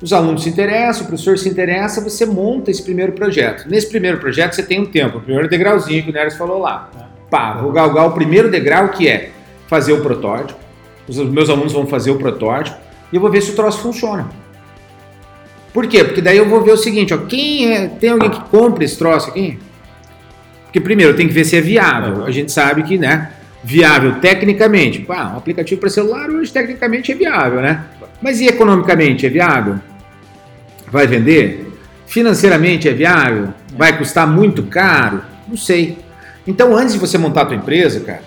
os 0.00 0.12
alunos 0.12 0.42
se 0.42 0.48
interessam, 0.48 1.04
o 1.04 1.06
professor 1.06 1.38
se 1.38 1.48
interessa, 1.48 2.00
você 2.00 2.26
monta 2.26 2.70
esse 2.70 2.82
primeiro 2.82 3.12
projeto. 3.12 3.68
Nesse 3.68 3.88
primeiro 3.88 4.18
projeto 4.18 4.54
você 4.54 4.62
tem 4.62 4.80
um 4.80 4.86
tempo, 4.86 5.18
o 5.18 5.20
primeiro 5.20 5.48
degrauzinho 5.48 6.02
que 6.02 6.10
o 6.10 6.12
Neres 6.12 6.36
falou 6.36 6.58
lá. 6.58 6.90
Pá, 7.30 7.54
vou 7.54 7.70
galgar 7.70 8.06
o 8.06 8.12
primeiro 8.12 8.50
degrau 8.50 8.88
que 8.88 9.08
é 9.08 9.30
fazer 9.68 9.92
o 9.92 10.00
protótipo. 10.00 10.58
Os 11.06 11.16
meus 11.18 11.48
alunos 11.48 11.72
vão 11.72 11.86
fazer 11.86 12.10
o 12.10 12.16
protótipo 12.16 12.76
e 13.12 13.16
eu 13.16 13.20
vou 13.20 13.30
ver 13.30 13.42
se 13.42 13.52
o 13.52 13.54
troço 13.54 13.78
funciona. 13.78 14.28
Por 15.72 15.86
quê? 15.86 16.04
Porque 16.04 16.20
daí 16.20 16.36
eu 16.36 16.48
vou 16.48 16.62
ver 16.62 16.72
o 16.72 16.76
seguinte, 16.76 17.14
ó, 17.14 17.18
quem 17.18 17.72
é, 17.72 17.88
tem 17.88 18.10
alguém 18.10 18.28
que 18.30 18.40
compra 18.50 18.84
esse 18.84 18.98
troço 18.98 19.30
aqui? 19.30 19.58
Porque 20.64 20.80
primeiro 20.80 21.14
tem 21.14 21.26
que 21.26 21.32
ver 21.32 21.44
se 21.44 21.56
é 21.56 21.60
viável. 21.60 22.24
A 22.24 22.30
gente 22.30 22.50
sabe 22.50 22.82
que, 22.82 22.98
né, 22.98 23.30
viável 23.62 24.20
tecnicamente. 24.20 25.00
Pá, 25.00 25.32
um 25.34 25.38
aplicativo 25.38 25.80
para 25.80 25.90
celular 25.90 26.30
hoje 26.30 26.52
tecnicamente 26.52 27.12
é 27.12 27.14
viável, 27.14 27.60
né? 27.60 27.84
Mas 28.20 28.40
e 28.40 28.46
economicamente 28.46 29.26
é 29.26 29.28
viável? 29.28 29.76
Vai 30.90 31.06
vender? 31.06 31.72
Financeiramente 32.06 32.88
é 32.88 32.92
viável? 32.92 33.48
Vai 33.76 33.96
custar 33.96 34.26
muito 34.26 34.64
caro? 34.64 35.22
Não 35.48 35.56
sei. 35.56 35.98
Então, 36.46 36.76
antes 36.76 36.94
de 36.94 37.00
você 37.00 37.16
montar 37.16 37.42
a 37.42 37.46
tua 37.46 37.56
empresa, 37.56 38.00
cara, 38.00 38.22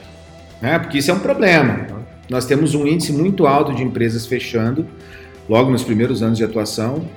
né, 0.62 0.80
porque 0.80 0.98
isso 0.98 1.12
é 1.12 1.14
um 1.14 1.20
problema. 1.20 1.88
Nós 2.30 2.46
temos 2.46 2.74
um 2.74 2.88
índice 2.88 3.14
muito 3.14 3.46
alto 3.46 3.74
de 3.74 3.84
empresas 3.84 4.26
fechando 4.26 4.88
logo 5.48 5.70
nos 5.70 5.84
primeiros 5.84 6.24
anos 6.24 6.38
de 6.38 6.44
atuação 6.44 7.08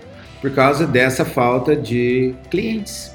por 0.40 0.50
causa 0.50 0.86
dessa 0.86 1.24
falta 1.24 1.74
de 1.74 2.34
clientes. 2.50 3.12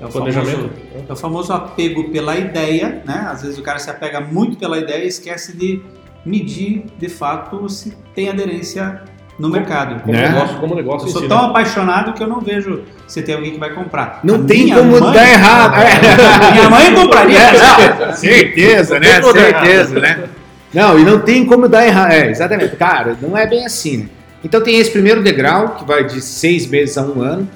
É 0.00 0.06
o, 0.06 0.08
Planejamento. 0.08 0.56
famoso, 0.56 0.70
é 1.08 1.12
o 1.12 1.16
famoso 1.16 1.52
apego 1.52 2.04
pela 2.10 2.36
ideia, 2.36 3.02
né? 3.04 3.26
Às 3.30 3.42
vezes 3.42 3.58
o 3.58 3.62
cara 3.62 3.78
se 3.78 3.90
apega 3.90 4.20
muito 4.20 4.56
pela 4.56 4.78
ideia 4.78 5.04
e 5.04 5.08
esquece 5.08 5.54
de 5.56 5.82
medir 6.24 6.84
de 6.98 7.08
fato 7.08 7.68
se 7.68 7.94
tem 8.14 8.28
aderência 8.30 9.02
no 9.38 9.48
mercado. 9.50 10.00
Como 10.02 10.12
Né? 10.14 10.28
negócio, 10.28 10.56
como 10.58 10.74
negócio 10.74 11.08
Eu 11.08 11.12
sou 11.12 11.22
si, 11.22 11.28
tão 11.28 11.42
né? 11.42 11.48
apaixonado 11.48 12.12
que 12.14 12.22
eu 12.22 12.26
não 12.26 12.40
vejo 12.40 12.82
se 13.06 13.22
tem 13.22 13.34
alguém 13.34 13.52
que 13.52 13.58
vai 13.58 13.70
comprar. 13.74 14.20
Não 14.24 14.36
A 14.36 14.44
tem 14.44 14.68
como 14.72 15.00
mãe- 15.00 15.12
dar 15.12 15.28
errado. 15.30 15.74
É. 15.80 16.52
Minha 16.52 16.70
mãe 16.70 16.92
compraria. 16.96 17.38
Não. 17.52 18.12
Certeza, 18.14 18.98
né? 19.00 19.20
Como 19.20 19.32
Certeza, 19.32 20.00
né? 20.00 20.24
Não, 20.72 20.98
e 20.98 21.04
não 21.04 21.18
tem 21.20 21.44
como 21.44 21.68
dar 21.68 21.86
errado. 21.86 22.12
É, 22.12 22.30
exatamente. 22.30 22.76
Cara, 22.76 23.16
não 23.20 23.36
é 23.36 23.46
bem 23.46 23.66
assim. 23.66 23.98
né? 23.98 24.08
Então 24.44 24.62
tem 24.62 24.78
esse 24.78 24.90
primeiro 24.90 25.22
degrau, 25.22 25.70
que 25.74 25.84
vai 25.84 26.04
de 26.06 26.20
seis 26.22 26.66
meses 26.66 26.96
a 26.96 27.02
um 27.02 27.20
ano, 27.22 27.48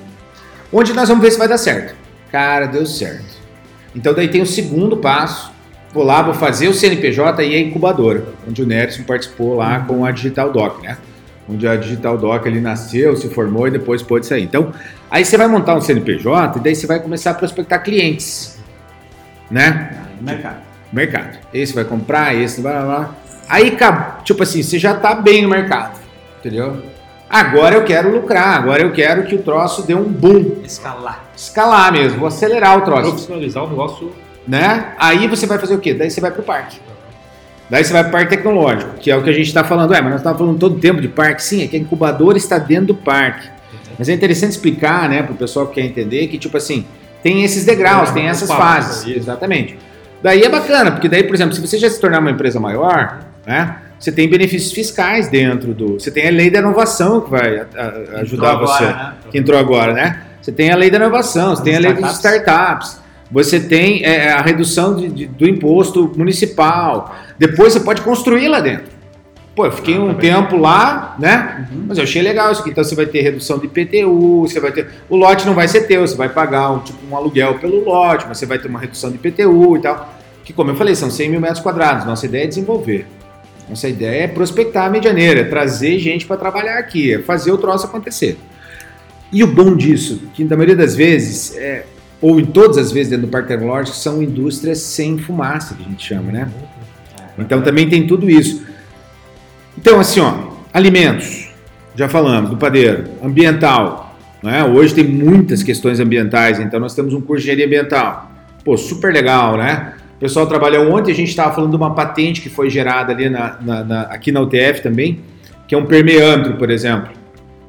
onde 0.73 0.93
nós 0.93 1.09
vamos 1.09 1.23
ver 1.25 1.31
se 1.31 1.39
vai 1.39 1.49
dar 1.49 1.57
certo. 1.59 1.95
Cara, 2.35 2.67
deu 2.67 2.85
certo. 2.85 3.39
Então 3.95 4.13
daí 4.13 4.27
tem 4.27 4.43
o 4.43 4.47
segundo 4.47 4.97
passo. 4.97 5.53
Vou 5.93 6.03
lá, 6.03 6.21
vou 6.21 6.35
fazer 6.35 6.67
o 6.67 6.75
CNPJ 6.75 7.45
e 7.45 7.55
a 7.55 7.61
incubadora, 7.61 8.25
onde 8.45 8.61
o 8.61 8.67
Nerson 8.67 9.05
participou 9.05 9.55
lá 9.55 9.79
com 9.79 10.05
a 10.05 10.11
Digital 10.11 10.51
Doc, 10.51 10.83
né? 10.83 10.99
Onde 11.49 11.69
a 11.69 11.77
Digital 11.77 12.19
Doc 12.19 12.45
ele 12.47 12.61
nasceu, 12.61 13.17
se 13.17 13.29
formou 13.29 13.69
e 13.69 13.71
depois 13.71 14.03
pôde 14.03 14.27
sair. 14.27 14.43
Então, 14.43 14.73
aí 15.09 15.25
você 15.25 15.37
vai 15.37 15.47
montar 15.47 15.77
um 15.77 15.81
CNPJ 15.81 16.59
e 16.59 16.61
daí 16.61 16.75
você 16.75 16.89
vai 16.89 16.99
começar 16.99 17.31
a 17.31 17.35
prospectar 17.35 17.85
clientes, 17.85 18.59
né? 19.49 19.97
Mercado. 20.21 20.57
mercado. 20.93 21.39
Esse 21.55 21.73
vai 21.73 21.85
comprar, 21.85 22.35
esse 22.35 22.61
vai 22.61 22.85
lá. 22.85 23.15
Aí, 23.49 23.79
tipo 24.25 24.43
assim, 24.43 24.61
você 24.61 24.77
já 24.77 24.95
tá 24.95 25.15
bem 25.15 25.41
no 25.41 25.49
mercado, 25.49 26.01
entendeu? 26.41 26.83
Agora 27.35 27.75
eu 27.75 27.83
quero 27.83 28.13
lucrar, 28.13 28.57
agora 28.59 28.81
eu 28.81 28.93
quero 28.93 29.25
que 29.25 29.35
o 29.35 29.43
troço 29.43 29.83
dê 29.83 29.93
um 29.93 30.05
boom, 30.05 30.63
Escalar. 30.65 31.25
escalar 31.37 31.93
mesmo, 31.93 32.21
vou 32.21 32.29
acelerar 32.29 32.79
o 32.79 32.83
troço, 32.83 33.09
Profissionalizar 33.11 33.65
o 33.65 33.69
negócio. 33.71 34.13
né? 34.47 34.93
Aí 34.97 35.27
você 35.27 35.45
vai 35.45 35.59
fazer 35.59 35.75
o 35.75 35.81
quê? 35.81 35.93
Daí 35.95 36.09
você 36.09 36.21
vai 36.21 36.31
pro 36.31 36.45
parque. 36.45 36.79
Daí 37.69 37.83
você 37.83 37.93
vai 37.93 38.05
pro 38.05 38.13
parque 38.13 38.37
tecnológico, 38.37 38.93
que 39.01 39.11
é 39.11 39.17
o 39.17 39.23
que 39.25 39.31
a 39.31 39.33
gente 39.33 39.49
está 39.49 39.65
falando. 39.65 39.93
É, 39.93 40.01
mas 40.01 40.13
nós 40.13 40.21
estamos 40.21 40.39
falando 40.39 40.59
todo 40.61 40.77
o 40.77 40.79
tempo 40.79 41.01
de 41.01 41.09
parque. 41.09 41.43
Sim, 41.43 41.65
é 41.65 41.67
que 41.67 41.75
a 41.77 41.81
incubadora 41.81 42.39
está 42.39 42.57
dentro 42.57 42.87
do 42.87 42.95
parque. 42.95 43.49
Mas 43.99 44.09
é 44.09 44.13
interessante 44.13 44.53
explicar, 44.53 45.09
né, 45.09 45.25
pro 45.25 45.35
pessoal 45.35 45.67
que 45.67 45.75
quer 45.75 45.87
entender 45.87 46.29
que, 46.29 46.39
tipo 46.39 46.57
assim, 46.57 46.87
tem 47.21 47.43
esses 47.43 47.65
degraus, 47.65 48.13
tem 48.13 48.29
essas 48.29 48.49
fases. 48.49 49.09
Exatamente. 49.17 49.77
Daí 50.23 50.43
é 50.43 50.49
bacana, 50.49 50.93
porque 50.93 51.09
daí, 51.09 51.25
por 51.25 51.35
exemplo, 51.35 51.53
se 51.53 51.61
você 51.61 51.79
já 51.79 51.91
se 51.91 52.01
tornar 52.01 52.21
uma 52.21 52.31
empresa 52.31 52.61
maior, 52.61 53.19
né, 53.45 53.77
você 54.05 54.13
tem 54.13 54.29
benefícios 54.29 54.73
fiscais 54.73 55.29
dentro 55.29 55.73
do. 55.73 55.95
Você 55.99 56.11
tem 56.11 56.29
a 56.29 56.31
lei 56.31 56.51
da 56.51 56.59
inovação 56.59 57.21
que 57.23 57.31
vai 57.31 57.59
a- 57.59 57.67
a- 57.77 58.21
ajudar 58.21 58.53
Entrou 58.55 58.67
você. 58.69 58.85
agora, 58.85 58.97
né? 58.97 59.15
Que 59.31 59.39
entrou 59.39 59.59
agora, 59.59 59.93
né? 59.95 60.23
Você 60.43 60.53
tem 60.53 60.71
a 60.71 60.77
lei 60.77 60.91
da 60.91 60.99
inovação, 60.99 61.57
você 61.57 61.63
tem 61.63 61.77
a 61.77 61.81
lei 61.81 61.93
dos 61.95 62.11
startups, 62.13 63.01
você 63.31 63.59
tem 63.59 64.05
é, 64.05 64.31
a 64.33 64.43
redução 64.43 64.95
de- 64.95 65.09
de- 65.09 65.27
do 65.27 65.49
imposto 65.49 66.13
municipal. 66.17 67.17
Depois 67.39 67.73
você 67.73 67.81
pode 67.81 68.03
construir 68.03 68.49
lá 68.49 68.61
dentro. 68.61 68.93
Pô, 69.57 69.65
eu 69.67 69.73
fiquei 69.73 69.97
um 69.99 70.13
tempo 70.15 70.57
lá, 70.57 71.15
né? 71.19 71.67
Uhum. 71.73 71.85
Mas 71.89 71.97
eu 71.99 72.05
achei 72.05 72.21
legal 72.21 72.51
isso 72.53 72.61
aqui. 72.61 72.71
Então 72.71 72.83
você 72.85 72.95
vai 72.95 73.07
ter 73.07 73.23
redução 73.23 73.59
de 73.59 73.67
IPTU, 73.67 74.41
você 74.43 74.59
vai 74.61 74.73
ter. 74.73 74.89
O 75.09 75.17
lote 75.17 75.47
não 75.47 75.55
vai 75.55 75.67
ser 75.69 75.83
teu, 75.87 76.07
você 76.07 76.17
vai 76.17 76.29
pagar 76.29 76.73
um, 76.73 76.81
tipo, 76.81 76.99
um 77.11 77.17
aluguel 77.17 77.55
pelo 77.55 77.83
lote, 77.85 78.27
mas 78.29 78.37
você 78.39 78.45
vai 78.47 78.59
ter 78.59 78.69
uma 78.69 78.81
redução 78.81 79.11
de 79.11 79.17
IPTU 79.17 79.77
e 79.77 79.81
tal. 79.81 80.13
Que, 80.45 80.53
como 80.53 80.71
eu 80.73 80.75
falei, 80.75 80.95
são 80.95 81.09
100 81.09 81.31
mil 81.31 81.41
metros 81.41 81.61
quadrados. 81.61 82.05
Nossa 82.05 82.27
ideia 82.27 82.45
é 82.45 82.47
desenvolver. 82.49 83.07
Nossa 83.69 83.89
ideia 83.89 84.25
é 84.25 84.29
prospectar 84.29 84.87
a 84.87 84.91
medianeira, 84.91 85.41
é 85.41 85.45
trazer 85.45 85.99
gente 85.99 86.27
para 86.27 86.37
trabalhar 86.37 86.79
aqui, 86.79 87.15
é 87.15 87.19
fazer 87.21 87.51
o 87.51 87.59
troço 87.59 87.87
acontecer. 87.87 88.39
E 89.33 89.43
o 89.43 89.47
bom 89.47 89.75
disso, 89.75 90.23
que 90.35 90.45
na 90.45 90.57
maioria 90.57 90.77
das 90.77 90.95
vezes, 90.95 91.57
é, 91.57 91.87
ou 92.21 92.39
em 92.39 92.45
todas 92.45 92.79
as 92.79 92.93
vezes 92.93 93.11
dentro 93.11 93.27
do 93.27 93.31
parque 93.31 93.49
tecnológico, 93.49 93.97
são 93.97 94.23
indústrias 94.23 94.79
sem 94.79 95.19
fumaça, 95.19 95.75
que 95.75 95.83
a 95.83 95.87
gente 95.87 96.07
chama, 96.07 96.31
né? 96.31 96.49
Então 97.39 97.63
também 97.63 97.89
tem 97.89 98.07
tudo 98.07 98.31
isso. 98.31 98.65
Então, 99.77 99.99
assim, 99.99 100.21
ó, 100.21 100.53
alimentos, 100.73 101.51
já 101.97 102.09
falamos, 102.09 102.51
do 102.51 102.57
padeiro, 102.57 103.05
ambiental. 103.23 104.17
Né? 104.43 104.63
Hoje 104.65 104.95
tem 104.95 105.05
muitas 105.05 105.63
questões 105.63 105.99
ambientais, 105.99 106.61
então 106.61 106.79
nós 106.79 106.95
temos 106.95 107.15
um 107.15 107.21
curso 107.21 107.45
de 107.45 107.51
engenharia 107.51 107.67
ambiental. 107.67 108.31
Pô, 108.65 108.77
super 108.77 109.13
legal, 109.13 109.57
né? 109.57 109.95
O 110.25 110.27
pessoal 110.27 110.47
trabalhou 110.47 110.91
ontem, 110.91 111.13
a 111.13 111.15
gente 111.15 111.29
estava 111.29 111.55
falando 111.55 111.69
de 111.73 111.77
uma 111.77 111.93
patente 111.93 112.41
que 112.41 112.49
foi 112.49 112.71
gerada 112.71 113.13
ali 113.13 113.29
na, 113.29 113.59
na- 113.61 113.85
na- 113.85 114.03
aqui 114.05 114.33
na 114.33 114.41
UTF 114.41 114.81
também, 114.83 115.21
que 115.69 115.75
é 115.75 115.79
um 115.79 115.85
permeâmetro, 115.85 116.55
por 116.57 116.71
exemplo. 116.71 117.13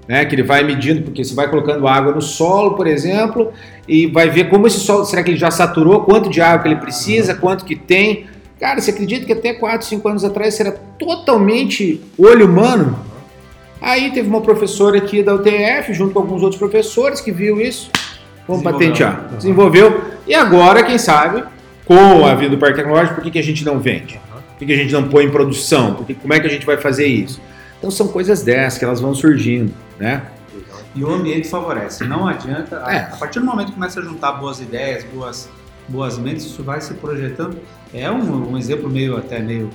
Né, 0.08 0.24
que 0.24 0.34
ele 0.36 0.42
vai 0.44 0.64
medindo, 0.64 1.02
porque 1.02 1.22
você 1.22 1.36
vai 1.36 1.50
colocando 1.50 1.86
água 1.86 2.14
no 2.14 2.22
solo, 2.22 2.76
por 2.76 2.88
exemplo, 2.88 3.52
e 3.86 4.08
vai 4.08 4.30
ver 4.30 4.48
como 4.48 4.68
esse 4.68 4.80
solo, 4.80 5.04
será 5.04 5.22
que 5.22 5.32
ele 5.32 5.38
já 5.38 5.52
saturou, 5.52 6.06
quanto 6.06 6.30
de 6.30 6.40
água 6.40 6.60
que 6.60 6.70
ele 6.70 6.76
precisa, 6.78 7.36
quanto 7.36 7.66
que 7.66 7.76
tem. 7.76 8.26
Cara, 8.58 8.80
você 8.80 8.92
acredita 8.92 9.26
que 9.26 9.34
até 9.34 9.54
4, 9.54 9.86
5 9.86 10.08
anos 10.08 10.24
atrás 10.24 10.54
isso 10.54 10.64
era 10.64 10.72
totalmente 10.98 12.00
olho 12.18 12.46
humano? 12.46 12.98
Aí 13.82 14.12
teve 14.12 14.30
uma 14.30 14.40
professora 14.40 14.98
aqui 14.98 15.22
da 15.22 15.36
UTF, 15.36 15.94
junto 15.94 16.14
com 16.14 16.20
alguns 16.20 16.42
outros 16.42 16.58
professores, 16.58 17.20
que 17.20 17.34
viu 17.34 17.60
isso. 17.60 17.90
Vamos 18.48 18.64
Desenvolveu. 18.64 18.88
patentear. 18.88 19.28
Uhum. 19.32 19.38
Desenvolveu. 19.38 20.02
E 20.26 20.34
agora, 20.34 20.84
quem 20.84 20.98
sabe, 20.98 21.44
com 21.86 22.26
a 22.26 22.34
vinda 22.36 22.52
do 22.52 22.58
Parque 22.58 22.78
Tecnológico, 22.78 23.16
por 23.16 23.24
que, 23.24 23.32
que 23.32 23.40
a 23.40 23.44
gente 23.44 23.64
não 23.64 23.80
vende? 23.80 24.20
Por 24.34 24.60
que, 24.60 24.66
que 24.66 24.74
a 24.74 24.78
gente 24.78 24.92
não 24.94 25.08
põe 25.08 25.26
em 25.26 25.30
produção? 25.30 25.96
Por 25.96 26.06
que, 26.06 26.14
como 26.14 26.34
é 26.34 26.40
que 26.40 26.48
a 26.48 26.50
gente 26.50 26.66
vai 26.66 26.78
fazer 26.78 27.06
isso? 27.08 27.42
Então 27.78 27.92
são 27.92 28.08
coisas 28.08 28.42
dessas 28.42 28.80
que 28.80 28.86
elas 28.86 29.00
vão 29.02 29.14
surgindo, 29.14 29.74
né? 30.00 30.24
E 30.96 31.04
o 31.04 31.14
ambiente 31.14 31.50
favorece. 31.50 32.06
Não 32.06 32.26
adianta. 32.28 32.82
A, 32.86 32.94
É. 32.94 32.98
a 33.12 33.18
partir 33.18 33.40
do 33.40 33.46
momento 33.46 33.68
que 33.68 33.74
começa 33.74 34.00
a 34.00 34.04
juntar 34.04 34.32
boas 34.34 34.62
ideias, 34.62 35.04
boas, 35.14 35.50
boas 35.90 36.18
mentes, 36.18 36.46
isso 36.46 36.64
vai 36.64 36.80
se 36.80 36.94
projetando. 36.94 37.58
É 37.94 38.10
um, 38.10 38.52
um 38.52 38.58
exemplo 38.58 38.90
meio 38.90 39.18
até 39.18 39.40
meio 39.40 39.70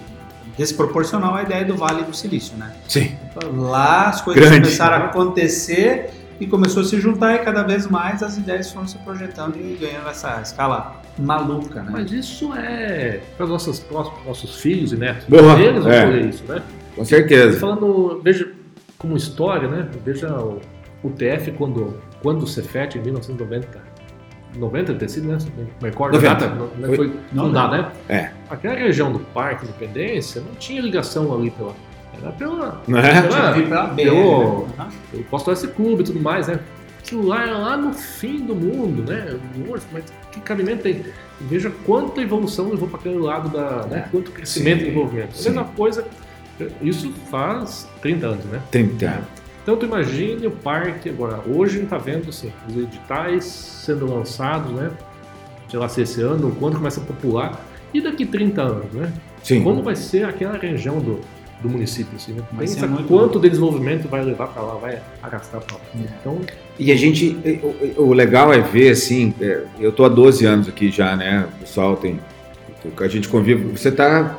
desproporcional 0.57 1.35
à 1.37 1.43
ideia 1.43 1.65
do 1.65 1.77
Vale 1.77 2.03
do 2.05 2.15
Silício, 2.17 2.57
né? 2.57 2.73
Sim. 2.89 3.15
Lá 3.55 4.09
as 4.09 4.21
coisas 4.23 4.43
Grande. 4.43 4.63
começaram 4.65 5.05
a 5.05 5.07
acontecer 5.09 6.11
e 6.41 6.47
começou 6.47 6.83
a 6.83 6.87
se 6.87 6.99
juntar 6.99 7.35
e 7.35 7.39
cada 7.41 7.63
vez 7.63 7.87
mais 7.87 8.23
as 8.23 8.37
ideias 8.39 8.71
foram 8.73 8.87
se 8.89 8.97
projetando 8.99 9.57
e 9.57 9.77
ganhando 9.81 10.09
essa 10.09 10.41
escala 10.43 11.00
maluca, 11.21 11.83
né? 11.83 11.89
Mas 11.93 12.11
isso 12.13 12.53
é 12.55 13.21
para 13.37 13.45
os 13.45 13.51
nossos 13.51 13.85
nossos 14.27 14.61
filhos 14.61 14.93
e 14.93 14.97
netos. 14.97 15.25
Boa, 15.29 15.61
Eles 15.61 15.83
vão 15.85 15.93
é. 15.93 16.05
colher 16.07 16.27
isso, 16.27 16.45
né? 16.49 16.63
Com 16.97 17.05
certeza. 17.05 17.59
Falando, 17.61 18.21
veja 18.23 18.51
como 18.99 19.17
história, 19.17 19.69
né? 19.69 19.89
Veja 20.05 20.33
o, 20.35 20.61
o 21.03 21.11
TF 21.11 21.53
quando, 21.53 21.95
quando 22.23 22.43
o 22.43 22.47
Cefet, 22.47 22.99
em 22.99 23.03
1990, 23.03 23.91
90 24.57 24.95
ter 24.95 25.09
sido, 25.09 25.29
né? 25.29 25.39
Me 25.81 25.89
recordo 25.89 26.15
90. 26.15 26.35
data, 26.35 26.55
né? 26.77 26.87
Foi- 26.89 26.97
foi 26.97 27.13
fundada, 27.35 27.79
né? 27.79 27.93
É. 28.09 28.31
Aquela 28.51 28.75
região 28.75 29.13
do 29.13 29.21
Parque 29.21 29.65
Independência 29.65 30.41
não 30.41 30.55
tinha 30.57 30.83
ligação 30.83 31.33
ali 31.33 31.51
pela. 31.51 31.73
Era 32.21 32.33
pela. 32.33 32.83
Não 32.89 32.99
é? 32.99 33.11
Tinha 33.11 33.23
pela 33.23 33.53
que 33.53 33.61
vir 33.61 33.69
pela 33.69 33.87
BR, 33.87 33.95
pelo- 34.03 34.59
né? 34.67 34.67
Aham. 34.79 34.89
o 35.15 35.25
Costa 35.25 35.53
E 37.01 37.15
né? 37.15 37.21
Aquilo 37.21 37.27
lá 37.27 37.49
é 37.49 37.53
lá 37.53 37.77
no 37.77 37.93
fim 37.93 38.45
do 38.45 38.55
mundo, 38.55 39.03
né? 39.11 39.39
Mas 39.93 40.05
que 40.33 40.41
cabimento 40.41 40.83
tem? 40.83 41.03
Veja 41.41 41.71
quanta 41.85 42.21
evolução 42.21 42.69
levou 42.69 42.89
para 42.89 43.01
aquele 43.01 43.19
lado 43.19 43.49
da. 43.49 43.87
Né? 43.87 44.09
Quanto 44.11 44.31
crescimento 44.31 44.79
Sim, 44.79 44.83
e 44.83 44.85
desenvolvimento. 44.87 45.33
sim. 45.37 45.49
A 45.49 45.53
mesma 45.53 45.65
coisa, 45.75 46.07
isso 46.83 47.11
faz 47.31 47.89
30 48.03 48.27
anos, 48.27 48.45
né? 48.47 48.61
30. 48.71 49.41
Então 49.63 49.77
tu 49.77 49.87
imagine 49.87 50.47
o 50.47 50.51
parque 50.51 51.09
agora. 51.09 51.41
Hoje 51.47 51.77
a 51.77 51.81
gente 51.81 51.85
está 51.85 51.99
vendo 51.99 52.29
assim, 52.29 52.53
os 52.69 52.77
editais 52.77 53.45
sendo 53.45 54.13
lançados, 54.13 54.73
né? 54.73 54.91
Sei 55.69 55.79
lá 55.79 55.89
se 55.89 56.03
esse 56.03 56.21
ano, 56.21 56.55
quando 56.59 56.77
começa 56.77 57.01
a 57.01 57.05
popular. 57.05 57.65
E 57.93 58.01
daqui 58.01 58.25
30 58.25 58.63
anos, 58.63 58.93
né? 58.93 59.13
Sim. 59.43 59.63
Como 59.63 59.83
vai 59.83 59.97
ser 59.97 60.25
aquela 60.25 60.57
região 60.57 61.01
do, 61.01 61.21
do 61.63 61.69
município, 61.69 62.17
assim, 62.17 62.33
né? 62.33 62.43
Vai 62.53 62.67
Pensa 62.67 62.87
muito 62.87 63.07
quanto 63.07 63.39
de 63.39 63.49
desenvolvimento 63.49 64.09
vai 64.09 64.25
levar 64.25 64.49
para 64.49 64.63
lá, 64.63 64.75
vai 64.75 64.99
arrastar 65.23 65.61
para 65.61 65.77
lá. 65.77 65.81
Então, 66.21 66.41
E 66.79 66.91
a 66.91 66.97
gente, 66.97 67.37
o, 67.97 68.05
o 68.05 68.13
legal 68.13 68.53
é 68.53 68.61
ver 68.61 68.91
assim, 68.91 69.35
é, 69.41 69.63
eu 69.79 69.93
tô 69.93 70.05
há 70.05 70.09
12 70.09 70.45
anos 70.47 70.69
aqui 70.69 70.91
já, 70.91 71.15
né? 71.17 71.47
O 71.57 71.61
pessoal 71.61 71.97
tem, 71.97 72.19
a 72.99 73.09
gente 73.09 73.29
convive, 73.29 73.77
você 73.77 73.93
tá 73.93 74.37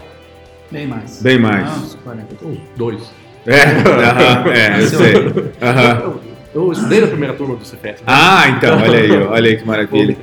Bem 0.72 0.88
mais. 0.88 1.22
bem 1.22 1.38
mais. 1.38 1.66
Não, 1.66 1.84
uns 1.84 1.96
40. 1.96 2.46
uns 2.46 2.58
dois. 2.76 3.02
É, 3.46 3.64
aham, 3.90 4.52
é, 4.52 4.82
eu 4.82 4.88
sei. 4.88 5.14
Aham. 5.62 6.00
Eu, 6.00 6.22
eu 6.54 6.72
estudei 6.72 7.02
na 7.02 7.08
primeira 7.08 7.34
turma 7.34 7.56
do 7.56 7.66
Cefet. 7.66 7.96
Né? 8.00 8.04
Ah, 8.08 8.50
então, 8.50 8.82
olha 8.82 9.00
aí, 9.00 9.12
olha 9.12 9.50
aí 9.50 9.58
que 9.58 9.66
maravilha. 9.66 10.18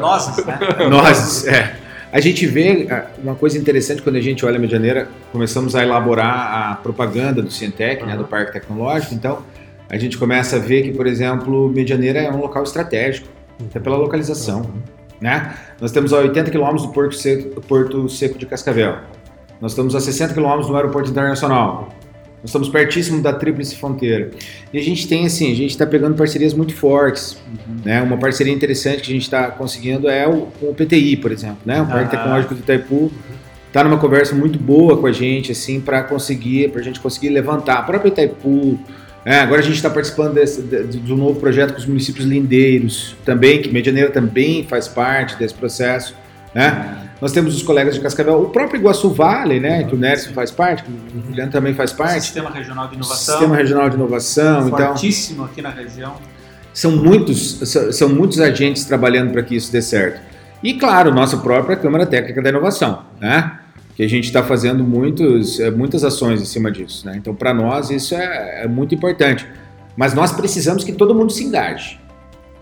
Nossa, 0.00 0.44
né? 0.44 0.58
Nós, 0.90 1.46
é. 1.46 1.76
A 2.12 2.20
gente 2.20 2.46
vê 2.46 2.86
ah, 2.90 3.06
uma 3.22 3.34
coisa 3.34 3.56
interessante 3.56 4.02
quando 4.02 4.16
a 4.16 4.20
gente 4.20 4.44
olha 4.44 4.56
a 4.56 4.58
Medianeira, 4.58 5.08
começamos 5.32 5.74
a 5.74 5.82
elaborar 5.82 6.72
a 6.72 6.76
propaganda 6.76 7.40
do 7.40 7.50
Cientec, 7.50 8.04
né, 8.04 8.12
Aham. 8.12 8.22
do 8.22 8.28
Parque 8.28 8.52
Tecnológico, 8.52 9.14
então 9.14 9.42
a 9.88 9.96
gente 9.96 10.18
começa 10.18 10.56
a 10.56 10.58
ver 10.58 10.82
que, 10.82 10.92
por 10.92 11.06
exemplo, 11.06 11.70
Medianeira 11.70 12.20
é 12.20 12.30
um 12.30 12.38
local 12.38 12.64
estratégico, 12.64 13.28
até 13.58 13.80
pela 13.80 13.96
localização. 13.96 14.70
Né? 15.22 15.54
Nós 15.80 15.90
estamos 15.90 16.12
a 16.12 16.18
80 16.18 16.50
quilômetros 16.50 16.86
do 16.86 16.92
Porto 16.92 17.14
Seco, 17.14 17.60
Porto 17.62 18.06
Seco 18.10 18.38
de 18.38 18.44
Cascavel. 18.44 18.98
Nós 19.58 19.72
estamos 19.72 19.94
a 19.94 20.00
60 20.00 20.34
quilômetros 20.34 20.66
do 20.66 20.76
Aeroporto 20.76 21.10
Internacional. 21.10 21.94
Nós 22.42 22.48
estamos 22.48 22.68
pertíssimo 22.68 23.22
da 23.22 23.32
Tríplice 23.32 23.76
Fronteira. 23.76 24.32
E 24.72 24.78
a 24.78 24.82
gente 24.82 25.06
tem, 25.06 25.24
assim, 25.24 25.52
a 25.52 25.54
gente 25.54 25.70
está 25.70 25.86
pegando 25.86 26.16
parcerias 26.16 26.52
muito 26.52 26.74
fortes. 26.74 27.40
Né? 27.84 28.02
Uma 28.02 28.16
parceria 28.16 28.52
interessante 28.52 29.02
que 29.02 29.10
a 29.10 29.14
gente 29.14 29.22
está 29.22 29.48
conseguindo 29.48 30.08
é 30.08 30.26
o, 30.26 30.48
com 30.58 30.70
o 30.70 30.74
PTI, 30.74 31.16
por 31.18 31.30
exemplo. 31.30 31.58
Né? 31.64 31.80
O 31.80 31.86
Parque 31.86 32.16
Ah. 32.16 32.18
Tecnológico 32.18 32.54
do 32.56 32.60
Itaipu 32.60 33.12
está 33.68 33.84
numa 33.84 33.96
conversa 33.96 34.34
muito 34.34 34.58
boa 34.58 34.98
com 34.98 35.06
a 35.06 35.12
gente, 35.12 35.52
assim, 35.52 35.80
para 35.80 36.02
conseguir, 36.02 36.70
para 36.70 36.80
a 36.80 36.84
gente 36.84 36.98
conseguir 36.98 37.28
levantar. 37.28 37.74
A 37.78 37.82
própria 37.82 38.08
Itaipu, 38.08 38.76
né? 39.24 39.38
agora 39.38 39.60
a 39.60 39.64
gente 39.64 39.76
está 39.76 39.88
participando 39.88 40.34
desse, 40.34 40.62
de, 40.62 40.84
de 40.84 41.12
um 41.12 41.16
novo 41.16 41.38
projeto 41.38 41.74
com 41.74 41.78
os 41.78 41.86
municípios 41.86 42.26
lindeiros, 42.26 43.14
também, 43.24 43.62
que 43.62 43.72
Medianeira 43.72 44.10
também 44.10 44.64
faz 44.64 44.88
parte 44.88 45.36
desse 45.36 45.54
processo. 45.54 46.12
Né? 46.52 47.01
Nós 47.22 47.30
temos 47.30 47.54
os 47.54 47.62
colegas 47.62 47.94
de 47.94 48.00
Cascavel, 48.00 48.42
o 48.42 48.50
próprio 48.50 48.80
Iguaçu 48.80 49.08
Vale, 49.10 49.60
né, 49.60 49.84
que 49.84 49.94
o 49.94 49.98
Nerson 49.98 50.32
faz 50.32 50.50
parte, 50.50 50.82
que 50.82 50.90
o 50.90 51.22
Juliano 51.24 51.52
também 51.52 51.72
faz 51.72 51.92
parte. 51.92 52.22
Sistema 52.22 52.50
Regional 52.50 52.88
de 52.88 52.96
Inovação. 52.96 53.34
Sistema 53.36 53.56
Regional 53.56 53.88
de 53.88 53.94
Inovação, 53.94 54.66
então 54.66 54.86
fortíssimo 54.88 55.44
aqui 55.44 55.62
na 55.62 55.70
região. 55.70 56.16
são 56.74 56.90
muitos, 56.90 57.60
são, 57.70 57.92
são 57.92 58.08
muitos 58.08 58.40
agentes 58.40 58.84
trabalhando 58.86 59.30
para 59.30 59.40
que 59.44 59.54
isso 59.54 59.70
dê 59.70 59.80
certo. 59.80 60.20
E 60.64 60.74
claro, 60.74 61.14
nossa 61.14 61.36
própria 61.36 61.76
Câmara 61.76 62.06
Técnica 62.06 62.42
da 62.42 62.48
Inovação, 62.48 63.04
né? 63.20 63.56
Que 63.94 64.02
a 64.02 64.08
gente 64.08 64.24
está 64.24 64.42
fazendo 64.42 64.82
muitos, 64.82 65.60
eh, 65.60 65.70
muitas 65.70 66.02
ações 66.02 66.42
em 66.42 66.44
cima 66.44 66.72
disso, 66.72 67.06
né? 67.06 67.14
Então, 67.16 67.32
para 67.36 67.54
nós 67.54 67.88
isso 67.90 68.16
é, 68.16 68.64
é 68.64 68.66
muito 68.66 68.96
importante. 68.96 69.46
Mas 69.96 70.12
nós 70.12 70.32
precisamos 70.32 70.82
que 70.82 70.92
todo 70.92 71.14
mundo 71.14 71.30
se 71.30 71.44
engaje, 71.44 72.00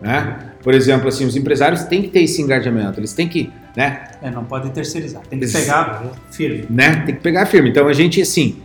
né? 0.02 0.36
Por 0.62 0.74
exemplo, 0.74 1.08
assim, 1.08 1.24
os 1.24 1.34
empresários 1.34 1.84
têm 1.84 2.02
que 2.02 2.08
ter 2.08 2.22
esse 2.22 2.42
engajamento, 2.42 3.00
eles 3.00 3.14
têm 3.14 3.26
que, 3.26 3.50
né? 3.76 4.08
É, 4.22 4.30
não 4.30 4.44
pode 4.44 4.70
terceirizar. 4.70 5.22
Tem 5.28 5.38
que 5.38 5.46
pegar 5.46 6.02
firme. 6.30 6.64
né? 6.68 7.02
Tem 7.06 7.14
que 7.14 7.20
pegar 7.20 7.46
firme. 7.46 7.70
Então 7.70 7.86
a 7.86 7.92
gente, 7.92 8.20
assim, 8.20 8.56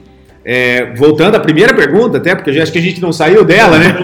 é, 0.44 0.94
voltando 0.94 1.36
à 1.36 1.40
primeira 1.40 1.74
pergunta, 1.74 2.18
até 2.18 2.36
porque 2.36 2.50
eu 2.50 2.54
já 2.54 2.64
acho 2.64 2.72
que 2.72 2.78
a 2.78 2.82
gente 2.82 3.02
não 3.02 3.12
saiu 3.12 3.44
dela, 3.44 3.80
né? 3.80 3.96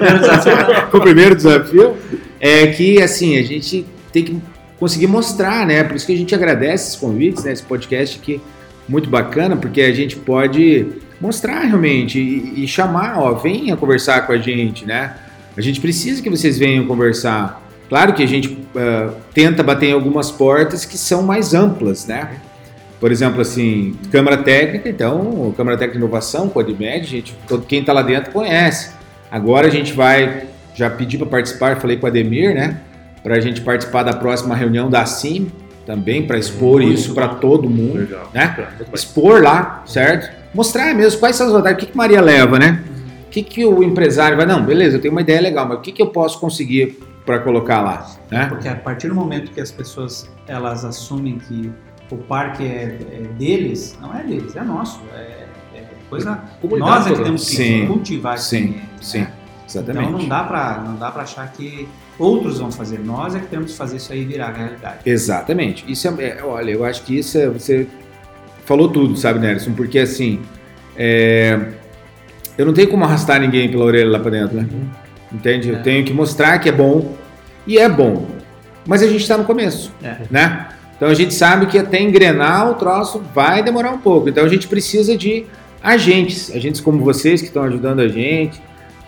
o 0.92 1.00
primeiro 1.00 1.36
desafio 1.36 1.96
é 2.40 2.68
que, 2.68 3.02
assim, 3.02 3.38
a 3.38 3.44
gente 3.44 3.86
tem 4.12 4.24
que 4.24 4.42
conseguir 4.80 5.08
mostrar, 5.08 5.66
né? 5.68 5.84
Por 5.84 5.96
isso 5.96 6.06
que 6.06 6.14
a 6.14 6.18
gente 6.18 6.34
agradece 6.34 6.88
esses 6.88 6.96
convites, 6.96 7.44
né? 7.44 7.52
Esse 7.52 7.62
podcast 7.62 8.20
aqui, 8.20 8.42
muito 8.90 9.10
bacana, 9.10 9.56
porque 9.56 9.82
a 9.82 9.94
gente 9.94 10.16
pode 10.16 10.88
mostrar 11.20 11.60
realmente 11.60 12.20
e, 12.20 12.64
e 12.64 12.68
chamar, 12.68 13.20
ó, 13.20 13.34
venha 13.36 13.78
conversar 13.78 14.26
com 14.26 14.34
a 14.34 14.38
gente, 14.38 14.86
né? 14.86 15.16
A 15.56 15.62
gente 15.62 15.80
precisa 15.80 16.22
que 16.22 16.30
vocês 16.30 16.58
venham 16.58 16.88
conversar. 16.88 17.61
Claro 17.92 18.14
que 18.14 18.24
a 18.24 18.26
gente 18.26 18.58
ah, 18.74 19.10
tenta 19.34 19.62
bater 19.62 19.88
em 19.88 19.92
algumas 19.92 20.32
portas 20.32 20.86
que 20.86 20.98
são 20.98 21.24
mais 21.24 21.54
amplas, 21.54 22.08
né? 22.08 22.38
Por 23.02 23.12
exemplo, 23.12 23.42
assim, 23.42 23.98
Câmara 24.10 24.38
Técnica, 24.38 24.88
então, 24.88 25.54
Câmara 25.58 25.76
Técnica 25.76 26.00
de 26.00 26.06
Inovação, 26.06 26.48
Codimed, 26.48 27.06
gente, 27.06 27.36
todo, 27.46 27.66
quem 27.66 27.82
está 27.82 27.92
lá 27.92 28.02
dentro 28.02 28.32
conhece. 28.32 28.94
Agora 29.30 29.68
a 29.68 29.70
gente 29.70 29.92
vai, 29.92 30.44
já 30.74 30.90
pedi 30.90 31.18
para 31.18 31.28
participar, 31.28 31.82
falei 31.82 31.98
com 31.98 32.06
a 32.06 32.10
Ademir, 32.10 32.56
né? 32.56 32.80
Para 33.22 33.36
a 33.36 33.42
gente 33.42 33.60
participar 33.60 34.04
da 34.04 34.14
próxima 34.14 34.56
reunião 34.56 34.90
da 34.90 35.06
CIM, 35.06 35.52
também, 35.86 36.26
para 36.26 36.38
expor 36.38 36.80
Muito 36.80 36.94
isso 36.94 37.14
para 37.14 37.28
todo 37.28 37.70
mundo, 37.70 38.00
Legal. 38.00 38.32
né? 38.34 38.70
Expor 38.94 39.42
lá, 39.42 39.84
certo? 39.86 40.32
Mostrar 40.54 40.96
mesmo 40.96 41.20
quais 41.20 41.36
são 41.36 41.48
as 41.48 41.52
vantagens, 41.52 41.84
o 41.84 41.86
que, 41.86 41.92
que 41.92 41.98
Maria 41.98 42.22
leva, 42.22 42.58
né? 42.58 42.82
O 43.28 43.30
que, 43.30 43.44
que 43.44 43.66
o 43.66 43.84
empresário 43.84 44.38
vai, 44.38 44.46
não, 44.46 44.64
beleza, 44.64 44.96
eu 44.96 45.02
tenho 45.02 45.14
uma 45.14 45.20
ideia 45.20 45.42
legal, 45.42 45.68
mas 45.68 45.80
o 45.80 45.82
que, 45.82 45.92
que 45.92 46.02
eu 46.02 46.08
posso 46.08 46.40
conseguir 46.40 47.11
para 47.26 47.40
colocar 47.40 47.82
lá, 47.82 48.10
né? 48.30 48.48
Porque 48.48 48.68
a 48.68 48.76
partir 48.76 49.08
do 49.08 49.16
momento 49.16 49.52
que 49.52 49.62
as 49.62 49.72
pessoas 49.72 50.30
elas 50.48 50.84
assumem 50.84 51.38
que 51.38 51.72
o 52.10 52.18
parque 52.18 52.64
é, 52.64 52.98
é 53.12 53.28
deles, 53.38 53.98
não 54.02 54.16
é 54.18 54.24
deles, 54.24 54.56
é 54.56 54.64
nosso. 54.64 55.02
É, 55.14 55.46
é 55.76 55.84
coisa. 56.10 56.42
Comunidade 56.60 56.92
Nós 56.92 57.08
é 57.08 57.16
que 57.16 57.24
temos 57.24 57.50
que 57.50 57.56
Sim. 57.56 57.88
cultivar 57.88 58.38
Sim, 58.38 58.58
ambiente, 58.58 58.82
sim, 59.02 59.20
né? 59.20 59.32
exatamente. 59.68 60.08
Então 60.08 60.20
não 60.20 60.28
dá 60.28 60.44
para 60.44 60.78
não 60.82 60.96
dá 60.96 61.12
para 61.12 61.24
achar 61.24 61.52
que 61.52 61.88
outros 62.20 62.60
vão 62.60 62.72
fazer. 62.72 63.00
Nós 63.00 63.36
é 63.36 63.40
que 63.40 63.48
temos 63.48 63.72
que 63.72 63.78
fazer 63.78 63.98
isso 63.98 64.12
aí 64.12 64.26
virar 64.26 64.52
realidade. 64.52 65.00
Exatamente. 65.06 65.90
Isso 65.90 66.08
é, 66.08 66.24
é- 66.28 66.44
olha, 66.44 66.72
eu 66.72 66.84
acho 66.84 67.04
que 67.04 67.18
isso 67.18 67.38
é, 67.38 67.48
você 67.48 67.88
falou 68.66 68.90
tudo, 68.90 69.16
sabe, 69.16 69.40
Nelson? 69.40 69.74
Porque 69.74 70.00
assim, 70.00 70.42
é, 70.98 71.72
eu 72.58 72.66
não 72.66 72.74
tenho 72.74 72.90
como 72.90 73.04
arrastar 73.06 73.40
ninguém 73.40 73.70
pela 73.72 73.86
orelha 73.86 74.10
lá 74.10 74.20
pra 74.20 74.32
dentro, 74.32 74.58
né? 74.58 74.68
Entende? 75.32 75.70
Eu 75.70 75.76
É. 75.78 75.80
tenho 75.80 76.04
que 76.06 76.14
mostrar 76.14 76.60
que 76.60 76.70
é 76.70 76.72
bom 76.72 77.14
e 77.66 77.78
é 77.78 77.88
bom. 77.88 78.26
Mas 78.86 79.02
a 79.04 79.08
gente 79.08 79.22
está 79.22 79.38
no 79.38 79.44
começo, 79.46 79.92
É. 80.04 80.16
né? 80.30 80.68
Então 80.98 81.10
a 81.10 81.14
gente 81.14 81.34
sabe 81.34 81.66
que 81.68 81.78
até 81.78 82.00
engrenar 82.02 82.70
o 82.70 82.76
troço 82.76 83.22
vai 83.34 83.64
demorar 83.64 83.92
um 83.92 83.98
pouco. 83.98 84.30
Então 84.30 84.44
a 84.44 84.50
gente 84.50 84.68
precisa 84.68 85.18
de 85.18 85.46
agentes, 85.82 86.52
agentes 86.56 86.80
como 86.82 87.04
vocês 87.04 87.42
que 87.42 87.48
estão 87.48 87.64
ajudando 87.64 88.02
a 88.02 88.08
gente, 88.08 88.62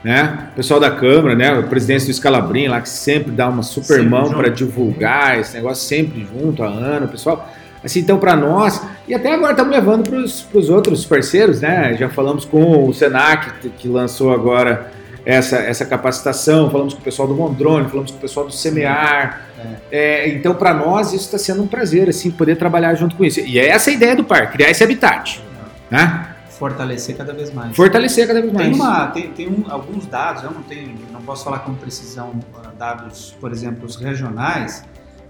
né? 0.04 0.48
O 0.54 0.56
pessoal 0.56 0.80
da 0.80 0.90
Câmara, 0.92 1.36
né? 1.36 1.54
O 1.58 1.64
presidente 1.64 2.06
do 2.06 2.12
Escalabrim 2.12 2.68
lá 2.68 2.82
que 2.82 2.90
sempre 2.90 3.32
dá 3.32 3.48
uma 3.48 3.62
super 3.64 3.98
Sempre 3.98 4.10
mão 4.10 4.32
para 4.32 4.50
divulgar 4.50 5.40
esse 5.40 5.54
negócio 5.56 5.88
sempre 5.88 6.26
junto 6.34 6.64
há 6.64 6.68
ano, 6.68 7.08
pessoal. 7.08 7.48
Assim, 7.84 8.00
então, 8.00 8.18
para 8.18 8.34
nós, 8.36 8.82
e 9.08 9.14
até 9.14 9.34
agora 9.34 9.52
estamos 9.52 9.74
levando 9.74 10.10
para 10.10 10.18
os 10.18 10.70
outros 10.70 11.06
parceiros, 11.06 11.60
né? 11.62 11.96
Já 12.00 12.08
falamos 12.10 12.46
com 12.46 12.88
o 12.88 12.94
Senac, 12.94 13.52
que 13.78 13.88
lançou 13.90 14.32
agora 14.34 14.90
essa, 15.26 15.58
essa 15.58 15.86
capacitação, 15.86 16.70
falamos 16.70 16.94
com 16.94 17.00
o 17.00 17.04
pessoal 17.04 17.28
do 17.28 17.36
Mondrone, 17.36 17.88
falamos 17.90 18.12
com 18.12 18.18
o 18.18 18.22
pessoal 18.22 18.46
do 18.46 18.52
Semear. 18.52 19.48
É. 19.58 20.26
É, 20.26 20.30
então, 20.30 20.54
para 20.54 20.74
nós, 20.74 21.14
isso 21.14 21.26
está 21.26 21.38
sendo 21.38 21.64
um 21.64 21.68
prazer, 21.68 22.10
assim, 22.10 22.30
poder 22.30 22.58
trabalhar 22.58 22.94
junto 22.96 23.16
com 23.16 23.24
isso. 23.24 23.40
E 23.40 23.58
é 23.58 23.70
essa 23.70 23.90
a 23.90 23.94
ideia 23.94 24.16
do 24.16 24.24
parque, 24.24 24.54
criar 24.54 24.70
esse 24.70 24.84
habitat. 24.84 25.42
Né? 25.90 26.34
Fortalecer 26.50 27.16
cada 27.16 27.34
vez 27.34 27.54
mais. 27.54 27.76
Fortalecer 27.76 28.28
cada 28.28 28.42
vez 28.42 28.54
mais. 28.54 28.68
Tem, 28.68 28.76
uma, 28.76 29.08
tem, 29.08 29.32
tem 29.32 29.50
um, 29.50 29.64
alguns 29.70 30.06
dados, 30.06 30.44
eu 30.44 30.52
não 30.52 30.64
tenho, 30.64 30.94
não 31.12 31.22
posso 31.22 31.44
falar 31.44 31.60
com 31.60 31.74
precisão 31.74 32.34
ah, 32.56 32.72
dados, 32.78 33.36
por 33.40 33.52
exemplo, 33.52 33.86
os 33.86 33.96
regionais, 33.96 34.84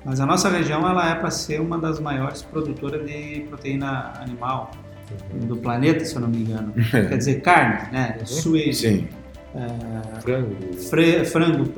mas 0.03 0.19
a 0.19 0.25
nossa 0.25 0.49
região 0.49 0.87
ela 0.87 1.09
é 1.09 1.15
para 1.15 1.31
ser 1.31 1.61
uma 1.61 1.77
das 1.77 1.99
maiores 1.99 2.41
produtoras 2.41 3.05
de 3.05 3.45
proteína 3.47 4.13
animal 4.19 4.71
do 5.33 5.57
planeta, 5.57 6.03
se 6.03 6.15
eu 6.15 6.21
não 6.21 6.27
me 6.27 6.37
engano. 6.37 6.73
Quer 6.91 7.17
dizer, 7.17 7.41
carne, 7.41 7.91
né? 7.91 8.17
Suíno, 8.25 8.73
Sim. 8.73 9.07
É, 9.55 10.21
frango. 10.21 10.55
Fre, 10.89 11.25
frango, 11.25 11.69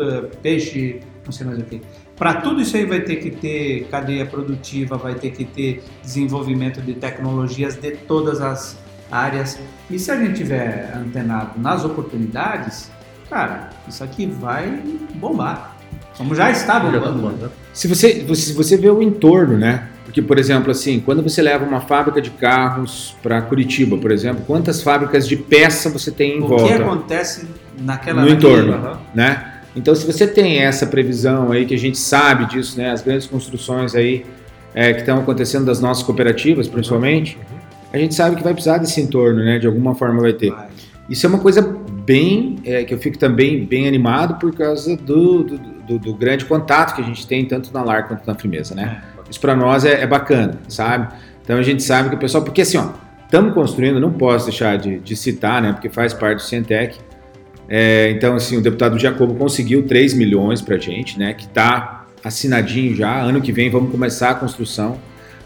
peixe, 0.41 1.01
não 1.25 1.31
sei 1.31 1.45
mais 1.45 1.59
o 1.59 1.63
que. 1.63 1.81
Para 2.15 2.35
tudo 2.35 2.61
isso 2.61 2.77
aí 2.77 2.85
vai 2.85 3.01
ter 3.01 3.17
que 3.17 3.31
ter 3.31 3.88
cadeia 3.91 4.25
produtiva, 4.25 4.97
vai 4.97 5.15
ter 5.15 5.31
que 5.31 5.43
ter 5.43 5.83
desenvolvimento 6.01 6.81
de 6.81 6.93
tecnologias 6.93 7.75
de 7.75 7.91
todas 7.91 8.41
as 8.41 8.77
áreas. 9.11 9.59
E 9.89 9.99
se 9.99 10.09
a 10.11 10.15
gente 10.15 10.35
tiver 10.35 10.93
antenado 10.95 11.59
nas 11.59 11.83
oportunidades, 11.83 12.89
cara, 13.29 13.69
isso 13.88 14.03
aqui 14.03 14.25
vai 14.25 14.81
bombar. 15.15 15.75
Como 16.17 16.33
já 16.33 16.49
está 16.49 16.79
bombando. 16.79 17.45
Né? 17.45 17.49
Se 17.73 17.88
você, 17.88 18.25
se 18.35 18.53
você 18.53 18.77
vê 18.77 18.89
o 18.89 19.01
entorno, 19.01 19.57
né? 19.57 19.89
Porque, 20.15 20.25
por 20.25 20.39
exemplo, 20.39 20.71
assim, 20.71 21.01
quando 21.01 21.21
você 21.21 21.41
leva 21.41 21.65
uma 21.65 21.82
fábrica 21.82 22.21
de 22.21 22.30
carros 22.30 23.13
para 23.21 23.41
Curitiba, 23.41 23.97
por 23.97 24.12
exemplo, 24.12 24.45
quantas 24.47 24.82
fábricas 24.82 25.28
de 25.28 25.36
peça 25.36 25.89
você 25.89 26.10
tem 26.10 26.38
em 26.38 26.41
o 26.41 26.47
volta? 26.47 26.63
O 26.63 26.67
que 26.67 26.73
acontece 26.73 27.45
naquela 27.78 28.21
no 28.21 28.30
entorno, 28.30 28.97
né? 29.13 29.56
Então, 29.75 29.93
se 29.93 30.06
você 30.06 30.25
tem 30.25 30.60
essa 30.60 30.88
previsão 30.88 31.51
aí 31.51 31.65
que 31.65 31.75
a 31.75 31.78
gente 31.78 31.97
sabe 31.97 32.45
disso, 32.45 32.78
né? 32.78 32.91
As 32.91 33.01
grandes 33.01 33.28
construções 33.28 33.93
aí 33.93 34.25
é, 34.73 34.93
que 34.93 35.01
estão 35.01 35.19
acontecendo 35.19 35.65
das 35.65 35.82
nossas 35.82 36.01
cooperativas, 36.01 36.69
principalmente, 36.69 37.38
uhum. 37.51 37.58
a 37.91 37.97
gente 37.97 38.15
sabe 38.15 38.38
que 38.38 38.43
vai 38.43 38.54
precisar 38.54 38.78
desse 38.78 39.01
entorno, 39.01 39.43
né? 39.43 39.60
De 39.60 39.67
alguma 39.67 39.95
forma 39.95 40.21
vai 40.21 40.32
ter. 40.32 40.49
Vai. 40.49 40.67
Isso 41.10 41.25
é 41.25 41.30
uma 41.30 41.39
coisa 41.39 41.62
bem 41.62 42.56
é, 42.63 42.86
que 42.86 42.93
eu 42.93 42.97
fico 42.99 43.17
também 43.17 43.65
bem 43.65 43.86
animado 43.86 44.39
por 44.39 44.56
causa 44.56 44.95
do, 44.95 45.43
do, 45.43 45.58
do, 45.58 45.99
do, 45.99 46.13
grande 46.13 46.45
contato 46.45 46.95
que 46.95 47.01
a 47.01 47.06
gente 47.06 47.28
tem 47.28 47.43
tanto 47.43 47.73
na 47.73 47.84
LAR 47.84 48.08
quanto 48.08 48.25
na 48.25 48.34
Firmeza, 48.34 48.73
né? 48.73 49.04
É. 49.12 49.14
Isso 49.29 49.39
para 49.39 49.55
nós 49.55 49.85
é, 49.85 50.01
é, 50.01 50.07
bacana, 50.07 50.59
sabe? 50.67 51.13
Então 51.43 51.57
a 51.57 51.63
gente 51.63 51.83
sabe 51.83 52.09
que 52.09 52.15
o 52.15 52.19
pessoal, 52.19 52.43
porque 52.43 52.61
assim, 52.61 52.77
ó, 52.77 52.89
estamos 53.23 53.53
construindo, 53.53 53.99
não 53.99 54.11
posso 54.11 54.45
deixar 54.45 54.77
de, 54.77 54.99
de, 54.99 55.15
citar, 55.15 55.61
né? 55.61 55.73
Porque 55.73 55.89
faz 55.89 56.13
parte 56.13 56.38
do 56.38 56.41
Cientec. 56.43 56.97
É, 57.67 58.11
então, 58.11 58.35
assim, 58.35 58.57
o 58.57 58.61
deputado 58.61 58.97
Jacobo 58.99 59.33
conseguiu 59.35 59.88
3 59.88 60.13
milhões 60.13 60.61
para 60.61 60.75
a 60.75 60.79
gente, 60.79 61.17
né? 61.17 61.33
Que 61.33 61.45
está 61.45 62.05
assinadinho 62.23 62.95
já. 62.95 63.19
Ano 63.21 63.41
que 63.41 63.51
vem 63.51 63.69
vamos 63.69 63.91
começar 63.91 64.31
a 64.31 64.35
construção 64.35 64.99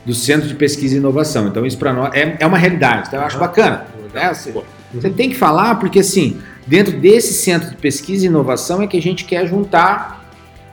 do 0.06 0.14
Centro 0.14 0.48
de 0.48 0.56
Pesquisa 0.56 0.96
e 0.96 0.98
Inovação. 0.98 1.48
Então, 1.48 1.66
isso 1.66 1.78
para 1.78 1.94
nós 1.94 2.14
é, 2.14 2.38
é 2.40 2.46
uma 2.46 2.58
realidade. 2.58 3.08
Então, 3.08 3.20
eu 3.20 3.26
acho 3.26 3.38
bacana. 3.38 3.86
Né? 4.14 4.34
Você, 4.34 4.54
você 4.94 5.10
tem 5.10 5.30
que 5.30 5.36
falar, 5.36 5.76
porque 5.76 6.00
assim, 6.00 6.38
dentro 6.66 6.98
desse 6.98 7.34
centro 7.34 7.70
de 7.70 7.78
pesquisa 7.78 8.26
e 8.26 8.28
inovação 8.28 8.82
é 8.82 8.88
que 8.88 8.98
a 8.98 9.02
gente 9.02 9.26
quer 9.26 9.48
juntar 9.48 10.19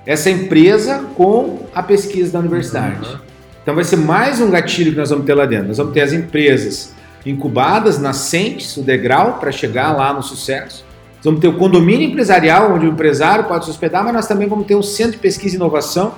essa 0.06 0.30
empresa 0.30 1.04
com 1.16 1.66
a 1.74 1.82
pesquisa 1.82 2.32
da 2.32 2.38
universidade. 2.38 3.08
Uhum. 3.08 3.18
Então 3.62 3.74
vai 3.74 3.82
ser 3.82 3.96
mais 3.96 4.40
um 4.40 4.48
gatilho 4.48 4.92
que 4.92 4.98
nós 4.98 5.10
vamos 5.10 5.26
ter 5.26 5.34
lá 5.34 5.44
dentro. 5.44 5.66
Nós 5.66 5.78
vamos 5.78 5.92
ter 5.92 6.02
as 6.02 6.12
empresas 6.12 6.94
incubadas, 7.26 7.98
nascentes, 7.98 8.76
o 8.76 8.82
degrau 8.82 9.38
para 9.40 9.50
chegar 9.50 9.90
lá 9.90 10.12
no 10.12 10.22
sucesso. 10.22 10.84
Nós 11.16 11.24
vamos 11.24 11.40
ter 11.40 11.48
o 11.48 11.54
condomínio 11.54 12.08
empresarial, 12.08 12.72
onde 12.72 12.86
o 12.86 12.90
empresário 12.90 13.44
pode 13.44 13.64
se 13.64 13.70
hospedar, 13.72 14.04
mas 14.04 14.14
nós 14.14 14.28
também 14.28 14.46
vamos 14.46 14.66
ter 14.66 14.76
um 14.76 14.82
centro 14.82 15.12
de 15.12 15.18
pesquisa 15.18 15.56
e 15.56 15.58
inovação, 15.58 16.14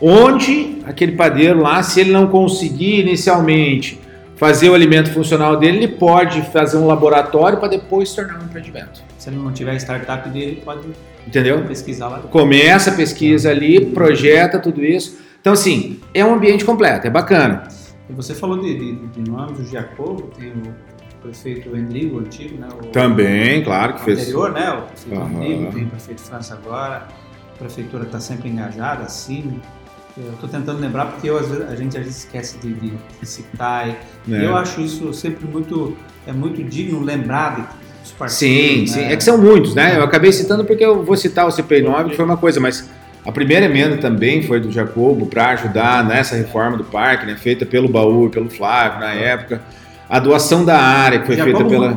onde 0.00 0.78
aquele 0.84 1.12
padeiro 1.12 1.60
lá, 1.60 1.82
se 1.82 2.00
ele 2.00 2.12
não 2.12 2.28
conseguir 2.28 3.00
inicialmente 3.00 4.00
fazer 4.36 4.68
o 4.68 4.74
alimento 4.74 5.10
funcional 5.12 5.56
dele, 5.56 5.78
ele 5.78 5.88
pode 5.88 6.42
fazer 6.52 6.76
um 6.76 6.86
laboratório 6.86 7.58
para 7.58 7.68
depois 7.68 8.10
se 8.10 8.16
tornar 8.16 8.40
um 8.40 8.44
empreendimento. 8.44 9.02
Se 9.18 9.28
ele 9.28 9.36
não 9.36 9.52
tiver 9.52 9.74
startup 9.76 10.28
dele, 10.28 10.62
pode 10.64 10.82
Entendeu? 11.26 11.64
pesquisar 11.64 12.08
lá. 12.08 12.18
Começa 12.20 12.90
a 12.90 12.94
pesquisa 12.94 13.50
ali, 13.50 13.86
projeta 13.86 14.58
tudo 14.58 14.84
isso. 14.84 15.18
Então, 15.40 15.52
assim, 15.52 16.00
é 16.14 16.24
um 16.24 16.34
ambiente 16.34 16.64
completo, 16.64 17.06
é 17.06 17.10
bacana. 17.10 17.68
Você 18.10 18.34
falou 18.34 18.60
de, 18.60 18.78
de, 18.78 19.06
de 19.08 19.30
nomes, 19.30 19.58
o 19.58 19.64
Jacobo, 19.64 20.30
tem 20.38 20.50
o 20.50 20.74
prefeito 21.22 21.76
Endrigo, 21.76 22.18
antigo, 22.18 22.58
né? 22.58 22.68
O, 22.72 22.86
Também, 22.86 23.62
claro 23.62 23.94
que 23.94 24.02
o 24.02 24.04
fez. 24.04 24.20
anterior, 24.20 24.52
né? 24.52 24.70
O 24.70 24.82
prefeito 24.82 25.20
uhum. 25.20 25.42
Endrigo, 25.42 25.72
tem 25.72 25.84
o 25.84 25.88
prefeito 25.88 26.20
França 26.20 26.54
agora. 26.54 27.08
A 27.54 27.58
prefeitura 27.58 28.04
está 28.04 28.20
sempre 28.20 28.48
engajada, 28.48 29.04
assim. 29.04 29.60
Eu 30.16 30.32
estou 30.34 30.48
tentando 30.48 30.78
lembrar 30.78 31.06
porque 31.06 31.30
eu, 31.30 31.38
a 31.38 31.74
gente 31.74 31.96
às 31.96 32.04
vezes 32.04 32.24
esquece 32.24 32.58
de, 32.58 32.74
de, 32.74 32.90
de 32.90 33.26
citar. 33.26 33.88
É. 33.88 33.96
Eu 34.28 34.56
acho 34.56 34.80
isso 34.80 35.12
sempre 35.14 35.46
muito, 35.46 35.96
é 36.26 36.32
muito 36.32 36.62
digno 36.62 37.00
lembrar 37.00 37.56
de, 37.56 37.66
dos 38.12 38.18
parceiros. 38.18 38.90
Sim, 38.90 39.00
né? 39.00 39.06
sim. 39.08 39.12
É 39.12 39.16
que 39.16 39.24
são 39.24 39.38
muitos, 39.38 39.74
né? 39.74 39.96
Eu 39.96 40.02
acabei 40.04 40.32
citando 40.32 40.64
porque 40.64 40.84
eu 40.84 41.02
vou 41.02 41.16
citar 41.16 41.46
o 41.46 41.50
CPI9, 41.50 42.10
que 42.10 42.16
foi 42.16 42.24
uma 42.24 42.36
coisa, 42.36 42.60
mas 42.60 42.88
a 43.24 43.32
primeira 43.32 43.66
emenda 43.66 43.96
também 43.96 44.42
foi 44.42 44.60
do 44.60 44.70
Jacobo 44.70 45.26
para 45.26 45.50
ajudar 45.50 46.04
nessa 46.04 46.34
reforma 46.36 46.76
do 46.76 46.84
parque, 46.84 47.26
né? 47.26 47.36
Feita 47.36 47.64
pelo 47.64 47.88
Baú 47.88 48.26
e 48.26 48.30
pelo 48.30 48.50
Flávio 48.50 49.00
na 49.00 49.12
época. 49.12 49.60
A 50.08 50.18
doação 50.18 50.64
da 50.64 50.78
área 50.78 51.20
que 51.20 51.26
foi 51.26 51.36
Jacobo 51.36 51.70
feita 51.70 51.70
pela. 51.70 51.96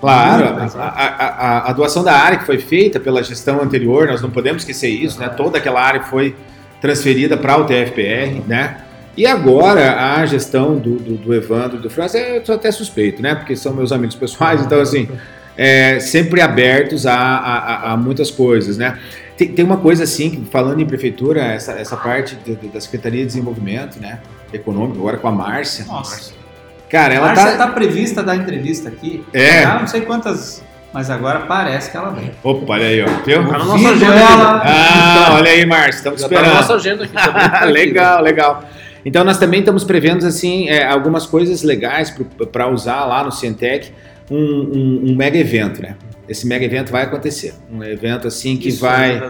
Claro, 0.00 0.44
a, 0.78 0.86
a, 0.86 1.70
a, 1.70 1.72
doação 1.72 2.04
da 2.04 2.12
área 2.12 2.38
que 2.38 2.46
foi 2.46 2.58
feita 2.58 3.00
pela 3.00 3.22
gestão 3.24 3.60
anterior, 3.60 4.06
nós 4.06 4.22
não 4.22 4.30
podemos 4.30 4.62
esquecer 4.62 4.88
isso, 4.88 5.18
né? 5.18 5.28
Toda 5.28 5.58
aquela 5.58 5.80
área 5.80 6.02
foi 6.02 6.36
transferida 6.80 7.36
para 7.36 7.56
o 7.56 7.64
TFPR, 7.64 8.42
né? 8.46 8.76
E 9.16 9.26
agora 9.26 10.14
a 10.14 10.26
gestão 10.26 10.76
do, 10.76 10.96
do, 10.96 11.14
do 11.16 11.34
Evandro 11.34 11.78
e 11.78 11.80
do 11.80 11.88
França, 11.88 12.18
eu 12.18 12.44
sou 12.44 12.54
até 12.54 12.70
suspeito, 12.70 13.22
né? 13.22 13.34
Porque 13.34 13.56
são 13.56 13.72
meus 13.72 13.90
amigos 13.90 14.14
pessoais, 14.14 14.60
então 14.60 14.78
assim, 14.78 15.08
é, 15.56 16.00
sempre 16.00 16.40
abertos 16.40 17.06
a, 17.06 17.14
a, 17.14 17.92
a, 17.92 17.96
muitas 17.96 18.30
coisas, 18.30 18.76
né? 18.76 18.98
Tem, 19.36 19.48
tem, 19.48 19.64
uma 19.64 19.76
coisa 19.76 20.04
assim, 20.04 20.46
falando 20.50 20.80
em 20.80 20.86
prefeitura, 20.86 21.42
essa, 21.42 21.72
essa 21.72 21.96
parte 21.96 22.36
de, 22.36 22.56
de, 22.56 22.68
da 22.68 22.80
Secretaria 22.80 23.20
de 23.20 23.26
Desenvolvimento, 23.26 24.00
né? 24.00 24.20
Econômico, 24.52 24.98
agora 24.98 25.18
com 25.18 25.28
a 25.28 25.32
Márcia. 25.32 25.84
Nossa. 25.84 26.32
Cara, 26.88 27.14
ela 27.14 27.26
Márcia 27.26 27.52
está 27.52 27.66
tá 27.66 27.72
prevista 27.72 28.22
da 28.22 28.34
entrevista 28.34 28.88
aqui. 28.88 29.24
É. 29.32 29.62
Já 29.62 29.78
não 29.78 29.86
sei 29.86 30.02
quantas 30.02 30.62
mas 30.96 31.10
agora 31.10 31.40
parece 31.40 31.90
que 31.90 31.96
ela 31.98 32.08
vem. 32.08 32.30
Opa, 32.42 32.72
olha 32.72 32.86
aí, 32.86 33.02
ó. 33.02 33.06
Viu? 33.22 33.46
Tá 33.46 33.58
na 33.58 33.64
nossa 33.66 33.88
agenda. 33.90 34.14
Ela... 34.14 34.62
Ah, 34.64 35.34
olha 35.34 35.50
aí, 35.50 35.66
Márcio, 35.66 35.98
estamos 35.98 36.22
esperando. 36.22 36.44
Tá 36.44 36.50
na 36.54 36.60
nossa 36.60 36.74
agenda 36.74 37.04
aqui 37.04 37.12
também. 37.12 37.68
legal, 37.70 38.22
legal. 38.22 38.64
Então 39.04 39.22
nós 39.22 39.38
também 39.38 39.60
estamos 39.60 39.84
prevendo 39.84 40.26
assim 40.26 40.70
é, 40.70 40.86
algumas 40.86 41.26
coisas 41.26 41.62
legais 41.62 42.16
para 42.50 42.68
usar 42.68 43.04
lá 43.04 43.22
no 43.22 43.30
Cientec, 43.30 43.92
um, 44.30 44.36
um, 44.36 45.02
um, 45.10 45.16
mega 45.16 45.38
evento, 45.38 45.82
né? 45.82 45.96
Esse 46.28 46.46
mega 46.46 46.64
evento 46.64 46.90
vai 46.90 47.04
acontecer, 47.04 47.54
um 47.72 47.82
evento 47.84 48.26
assim 48.26 48.56
que 48.56 48.68
Isso 48.68 48.80
vai 48.80 49.20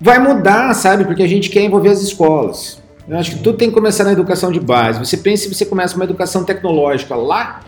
vai, 0.00 0.18
mudar, 0.18 0.74
sabe? 0.74 1.04
Porque 1.04 1.22
a 1.22 1.26
gente 1.26 1.48
quer 1.48 1.62
envolver 1.62 1.90
as 1.90 2.02
escolas. 2.02 2.80
Eu 3.08 3.18
acho 3.18 3.32
que 3.32 3.38
tudo 3.38 3.58
tem 3.58 3.68
que 3.68 3.74
começar 3.74 4.04
na 4.04 4.12
educação 4.12 4.52
de 4.52 4.60
base. 4.60 4.98
Você 4.98 5.16
pensa 5.16 5.44
se 5.44 5.54
você 5.54 5.64
começa 5.64 5.96
uma 5.96 6.04
educação 6.04 6.44
tecnológica 6.44 7.14
lá, 7.16 7.60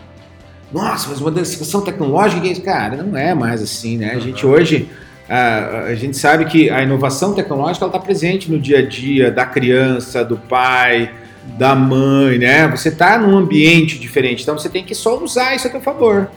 nossa, 0.71 1.09
mas 1.09 1.21
uma 1.21 1.29
educação 1.29 1.81
tecnológica, 1.81 2.61
cara, 2.61 3.03
não 3.03 3.17
é 3.17 3.33
mais 3.33 3.61
assim, 3.61 3.97
né? 3.97 4.13
A 4.15 4.19
gente 4.19 4.45
hoje, 4.45 4.89
a, 5.29 5.83
a 5.87 5.95
gente 5.95 6.17
sabe 6.17 6.45
que 6.45 6.69
a 6.69 6.81
inovação 6.81 7.33
tecnológica 7.33 7.85
está 7.85 7.99
presente 7.99 8.51
no 8.51 8.59
dia 8.59 8.79
a 8.79 8.85
dia 8.85 9.31
da 9.31 9.45
criança, 9.45 10.23
do 10.23 10.37
pai, 10.37 11.11
da 11.57 11.75
mãe, 11.75 12.37
né? 12.37 12.67
Você 12.69 12.89
está 12.89 13.17
num 13.17 13.37
ambiente 13.37 13.99
diferente, 13.99 14.43
então 14.43 14.57
você 14.57 14.69
tem 14.69 14.83
que 14.83 14.95
só 14.95 15.21
usar 15.21 15.55
isso 15.55 15.67
a 15.67 15.71
seu 15.71 15.81
favor, 15.81 16.29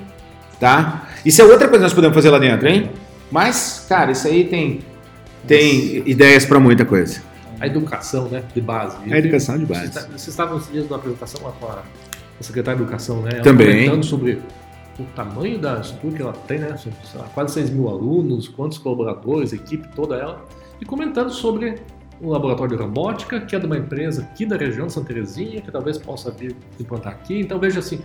tá? 0.59 1.09
Isso 1.25 1.41
é 1.41 1.45
outra 1.45 1.69
coisa 1.69 1.79
que 1.79 1.85
nós 1.85 1.95
podemos 1.95 2.15
fazer 2.15 2.31
lá 2.31 2.39
dentro, 2.39 2.69
hein? 2.69 2.91
Mas, 3.31 3.87
cara, 3.89 4.13
isso 4.13 4.27
aí 4.27 4.45
tem, 4.45 4.81
tem 5.47 6.03
ideias 6.07 6.45
para 6.45 6.59
muita 6.59 6.85
coisa. 6.85 7.23
A 7.61 7.67
educação, 7.67 8.29
né, 8.29 8.43
de 8.55 8.61
base. 8.61 8.97
A 9.11 9.19
educação 9.19 9.59
de 9.59 9.67
base. 9.67 9.91
Vocês 9.93 10.29
estavam 10.29 10.59
esses 10.59 10.71
dias 10.71 10.89
na 10.89 10.97
apresentação 10.97 11.43
lá 11.45 11.53
com 11.53 11.67
a 11.67 11.83
a 12.39 12.43
secretária 12.43 12.77
de 12.77 12.83
Educação, 12.85 13.23
né? 13.23 13.31
Ela 13.35 13.43
Também. 13.43 13.67
Comentando 13.67 14.05
sobre 14.05 14.41
o 14.99 15.05
tamanho 15.15 15.59
da 15.59 15.81
estrutura 15.81 16.17
que 16.17 16.23
ela 16.23 16.33
tem, 16.33 16.59
né? 16.59 16.75
Lá, 17.15 17.25
quase 17.35 17.55
6 17.55 17.71
mil 17.71 17.89
alunos, 17.89 18.49
quantos 18.49 18.79
colaboradores, 18.79 19.53
equipe 19.53 19.89
toda 19.95 20.17
ela. 20.17 20.45
E 20.81 20.85
comentando 20.85 21.31
sobre 21.31 21.77
um 22.21 22.31
laboratório 22.31 22.77
de 22.77 22.83
robótica, 22.83 23.41
que 23.41 23.55
é 23.55 23.59
de 23.59 23.67
uma 23.67 23.77
empresa 23.77 24.23
aqui 24.23 24.45
da 24.45 24.57
região 24.57 24.87
de 24.87 24.93
Santa 24.93 25.09
Terezinha, 25.09 25.61
que 25.61 25.71
talvez 25.71 25.99
possa 25.99 26.31
vir 26.31 26.55
implantar 26.79 27.13
aqui. 27.13 27.41
Então 27.41 27.59
veja 27.59 27.81
assim, 27.81 28.01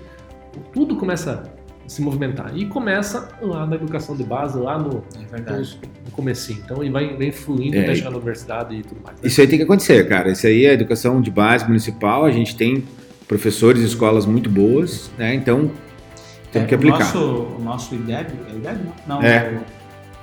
tudo 0.71 0.95
começa 0.95 1.51
se 1.87 2.01
movimentar. 2.01 2.51
E 2.55 2.65
começa 2.65 3.29
lá 3.41 3.65
na 3.65 3.75
educação 3.75 4.15
de 4.15 4.23
base, 4.23 4.57
lá 4.57 4.77
no, 4.79 5.03
É 5.31 5.51
no 5.51 6.11
comecinho. 6.11 6.59
Então 6.63 6.81
ele 6.81 6.91
vai, 6.91 7.15
vem 7.15 7.31
fluindo 7.31 7.77
É. 7.77 7.81
até 7.83 7.95
chegar 7.95 8.09
na 8.11 8.17
universidade 8.17 8.75
e 8.75 8.81
tudo 8.83 9.01
mais. 9.03 9.15
né? 9.19 9.27
Isso 9.27 9.41
aí 9.41 9.47
tem 9.47 9.57
que 9.57 9.63
acontecer, 9.63 10.07
cara. 10.07 10.31
Isso 10.31 10.47
aí 10.47 10.65
é 10.65 10.73
educação 10.73 11.21
de 11.21 11.29
base 11.31 11.65
municipal. 11.67 12.25
A 12.25 12.31
gente 12.31 12.55
tem 12.55 12.83
professores 13.27 13.81
e 13.81 13.85
escolas 13.85 14.25
muito 14.25 14.49
boas, 14.49 15.11
né? 15.17 15.33
Então 15.35 15.71
temos 16.51 16.65
É, 16.65 16.69
que 16.69 16.75
aplicar. 16.75 16.97
O 16.97 16.99
nosso, 16.99 17.19
o 17.57 17.61
nosso 17.63 17.95
IDEB, 17.95 18.27
é 18.51 18.55
IDEB 18.55 18.79
não? 19.07 19.17
Não, 19.19 19.23
É. 19.23 19.49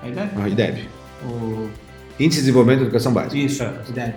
o, 0.03 0.07
é 0.07 0.09
IDEB? 0.11 0.31
Ah, 0.37 0.49
IDEB. 0.49 0.89
O, 1.25 1.69
Índice 2.19 2.41
de 2.41 2.47
Desenvolvimento 2.47 2.79
da 2.81 2.85
Educação 2.85 3.13
Básica. 3.15 3.37
isso, 3.37 3.63
É. 3.63 4.15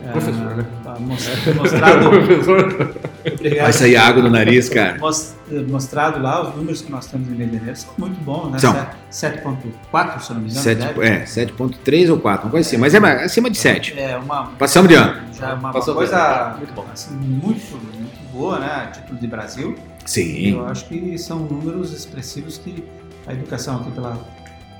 IDEB. 0.00 0.12
Professor, 0.12 0.56
né? 0.56 0.66
tá 0.84 0.96
mos- 0.98 1.28
Mostrado, 1.56 2.10
Professor, 2.10 2.94
obrigado. 3.32 3.62
Vai 3.64 3.72
sair 3.72 3.96
água 3.96 4.22
do 4.22 4.30
nariz, 4.30 4.68
cara. 4.68 4.98
Mos- 4.98 5.34
Mostrado 5.68 6.20
lá, 6.20 6.42
os 6.48 6.54
números 6.56 6.82
que 6.82 6.90
nós 6.90 7.06
temos 7.06 7.28
em 7.28 7.34
Vendeneiro 7.34 7.76
são 7.76 7.90
muito 7.98 8.20
bons, 8.24 8.50
né? 8.50 8.58
São. 8.58 8.74
7.4, 9.10 10.20
se 10.20 10.30
eu 10.30 10.34
não 10.34 10.42
me 10.42 10.50
engano. 10.50 11.02
É, 11.02 11.24
7.3 11.24 12.10
ou 12.10 12.18
4, 12.18 12.46
uma 12.46 12.50
coisa 12.50 12.68
assim. 12.68 12.76
Mas 12.76 12.94
é 12.94 12.98
acima 12.98 13.48
de 13.48 13.56
7. 13.56 13.98
É 13.98 14.16
uma, 14.18 14.46
Passamos 14.58 14.88
de 14.88 14.94
ano. 14.96 15.20
já 15.32 15.50
é 15.50 15.54
uma, 15.54 15.72
coisa 15.72 16.48
bem. 16.50 16.58
Muito 16.58 16.72
bom. 16.74 16.84
assim, 16.92 17.14
muito, 17.14 17.76
muito 17.94 18.32
boa, 18.32 18.58
né? 18.58 18.66
A 18.66 18.86
título 18.88 19.18
de 19.18 19.26
Brasil. 19.26 19.76
Sim. 20.04 20.52
Eu 20.54 20.66
acho 20.66 20.84
que 20.86 21.16
são 21.18 21.38
números 21.38 21.92
expressivos 21.92 22.58
que 22.58 22.84
a 23.26 23.32
educação 23.32 23.76
aqui 23.80 23.90
pela 23.92 24.18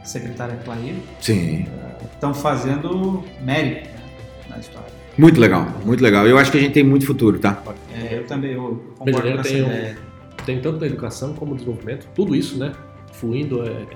secretária 0.04 0.56
Clair 0.64 0.94
Sim. 1.20 1.66
estão 2.12 2.32
fazendo 2.34 3.24
mérito 3.40 3.88
né, 3.88 3.96
na 4.50 4.58
história. 4.58 4.95
Muito 5.18 5.40
legal, 5.40 5.66
muito 5.84 6.02
legal. 6.02 6.26
Eu 6.26 6.38
acho 6.38 6.50
que 6.50 6.58
a 6.58 6.60
gente 6.60 6.72
tem 6.72 6.84
muito 6.84 7.06
futuro, 7.06 7.38
tá? 7.38 7.62
É, 7.92 8.18
eu 8.18 8.24
também 8.26 8.52
eu 8.52 8.82
concordo 8.98 9.32
com 9.32 9.40
essa 9.40 9.42
tem 9.48 9.58
ideia. 9.60 9.98
tem 10.44 10.60
tanto 10.60 10.78
na 10.80 10.86
educação 10.86 11.32
como 11.34 11.52
no 11.52 11.56
desenvolvimento, 11.56 12.06
tudo 12.14 12.34
isso, 12.34 12.58
né? 12.58 12.72
Fluindo. 13.12 13.62
É, 13.66 13.86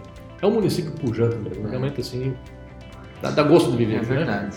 é 0.40 0.46
um 0.46 0.50
município 0.50 0.90
pujante 0.92 1.36
mesmo. 1.36 1.68
Realmente, 1.68 2.00
assim, 2.00 2.34
dá, 3.20 3.30
dá 3.30 3.42
gosto 3.42 3.70
de 3.70 3.76
viver, 3.76 3.96
É 3.96 3.98
né? 3.98 4.02
verdade. 4.02 4.56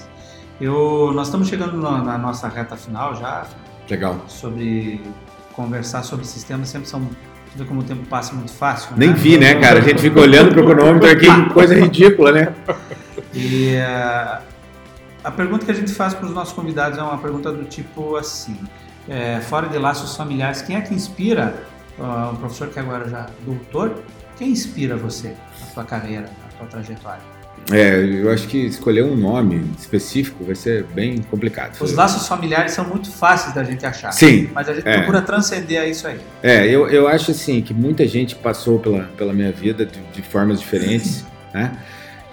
Eu, 0.62 1.12
nós 1.14 1.28
estamos 1.28 1.48
chegando 1.50 1.78
na, 1.78 2.02
na 2.02 2.18
nossa 2.18 2.48
reta 2.48 2.78
final 2.78 3.16
já 3.16 3.46
Legal. 3.90 4.24
sobre 4.28 5.02
conversar 5.54 6.04
sobre 6.04 6.26
sistemas 6.26 6.70
sempre 6.70 6.88
são 6.88 7.02
vê 7.56 7.66
como 7.66 7.82
o 7.82 7.84
tempo 7.84 8.06
passa 8.08 8.34
muito 8.34 8.52
fácil. 8.54 8.96
Nem 8.98 9.10
né? 9.10 9.16
vi, 9.16 9.38
né, 9.38 9.56
cara? 9.56 9.80
A 9.80 9.82
gente 9.82 10.02
fica 10.02 10.20
olhando 10.20 10.52
pro 10.54 10.66
cronômetro 10.66 11.10
aqui, 11.10 11.26
que 11.26 11.50
coisa 11.54 11.76
ridícula, 11.76 12.32
né? 12.32 12.54
E 13.34 13.76
eh, 13.76 14.40
a 15.24 15.32
pergunta 15.32 15.66
que 15.66 15.72
a 15.72 15.76
gente 15.76 15.92
faz 15.94 16.14
para 16.14 16.26
os 16.26 16.34
nossos 16.34 16.54
convidados 16.54 16.98
é 16.98 17.02
uma 17.02 17.18
pergunta 17.18 17.52
do 17.52 17.64
tipo 17.66 18.16
assim: 18.16 18.58
eh, 19.08 19.40
fora 19.42 19.68
de 19.68 19.78
laços 19.78 20.16
familiares, 20.16 20.62
quem 20.62 20.76
é 20.76 20.82
que 20.82 20.94
inspira 20.94 21.56
ah, 22.00 22.32
um 22.34 22.36
professor 22.38 22.68
que 22.70 22.80
agora 22.80 23.08
já 23.10 23.20
é 23.20 23.26
doutor? 23.46 24.04
Quem 24.38 24.50
inspira 24.50 24.96
você 24.96 25.36
na 25.60 25.68
sua 25.68 25.84
carreira, 25.84 26.24
na 26.44 26.58
sua 26.58 26.68
trajetória? 26.68 27.22
É, 27.72 27.96
eu 28.04 28.30
acho 28.30 28.48
que 28.48 28.58
escolher 28.58 29.06
um 29.06 29.16
nome 29.16 29.72
específico 29.80 30.44
vai 30.44 30.56
ser 30.56 30.84
bem 30.84 31.22
complicado. 31.22 31.80
Os 31.80 31.94
laços 31.94 32.28
familiares 32.28 32.74
são 32.74 32.84
muito 32.84 33.10
fáceis 33.10 33.56
da 33.56 33.64
gente 33.64 33.86
achar. 33.86 34.12
Sim, 34.12 34.50
Mas 34.54 34.68
a 34.68 34.74
gente 34.74 34.86
É. 34.86 34.98
procura 34.98 35.22
transcender 35.22 35.88
isso 35.88 36.06
aí. 36.06 36.20
É, 36.42 36.68
eu, 36.68 36.90
eu 36.90 37.08
acho 37.08 37.32
assim 37.32 37.62
que 37.62 37.74
muita 37.74 38.06
gente 38.06 38.36
passou 38.36 38.80
pela, 38.80 39.04
pela 39.18 39.32
minha 39.32 39.52
vida 39.52 39.86
de, 39.86 39.98
de 40.14 40.22
formas 40.22 40.60
diferentes, 40.60 41.24
né? 41.54 41.72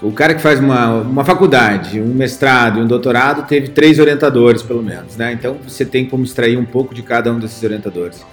O 0.03 0.13
cara 0.13 0.35
que 0.35 0.41
faz 0.41 0.59
uma, 0.59 0.95
uma 1.03 1.25
faculdade, 1.25 2.01
um 2.01 2.15
mestrado 2.15 2.79
e 2.79 2.83
um 2.83 2.87
doutorado 2.87 3.47
teve 3.47 3.69
três 3.69 3.99
orientadores, 3.99 4.63
pelo 4.63 4.83
menos, 4.83 5.17
né? 5.17 5.33
Então 5.33 5.59
você 5.67 5.85
tem 5.85 6.07
como 6.07 6.25
extrair 6.25 6.57
um 6.57 6.65
pouco 6.65 6.95
de 6.95 7.03
cada 7.03 7.31
um 7.31 7.39
desses 7.39 7.63
orientadores. 7.63 8.25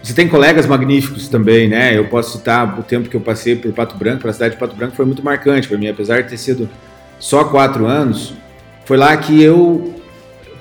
Você 0.00 0.14
tem 0.14 0.28
colegas 0.28 0.64
magníficos 0.64 1.28
também, 1.28 1.68
né? 1.68 1.96
Eu 1.96 2.04
posso 2.04 2.38
citar 2.38 2.78
o 2.78 2.84
tempo 2.84 3.08
que 3.08 3.16
eu 3.16 3.20
passei 3.20 3.56
pelo 3.56 3.74
Pato 3.74 3.96
Branco, 3.96 4.22
pela 4.22 4.32
cidade 4.32 4.54
de 4.54 4.60
Pato 4.60 4.76
Branco, 4.76 4.94
foi 4.94 5.04
muito 5.04 5.24
marcante 5.24 5.66
para 5.66 5.76
mim, 5.76 5.88
apesar 5.88 6.22
de 6.22 6.30
ter 6.30 6.36
sido 6.36 6.68
só 7.18 7.44
quatro 7.44 7.84
anos. 7.84 8.34
Foi 8.84 8.96
lá 8.96 9.16
que 9.16 9.42
eu 9.42 9.94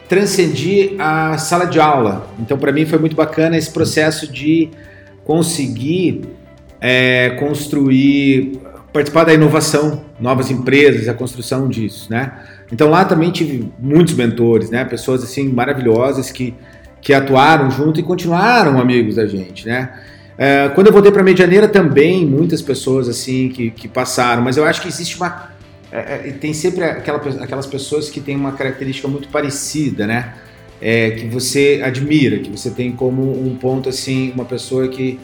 transcendi 0.09 0.95
a 0.97 1.37
sala 1.37 1.65
de 1.65 1.79
aula. 1.79 2.27
Então, 2.39 2.57
para 2.57 2.71
mim, 2.71 2.85
foi 2.85 2.97
muito 2.97 3.15
bacana 3.15 3.57
esse 3.57 3.71
processo 3.71 4.31
de 4.31 4.69
conseguir 5.23 6.21
é, 6.81 7.31
construir, 7.39 8.59
participar 8.97 9.25
da 9.25 9.33
inovação, 9.33 10.05
novas 10.19 10.49
empresas, 10.49 11.07
a 11.07 11.13
construção 11.13 11.69
disso, 11.69 12.07
né? 12.09 12.31
Então 12.71 12.89
lá 12.89 13.05
também 13.05 13.29
tive 13.29 13.71
muitos 13.77 14.15
mentores, 14.15 14.71
né? 14.71 14.83
Pessoas 14.85 15.23
assim 15.23 15.47
maravilhosas 15.49 16.31
que, 16.31 16.55
que 16.99 17.13
atuaram 17.13 17.69
junto 17.69 17.99
e 17.99 18.03
continuaram 18.03 18.79
amigos 18.79 19.15
da 19.15 19.27
gente, 19.27 19.67
né? 19.67 19.91
É, 20.35 20.69
quando 20.69 20.87
eu 20.87 20.93
voltei 20.93 21.11
para 21.11 21.21
Medianeira 21.21 21.67
também 21.67 22.25
muitas 22.25 22.59
pessoas 22.59 23.07
assim 23.07 23.49
que, 23.49 23.69
que 23.69 23.87
passaram, 23.87 24.41
mas 24.41 24.57
eu 24.57 24.65
acho 24.65 24.81
que 24.81 24.87
existe 24.87 25.15
uma 25.15 25.49
é, 25.91 26.29
é, 26.29 26.31
tem 26.31 26.51
sempre 26.53 26.83
aquela, 26.83 27.19
aquelas 27.43 27.67
pessoas 27.67 28.09
que 28.09 28.19
têm 28.19 28.35
uma 28.35 28.53
característica 28.53 29.07
muito 29.07 29.27
parecida, 29.29 30.07
né? 30.07 30.33
É, 30.81 31.11
que 31.11 31.27
você 31.27 31.81
admira, 31.83 32.39
que 32.39 32.49
você 32.49 32.71
tem 32.71 32.91
como 32.91 33.21
um 33.31 33.55
ponto 33.55 33.89
assim, 33.89 34.31
uma 34.33 34.45
pessoa 34.45 34.87
que 34.87 35.19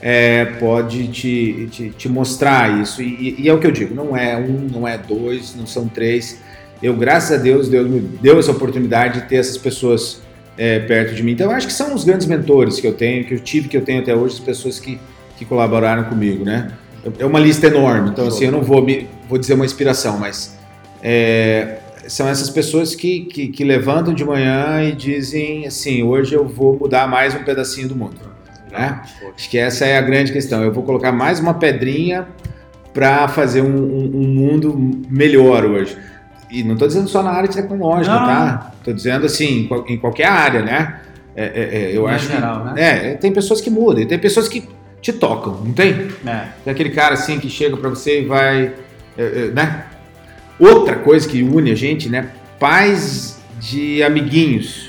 é, 0.00 0.44
pode 0.44 1.08
te, 1.08 1.68
te, 1.70 1.90
te, 1.90 2.08
mostrar 2.08 2.80
isso. 2.80 3.02
E, 3.02 3.36
e, 3.38 3.48
é 3.48 3.52
o 3.52 3.58
que 3.58 3.66
eu 3.66 3.72
digo, 3.72 3.94
não 3.94 4.16
é 4.16 4.36
um, 4.36 4.68
não 4.70 4.86
é 4.86 4.96
dois, 4.96 5.54
não 5.56 5.66
são 5.66 5.88
três. 5.88 6.40
Eu, 6.82 6.94
graças 6.96 7.38
a 7.38 7.42
Deus, 7.42 7.68
Deus 7.68 7.88
me 7.88 8.00
deu 8.00 8.38
essa 8.38 8.52
oportunidade 8.52 9.20
de 9.20 9.28
ter 9.28 9.36
essas 9.36 9.58
pessoas 9.58 10.22
é, 10.56 10.78
perto 10.80 11.14
de 11.14 11.22
mim. 11.22 11.32
Então, 11.32 11.50
eu 11.50 11.56
acho 11.56 11.66
que 11.66 11.72
são 11.72 11.94
os 11.94 12.04
grandes 12.04 12.26
mentores 12.26 12.80
que 12.80 12.86
eu 12.86 12.94
tenho, 12.94 13.24
que 13.24 13.34
eu 13.34 13.40
tive, 13.40 13.68
que 13.68 13.76
eu 13.76 13.82
tenho 13.82 14.00
até 14.00 14.14
hoje, 14.14 14.34
as 14.34 14.40
pessoas 14.40 14.78
que, 14.78 14.98
que 15.36 15.44
colaboraram 15.44 16.04
comigo, 16.04 16.44
né? 16.44 16.72
É 17.18 17.24
uma 17.24 17.38
lista 17.38 17.68
enorme, 17.68 18.10
então 18.10 18.26
assim, 18.26 18.46
eu 18.46 18.52
não 18.52 18.60
vou, 18.60 18.82
me, 18.82 19.06
vou 19.28 19.38
dizer 19.38 19.54
uma 19.54 19.64
inspiração, 19.64 20.18
mas 20.18 20.58
é, 21.00 21.78
são 22.08 22.28
essas 22.28 22.50
pessoas 22.50 22.94
que, 22.94 23.20
que, 23.26 23.48
que, 23.48 23.64
levantam 23.64 24.12
de 24.12 24.24
manhã 24.24 24.82
e 24.82 24.92
dizem 24.92 25.64
assim, 25.66 26.02
hoje 26.02 26.34
eu 26.34 26.46
vou 26.46 26.76
mudar 26.76 27.06
mais 27.06 27.34
um 27.34 27.44
pedacinho 27.44 27.88
do 27.88 27.94
mundo. 27.94 28.16
Né? 28.78 29.00
Acho 29.34 29.50
que 29.50 29.58
essa 29.58 29.84
é 29.84 29.98
a 29.98 30.00
grande 30.00 30.32
questão. 30.32 30.62
Eu 30.62 30.72
vou 30.72 30.82
colocar 30.84 31.12
mais 31.12 31.40
uma 31.40 31.54
pedrinha 31.54 32.26
para 32.92 33.28
fazer 33.28 33.62
um, 33.62 33.66
um, 33.66 34.10
um, 34.14 34.28
mundo 34.28 35.02
melhor 35.08 35.64
hoje. 35.64 35.96
E 36.50 36.62
não 36.62 36.72
estou 36.72 36.88
dizendo 36.88 37.08
só 37.08 37.22
na 37.22 37.30
área 37.30 37.48
tecnológica, 37.48 38.14
não, 38.14 38.26
tá? 38.26 38.72
Estou 38.78 38.94
dizendo 38.94 39.26
assim, 39.26 39.68
em 39.88 39.98
qualquer 39.98 40.26
área, 40.26 40.62
né? 40.62 41.00
É, 41.36 41.44
é, 41.44 41.96
eu 41.96 42.08
em 42.08 42.12
acho 42.12 42.26
geral, 42.26 42.64
que, 42.64 42.74
né? 42.74 43.12
É, 43.12 43.14
tem 43.14 43.32
pessoas 43.32 43.60
que 43.60 43.70
mudam, 43.70 44.04
tem 44.06 44.18
pessoas 44.18 44.48
que 44.48 44.68
te 45.00 45.12
tocam, 45.12 45.60
não 45.64 45.72
tem? 45.72 46.08
É. 46.26 46.44
Tem 46.64 46.72
aquele 46.72 46.90
cara 46.90 47.14
assim 47.14 47.38
que 47.38 47.48
chega 47.48 47.76
para 47.76 47.90
você 47.90 48.22
e 48.22 48.24
vai, 48.24 48.72
né? 49.54 49.84
Outra 50.58 50.96
coisa 50.96 51.28
que 51.28 51.42
une 51.42 51.70
a 51.70 51.76
gente, 51.76 52.08
né? 52.08 52.30
Pais 52.58 53.40
de 53.60 54.02
amiguinhos. 54.02 54.87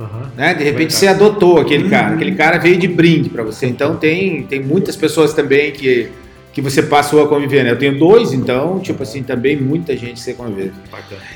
Uhum. 0.00 0.22
Né? 0.34 0.54
De 0.54 0.64
repente 0.64 0.94
você 0.94 1.06
adotou 1.06 1.60
aquele 1.60 1.84
uhum. 1.84 1.90
cara, 1.90 2.14
aquele 2.14 2.34
cara 2.34 2.58
veio 2.58 2.78
de 2.78 2.88
brinde 2.88 3.28
para 3.28 3.42
você. 3.42 3.66
Então 3.66 3.96
tem, 3.96 4.44
tem 4.44 4.62
muitas 4.62 4.96
pessoas 4.96 5.34
também 5.34 5.72
que, 5.72 6.08
que 6.54 6.62
você 6.62 6.82
passou 6.82 7.22
a 7.22 7.28
conviver. 7.28 7.64
Né? 7.64 7.72
Eu 7.72 7.78
tenho 7.78 7.98
dois, 7.98 8.32
então, 8.32 8.80
tipo 8.80 9.02
assim, 9.02 9.22
também 9.22 9.56
muita 9.56 9.94
gente 9.96 10.18
você 10.18 10.32
convive. 10.32 10.72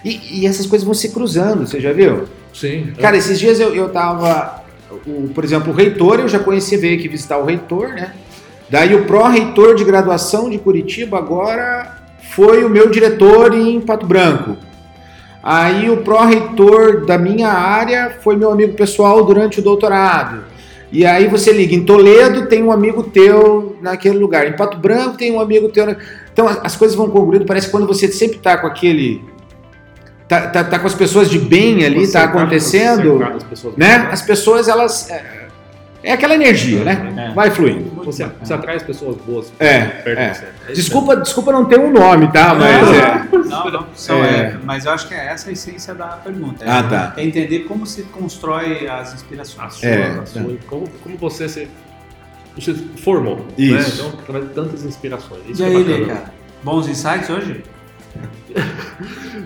E, 0.03 0.41
e, 0.41 0.47
essas 0.47 0.65
coisas 0.65 0.85
vão 0.85 0.95
se 0.95 1.11
cruzando, 1.11 1.67
você 1.67 1.79
já 1.79 1.93
viu? 1.93 2.25
Sim. 2.55 2.93
Cara, 2.99 3.17
esses 3.17 3.39
dias 3.39 3.61
eu, 3.61 3.75
eu 3.75 3.91
tava. 3.91 4.65
O, 5.07 5.29
por 5.35 5.45
exemplo, 5.45 5.73
o 5.73 5.77
reitor, 5.77 6.21
eu 6.21 6.29
já 6.29 6.39
conheci, 6.39 6.77
veio 6.77 6.97
aqui 6.99 7.09
visitar 7.09 7.37
o 7.37 7.45
reitor, 7.45 7.89
né? 7.89 8.15
Daí 8.71 8.95
o 8.95 9.05
pró-reitor 9.05 9.75
de 9.75 9.85
graduação 9.85 10.49
de 10.49 10.57
Curitiba 10.57 11.19
agora 11.19 12.03
foi 12.31 12.65
o 12.65 12.71
meu 12.71 12.89
diretor 12.89 13.53
em 13.53 13.81
Pato 13.81 14.07
Branco. 14.07 14.57
Aí 15.47 15.91
o 15.91 15.99
pró-reitor 15.99 17.05
da 17.05 17.19
minha 17.19 17.49
área 17.49 18.17
foi 18.23 18.35
meu 18.35 18.51
amigo 18.51 18.73
pessoal 18.73 19.23
durante 19.23 19.61
o 19.61 19.63
doutorado. 19.63 20.43
E 20.91 21.05
aí 21.05 21.29
você 21.29 21.53
liga, 21.53 21.75
em 21.75 21.85
Toledo 21.85 22.47
tem 22.47 22.63
um 22.63 22.73
amigo 22.73 23.03
teu 23.03 23.77
naquele 23.83 24.17
lugar, 24.17 24.47
em 24.47 24.57
Pato 24.57 24.79
Branco 24.79 25.19
tem 25.19 25.31
um 25.33 25.41
amigo 25.41 25.69
teu. 25.69 25.95
Então 26.33 26.49
as 26.49 26.75
coisas 26.77 26.97
vão 26.97 27.11
congruindo, 27.11 27.45
parece 27.45 27.67
que 27.67 27.73
quando 27.73 27.87
você 27.87 28.09
sempre 28.11 28.39
tá 28.39 28.57
com 28.57 28.67
aquele. 28.67 29.23
Tá, 30.27 30.47
tá, 30.47 30.65
tá 30.65 30.79
com 30.79 30.87
as 30.87 30.95
pessoas 30.95 31.29
de 31.29 31.39
bem 31.39 31.85
ali, 31.85 32.07
você 32.07 32.13
tá 32.13 32.25
acontecendo. 32.25 33.23
As 33.23 33.43
pessoas, 33.43 33.77
né? 33.77 34.09
As 34.11 34.23
pessoas, 34.23 34.69
elas. 34.69 35.11
É, 36.05 36.11
é 36.11 36.13
aquela 36.13 36.35
energia, 36.35 36.85
né? 36.85 37.29
É. 37.31 37.35
Vai 37.35 37.51
fluindo. 37.51 37.91
Você, 38.05 38.25
você 38.41 38.53
atrai 38.55 38.77
as 38.77 38.83
pessoas 38.83 39.17
boas 39.17 39.53
É, 39.59 39.81
perto 39.85 40.19
é. 40.19 40.31
de 40.31 40.39
você. 40.39 40.45
É 40.69 40.73
Desculpa, 40.73 41.17
desculpa 41.17 41.53
não 41.53 41.65
ter 41.65 41.81
um 41.81 41.91
nome, 41.93 42.31
tá? 42.33 42.55
Mas 42.55 42.89
é. 42.93 43.25
Não, 43.49 43.71
não. 43.71 43.87
São, 43.95 44.23
É. 44.25 44.29
é, 44.37 44.59
mas 44.63 44.85
eu 44.85 44.93
acho 44.93 45.09
que 45.09 45.15
é 45.15 45.27
essa 45.27 45.49
a 45.49 45.53
essência 45.53 45.95
da 45.95 46.07
pergunta. 46.09 46.65
É, 46.65 46.69
Ah, 46.71 46.83
tá. 46.83 47.15
é 47.17 47.25
entender 47.25 47.61
como 47.61 47.87
se 47.87 48.03
constrói 48.05 48.87
as 48.89 49.13
A 49.13 49.15
inspirações. 49.15 49.75
sua, 49.75 49.89
É, 49.89 50.19
a 50.19 50.27
sua- 50.27 50.43
como, 50.69 50.89
como 51.03 51.17
você 51.17 51.49
se 51.49 51.69
você 52.57 52.73
formou. 53.03 53.47
Isso. 53.59 54.03
Né? 54.05 54.09
Então, 54.09 54.21
através 54.21 54.49
de 54.49 54.55
tantas 54.55 54.85
inspirações. 54.85 55.41
Isso 55.49 55.61
E 55.63 55.65
é 55.65 55.69
aí, 55.69 55.75
bacana. 55.85 55.97
Lê, 55.99 56.05
cara? 56.07 56.25
Bons 56.63 56.89
insights 56.89 57.29
hoje? 57.31 57.65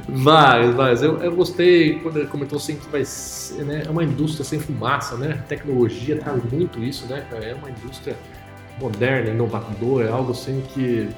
Vários, 0.08 0.74
vários. 0.74 1.02
Eu, 1.02 1.18
eu 1.18 1.32
gostei 1.34 1.98
quando 2.00 2.16
ele 2.18 2.26
comentou 2.26 2.56
assim 2.56 2.76
que 2.76 2.88
vai 2.88 3.04
ser, 3.04 3.62
né? 3.64 3.82
É 3.86 3.90
uma 3.90 4.02
indústria 4.02 4.44
sem 4.44 4.58
fumaça, 4.58 5.16
né? 5.16 5.38
A 5.40 5.42
tecnologia 5.42 6.16
traz 6.16 6.42
muito 6.50 6.82
isso, 6.82 7.06
né? 7.06 7.24
É 7.32 7.54
uma 7.54 7.68
indústria 7.70 8.16
moderna, 8.80 9.30
inovadora, 9.30 10.08
é 10.08 10.12
algo 10.12 10.32
assim 10.32 10.62
que 10.72 11.08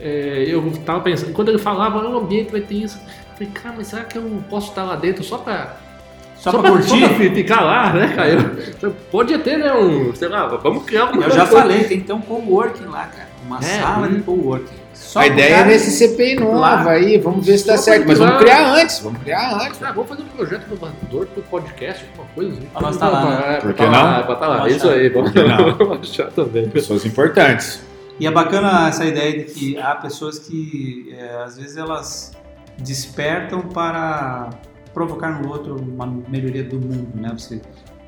é, 0.00 0.44
eu 0.48 0.72
tava 0.84 1.00
pensando, 1.00 1.32
quando 1.32 1.48
ele 1.48 1.58
falava, 1.58 2.06
o 2.06 2.18
ambiente 2.18 2.50
vai 2.50 2.60
ter 2.60 2.74
isso, 2.74 2.98
eu 2.98 3.34
falei, 3.34 3.52
cara, 3.52 3.74
mas 3.78 3.86
será 3.86 4.04
que 4.04 4.18
eu 4.18 4.42
posso 4.50 4.70
estar 4.70 4.84
lá 4.84 4.96
dentro 4.96 5.22
só 5.22 5.38
pra 5.38 5.76
Só, 6.36 6.50
pra, 6.50 6.70
curtir? 6.70 7.00
Só 7.00 7.08
pra 7.08 7.30
ficar 7.30 7.60
lá, 7.60 7.92
né, 7.92 8.12
cara? 8.14 8.30
Eu, 8.82 8.90
pode 9.10 9.38
ter, 9.38 9.58
né, 9.58 9.72
um, 9.72 10.14
sei 10.14 10.28
lá, 10.28 10.46
vamos 10.48 10.84
criar 10.84 11.06
uma 11.06 11.22
Eu 11.22 11.30
já 11.30 11.46
falei, 11.46 11.84
tem 11.84 12.00
que 12.00 12.06
ter 12.06 12.12
um 12.12 12.20
coworking 12.20 12.86
lá, 12.86 13.06
cara. 13.06 13.28
Uma 13.46 13.58
É, 13.58 13.80
sala 13.80 14.06
hum. 14.08 14.14
de 14.14 14.22
coworking. 14.22 14.83
Só 14.94 15.20
a 15.20 15.26
ideia 15.26 15.56
é 15.56 15.64
nesse 15.64 15.90
CPI 15.90 16.36
nova 16.36 16.58
lá. 16.58 16.90
aí, 16.90 17.18
vamos 17.18 17.44
ver 17.46 17.58
se 17.58 17.66
dá 17.66 17.76
Só 17.76 17.82
certo. 17.84 18.06
Mas 18.08 18.18
vamos 18.18 18.38
criar- 18.38 18.72
antes, 18.74 18.98
vamos 19.00 19.20
criar 19.22 19.54
antes. 19.54 19.82
Ah, 19.82 19.92
vamos 19.92 20.08
fazer 20.08 20.22
um 20.22 20.26
projeto 20.26 20.66
inovador 20.66 21.26
pro 21.26 21.42
podcast, 21.42 22.04
alguma 22.10 22.28
coisa 22.34 22.52
assim. 22.52 22.66
Pra 22.72 22.80
nós 22.82 22.96
tá 22.96 23.08
lá, 23.08 23.24
né? 23.24 23.54
É, 23.56 23.60
Por 23.60 23.74
que 23.74 23.82
tá 23.84 23.90
não? 23.90 24.26
pra 24.26 24.34
tá 24.36 24.46
lá. 24.48 24.68
Isso 24.68 24.88
aí, 24.88 25.08
vamos 25.10 25.32
achar 26.08 26.30
também. 26.30 26.68
Pessoas 26.68 27.04
importantes. 27.04 27.82
E 28.18 28.26
é 28.26 28.30
bacana 28.30 28.88
essa 28.88 29.04
ideia 29.04 29.38
de 29.38 29.44
que 29.52 29.76
há 29.78 29.94
pessoas 29.96 30.38
que, 30.38 31.12
é, 31.18 31.42
às 31.44 31.56
vezes, 31.56 31.76
elas 31.76 32.32
despertam 32.78 33.60
para 33.62 34.50
provocar 34.92 35.40
no 35.42 35.48
outro 35.48 35.76
uma 35.76 36.06
melhoria 36.28 36.62
do 36.62 36.76
mundo, 36.78 37.08
né? 37.14 37.30
Você, 37.36 37.60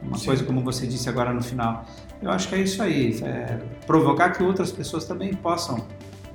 uma 0.03 0.17
Sim. 0.19 0.27
coisa 0.27 0.45
como 0.45 0.61
você 0.63 0.87
disse 0.87 1.09
agora 1.09 1.33
no 1.33 1.43
final. 1.43 1.85
Eu 2.23 2.31
acho 2.31 2.49
que 2.49 2.55
é 2.55 2.59
isso 2.59 2.83
aí, 2.83 3.19
é 3.23 3.59
provocar 3.87 4.31
que 4.31 4.43
outras 4.43 4.71
pessoas 4.73 5.05
também 5.05 5.35
possam 5.35 5.79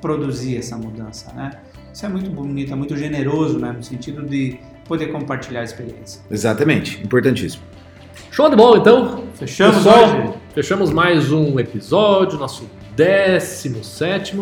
produzir 0.02 0.58
essa 0.58 0.78
mudança, 0.78 1.32
né? 1.34 1.52
Isso 1.94 2.06
é 2.06 2.10
muito 2.10 2.30
bonito, 2.30 2.74
é 2.74 2.76
muito 2.76 2.98
generoso, 2.98 3.60
né? 3.60 3.72
No 3.72 3.84
sentido 3.84 4.24
de 4.24 4.58
poder 4.86 5.08
compartilhar 5.08 5.62
a 5.62 5.64
experiência. 5.64 6.22
Exatamente, 6.30 7.02
importantíssimo. 7.04 7.64
Show 8.32 8.50
de 8.50 8.56
bola, 8.56 8.78
então. 8.78 9.24
Fechamos 9.36 9.78
Pessoal, 9.78 10.04
hoje? 10.04 10.34
Fechamos 10.54 10.92
mais 10.92 11.32
um 11.32 11.60
episódio, 11.60 12.38
nosso 12.40 12.70
17. 12.96 14.42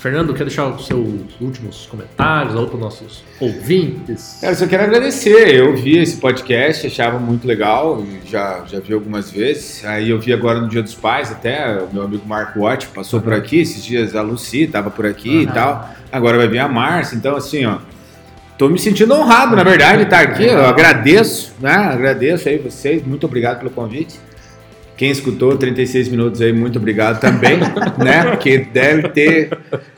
Fernando, 0.00 0.32
quer 0.32 0.44
deixar 0.44 0.66
os 0.66 0.86
seus 0.86 1.06
últimos 1.38 1.84
comentários 1.84 2.56
aí 2.56 2.64
para 2.64 2.74
os 2.74 2.80
nossos 2.80 3.22
ouvintes? 3.38 4.42
Eu 4.42 4.54
só 4.54 4.66
quero 4.66 4.84
agradecer. 4.84 5.54
Eu 5.54 5.76
vi 5.76 5.98
esse 5.98 6.16
podcast, 6.16 6.86
achava 6.86 7.18
muito 7.18 7.46
legal, 7.46 8.02
e 8.02 8.26
já, 8.26 8.64
já 8.66 8.80
vi 8.80 8.94
algumas 8.94 9.30
vezes. 9.30 9.84
Aí 9.84 10.08
eu 10.08 10.18
vi 10.18 10.32
agora 10.32 10.58
no 10.58 10.68
Dia 10.70 10.82
dos 10.82 10.94
Pais, 10.94 11.30
até 11.30 11.82
o 11.82 11.92
meu 11.92 12.02
amigo 12.02 12.26
Marco 12.26 12.60
Watt 12.60 12.86
passou 12.88 13.20
por 13.20 13.34
aqui. 13.34 13.60
Esses 13.60 13.84
dias 13.84 14.16
a 14.16 14.22
Lucy 14.22 14.62
estava 14.62 14.90
por 14.90 15.04
aqui 15.04 15.42
e 15.42 15.44
Aham. 15.44 15.52
tal. 15.52 15.90
Agora 16.10 16.38
vai 16.38 16.48
vir 16.48 16.60
a 16.60 16.68
Márcia. 16.68 17.14
Então, 17.14 17.36
assim, 17.36 17.66
ó, 17.66 17.76
tô 18.56 18.70
me 18.70 18.78
sentindo 18.78 19.12
honrado, 19.12 19.54
na 19.54 19.62
verdade, 19.62 19.98
de 19.98 20.04
estar 20.04 20.20
aqui. 20.20 20.46
Eu 20.46 20.64
agradeço, 20.64 21.52
né? 21.60 21.74
Agradeço 21.74 22.48
aí 22.48 22.56
vocês. 22.56 23.04
Muito 23.04 23.26
obrigado 23.26 23.58
pelo 23.58 23.70
convite. 23.70 24.18
Quem 25.00 25.10
escutou 25.10 25.56
36 25.56 26.10
minutos 26.10 26.42
aí, 26.42 26.52
muito 26.52 26.78
obrigado 26.78 27.18
também, 27.20 27.58
né? 27.96 28.22
Porque 28.32 28.58
deve 28.58 29.08
ter. 29.08 29.48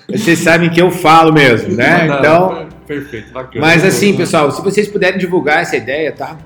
Vocês 0.08 0.38
sabem 0.38 0.68
que 0.70 0.80
eu 0.80 0.90
falo 0.90 1.32
mesmo, 1.32 1.74
né? 1.74 2.06
Não, 2.06 2.18
Então. 2.18 2.68
Perfeito, 2.86 3.32
bacana. 3.32 3.64
Mas 3.64 3.84
assim, 3.84 4.14
pessoal, 4.16 4.50
se 4.50 4.60
vocês 4.62 4.88
puderem 4.88 5.18
divulgar 5.18 5.62
essa 5.62 5.76
ideia, 5.76 6.12
tá? 6.12 6.36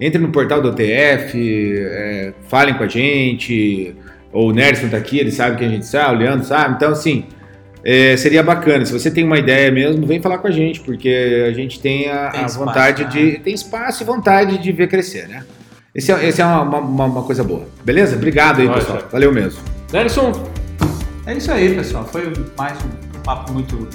Entre 0.00 0.20
no 0.20 0.28
portal 0.28 0.60
do 0.60 0.68
OTF, 0.68 1.34
é, 1.34 2.32
falem 2.48 2.74
com 2.74 2.84
a 2.84 2.88
gente. 2.88 3.96
Ou 4.32 4.50
o 4.50 4.52
Nerson 4.52 4.88
tá 4.88 4.96
aqui, 4.98 5.18
ele 5.18 5.32
sabe 5.32 5.56
que 5.56 5.64
a 5.64 5.68
gente 5.68 5.86
sabe, 5.86 6.16
o 6.16 6.18
Leandro 6.18 6.46
sabe. 6.46 6.74
Então, 6.76 6.92
assim, 6.92 7.24
é, 7.84 8.16
seria 8.16 8.42
bacana. 8.42 8.84
Se 8.84 8.92
você 8.92 9.10
tem 9.10 9.24
uma 9.24 9.38
ideia 9.38 9.72
mesmo, 9.72 10.06
vem 10.06 10.20
falar 10.20 10.38
com 10.38 10.46
a 10.46 10.50
gente, 10.52 10.80
porque 10.80 11.44
a 11.48 11.52
gente 11.52 11.80
tem 11.80 12.08
a, 12.08 12.28
Tem 12.30 12.40
a 12.42 12.46
espaço, 12.46 12.58
vontade 12.58 13.02
né? 13.04 13.10
de. 13.10 13.38
Tem 13.40 13.54
espaço 13.54 14.02
e 14.02 14.06
vontade 14.06 14.58
de 14.58 14.70
ver 14.70 14.86
crescer, 14.88 15.26
né? 15.26 15.42
Esse 15.94 16.12
é, 16.12 16.28
esse 16.28 16.40
é 16.40 16.44
uma, 16.44 16.62
uma- 16.78 17.04
uma 17.06 17.22
coisa 17.24 17.42
boa. 17.42 17.66
Beleza? 17.82 18.14
Obrigado 18.14 18.60
aí, 18.60 18.66
Vai, 18.68 18.78
pessoal. 18.78 19.02
Valeu 19.10 19.32
mesmo. 19.32 19.60
Nelson, 19.92 20.32
É 21.28 21.34
isso 21.34 21.52
aí, 21.52 21.74
pessoal. 21.74 22.06
Foi 22.06 22.32
mais 22.56 22.78
um 22.82 23.20
papo 23.20 23.52
muito 23.52 23.86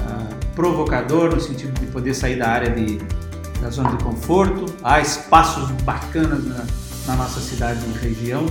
ah, 0.00 0.28
provocador 0.56 1.32
no 1.32 1.40
sentido 1.40 1.78
de 1.78 1.86
poder 1.86 2.12
sair 2.12 2.40
da 2.40 2.48
área 2.48 2.70
de, 2.70 2.98
da 3.60 3.70
zona 3.70 3.90
de 3.90 4.02
conforto. 4.02 4.66
Há 4.82 5.00
espaços 5.00 5.70
bacanas 5.82 6.44
na, 6.44 6.66
na 7.06 7.14
nossa 7.14 7.38
cidade 7.38 7.78
e 7.86 7.98
região 8.04 8.46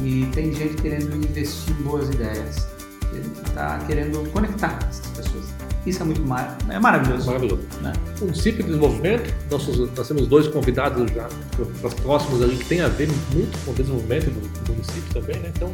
e 0.00 0.26
tem 0.34 0.52
gente 0.52 0.82
querendo 0.82 1.14
investir 1.14 1.72
em 1.78 1.82
boas 1.84 2.08
ideias. 2.08 2.66
A 3.12 3.14
gente 3.14 3.42
está 3.46 3.78
querendo 3.86 4.28
conectar 4.32 4.76
essas 4.90 5.06
pessoas. 5.16 5.44
Isso 5.86 6.02
é 6.02 6.04
muito 6.04 6.22
mar 6.22 6.58
é 6.68 6.80
maravilhoso. 6.80 7.26
maravilhoso. 7.26 7.62
Né? 7.80 7.92
Município 8.20 8.64
de 8.64 8.70
Desenvolvimento, 8.70 9.32
nossos, 9.48 9.88
nós 9.96 10.08
temos 10.08 10.26
dois 10.26 10.48
convidados 10.48 11.08
já 11.12 11.28
para 11.78 11.88
os 11.88 11.94
próximos 11.94 12.42
ali 12.42 12.56
que 12.56 12.64
tem 12.64 12.80
a 12.80 12.88
ver 12.88 13.08
muito 13.32 13.56
com 13.64 13.70
o 13.70 13.74
desenvolvimento 13.74 14.30
do, 14.30 14.64
do 14.64 14.72
município 14.72 15.14
também, 15.14 15.38
né? 15.38 15.52
Então, 15.54 15.72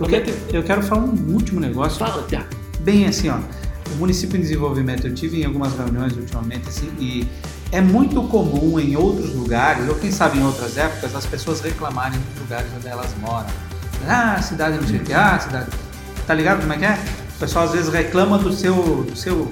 Eu 0.00 0.06
quero, 0.06 0.34
eu 0.52 0.62
quero 0.62 0.82
falar 0.82 1.02
um 1.02 1.32
último 1.32 1.60
negócio. 1.60 1.98
fala, 1.98 2.24
Tiago. 2.28 2.46
bem 2.80 3.06
assim, 3.06 3.28
ó. 3.28 3.38
O 3.92 3.96
município 3.96 4.36
em 4.36 4.40
desenvolvimento, 4.40 5.06
eu 5.06 5.14
tive 5.14 5.42
em 5.42 5.44
algumas 5.44 5.74
reuniões 5.76 6.16
ultimamente, 6.16 6.68
assim, 6.68 6.90
e 6.98 7.28
é 7.70 7.80
muito 7.80 8.22
comum 8.24 8.78
em 8.78 8.96
outros 8.96 9.34
lugares, 9.34 9.88
ou 9.88 9.94
quem 9.94 10.10
sabe 10.10 10.38
em 10.38 10.44
outras 10.44 10.76
épocas, 10.76 11.14
as 11.14 11.26
pessoas 11.26 11.60
reclamarem 11.60 12.18
dos 12.18 12.42
lugares 12.42 12.68
onde 12.76 12.86
elas 12.86 13.10
moram. 13.20 13.48
Ah, 14.06 14.40
cidade 14.42 14.78
não 14.78 14.86
sei 14.86 14.98
o 14.98 15.00
que, 15.00 15.12
ah, 15.12 15.38
cidade. 15.38 15.70
Tá 16.26 16.34
ligado 16.34 16.60
como 16.60 16.72
é 16.72 16.78
que 16.78 16.84
é? 16.84 16.98
O 17.36 17.38
pessoal 17.38 17.64
às 17.64 17.72
vezes 17.72 17.92
reclama 17.92 18.38
do 18.38 18.52
seu. 18.52 18.74
Do 19.08 19.16
seu... 19.16 19.50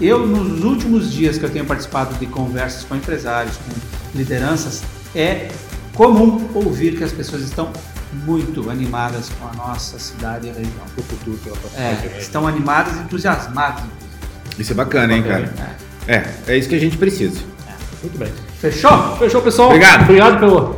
Eu, 0.00 0.26
nos 0.26 0.64
últimos 0.64 1.12
dias 1.12 1.38
que 1.38 1.44
eu 1.44 1.50
tenho 1.50 1.64
participado 1.64 2.14
de 2.14 2.26
conversas 2.26 2.84
com 2.84 2.96
empresários, 2.96 3.56
com 3.56 4.18
lideranças, 4.18 4.82
é 5.14 5.48
comum 5.94 6.48
ouvir 6.54 6.96
que 6.96 7.04
as 7.04 7.12
pessoas 7.12 7.42
estão 7.42 7.72
muito 8.12 8.70
animadas 8.70 9.30
com 9.30 9.48
a 9.48 9.52
nossa 9.66 9.98
cidade 9.98 10.46
e 10.48 10.50
região. 10.50 10.84
O 10.96 11.02
futuro 11.02 11.38
pela 11.38 11.56
É, 11.76 12.18
estão 12.18 12.46
animadas 12.46 12.96
e 12.96 12.98
entusiasmadas. 13.00 13.82
Isso 14.58 14.72
é 14.72 14.74
bacana, 14.74 15.14
hein, 15.14 15.22
cara? 15.22 15.52
É, 16.06 16.24
é 16.46 16.56
isso 16.58 16.68
que 16.68 16.74
a 16.74 16.80
gente 16.80 16.96
precisa. 16.96 17.40
Muito 18.02 18.18
bem. 18.18 18.32
Fechou? 18.60 19.16
Fechou, 19.16 19.40
pessoal? 19.42 19.68
Obrigado. 19.68 20.02
Obrigado 20.02 20.40
pela 20.40 20.76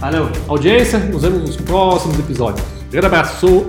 Valeu. 0.00 0.30
audiência. 0.48 0.98
Nos 0.98 1.22
vemos 1.22 1.40
nos 1.40 1.56
próximos 1.56 2.18
episódios. 2.18 2.66
Grande 2.90 3.06
abraço. 3.06 3.66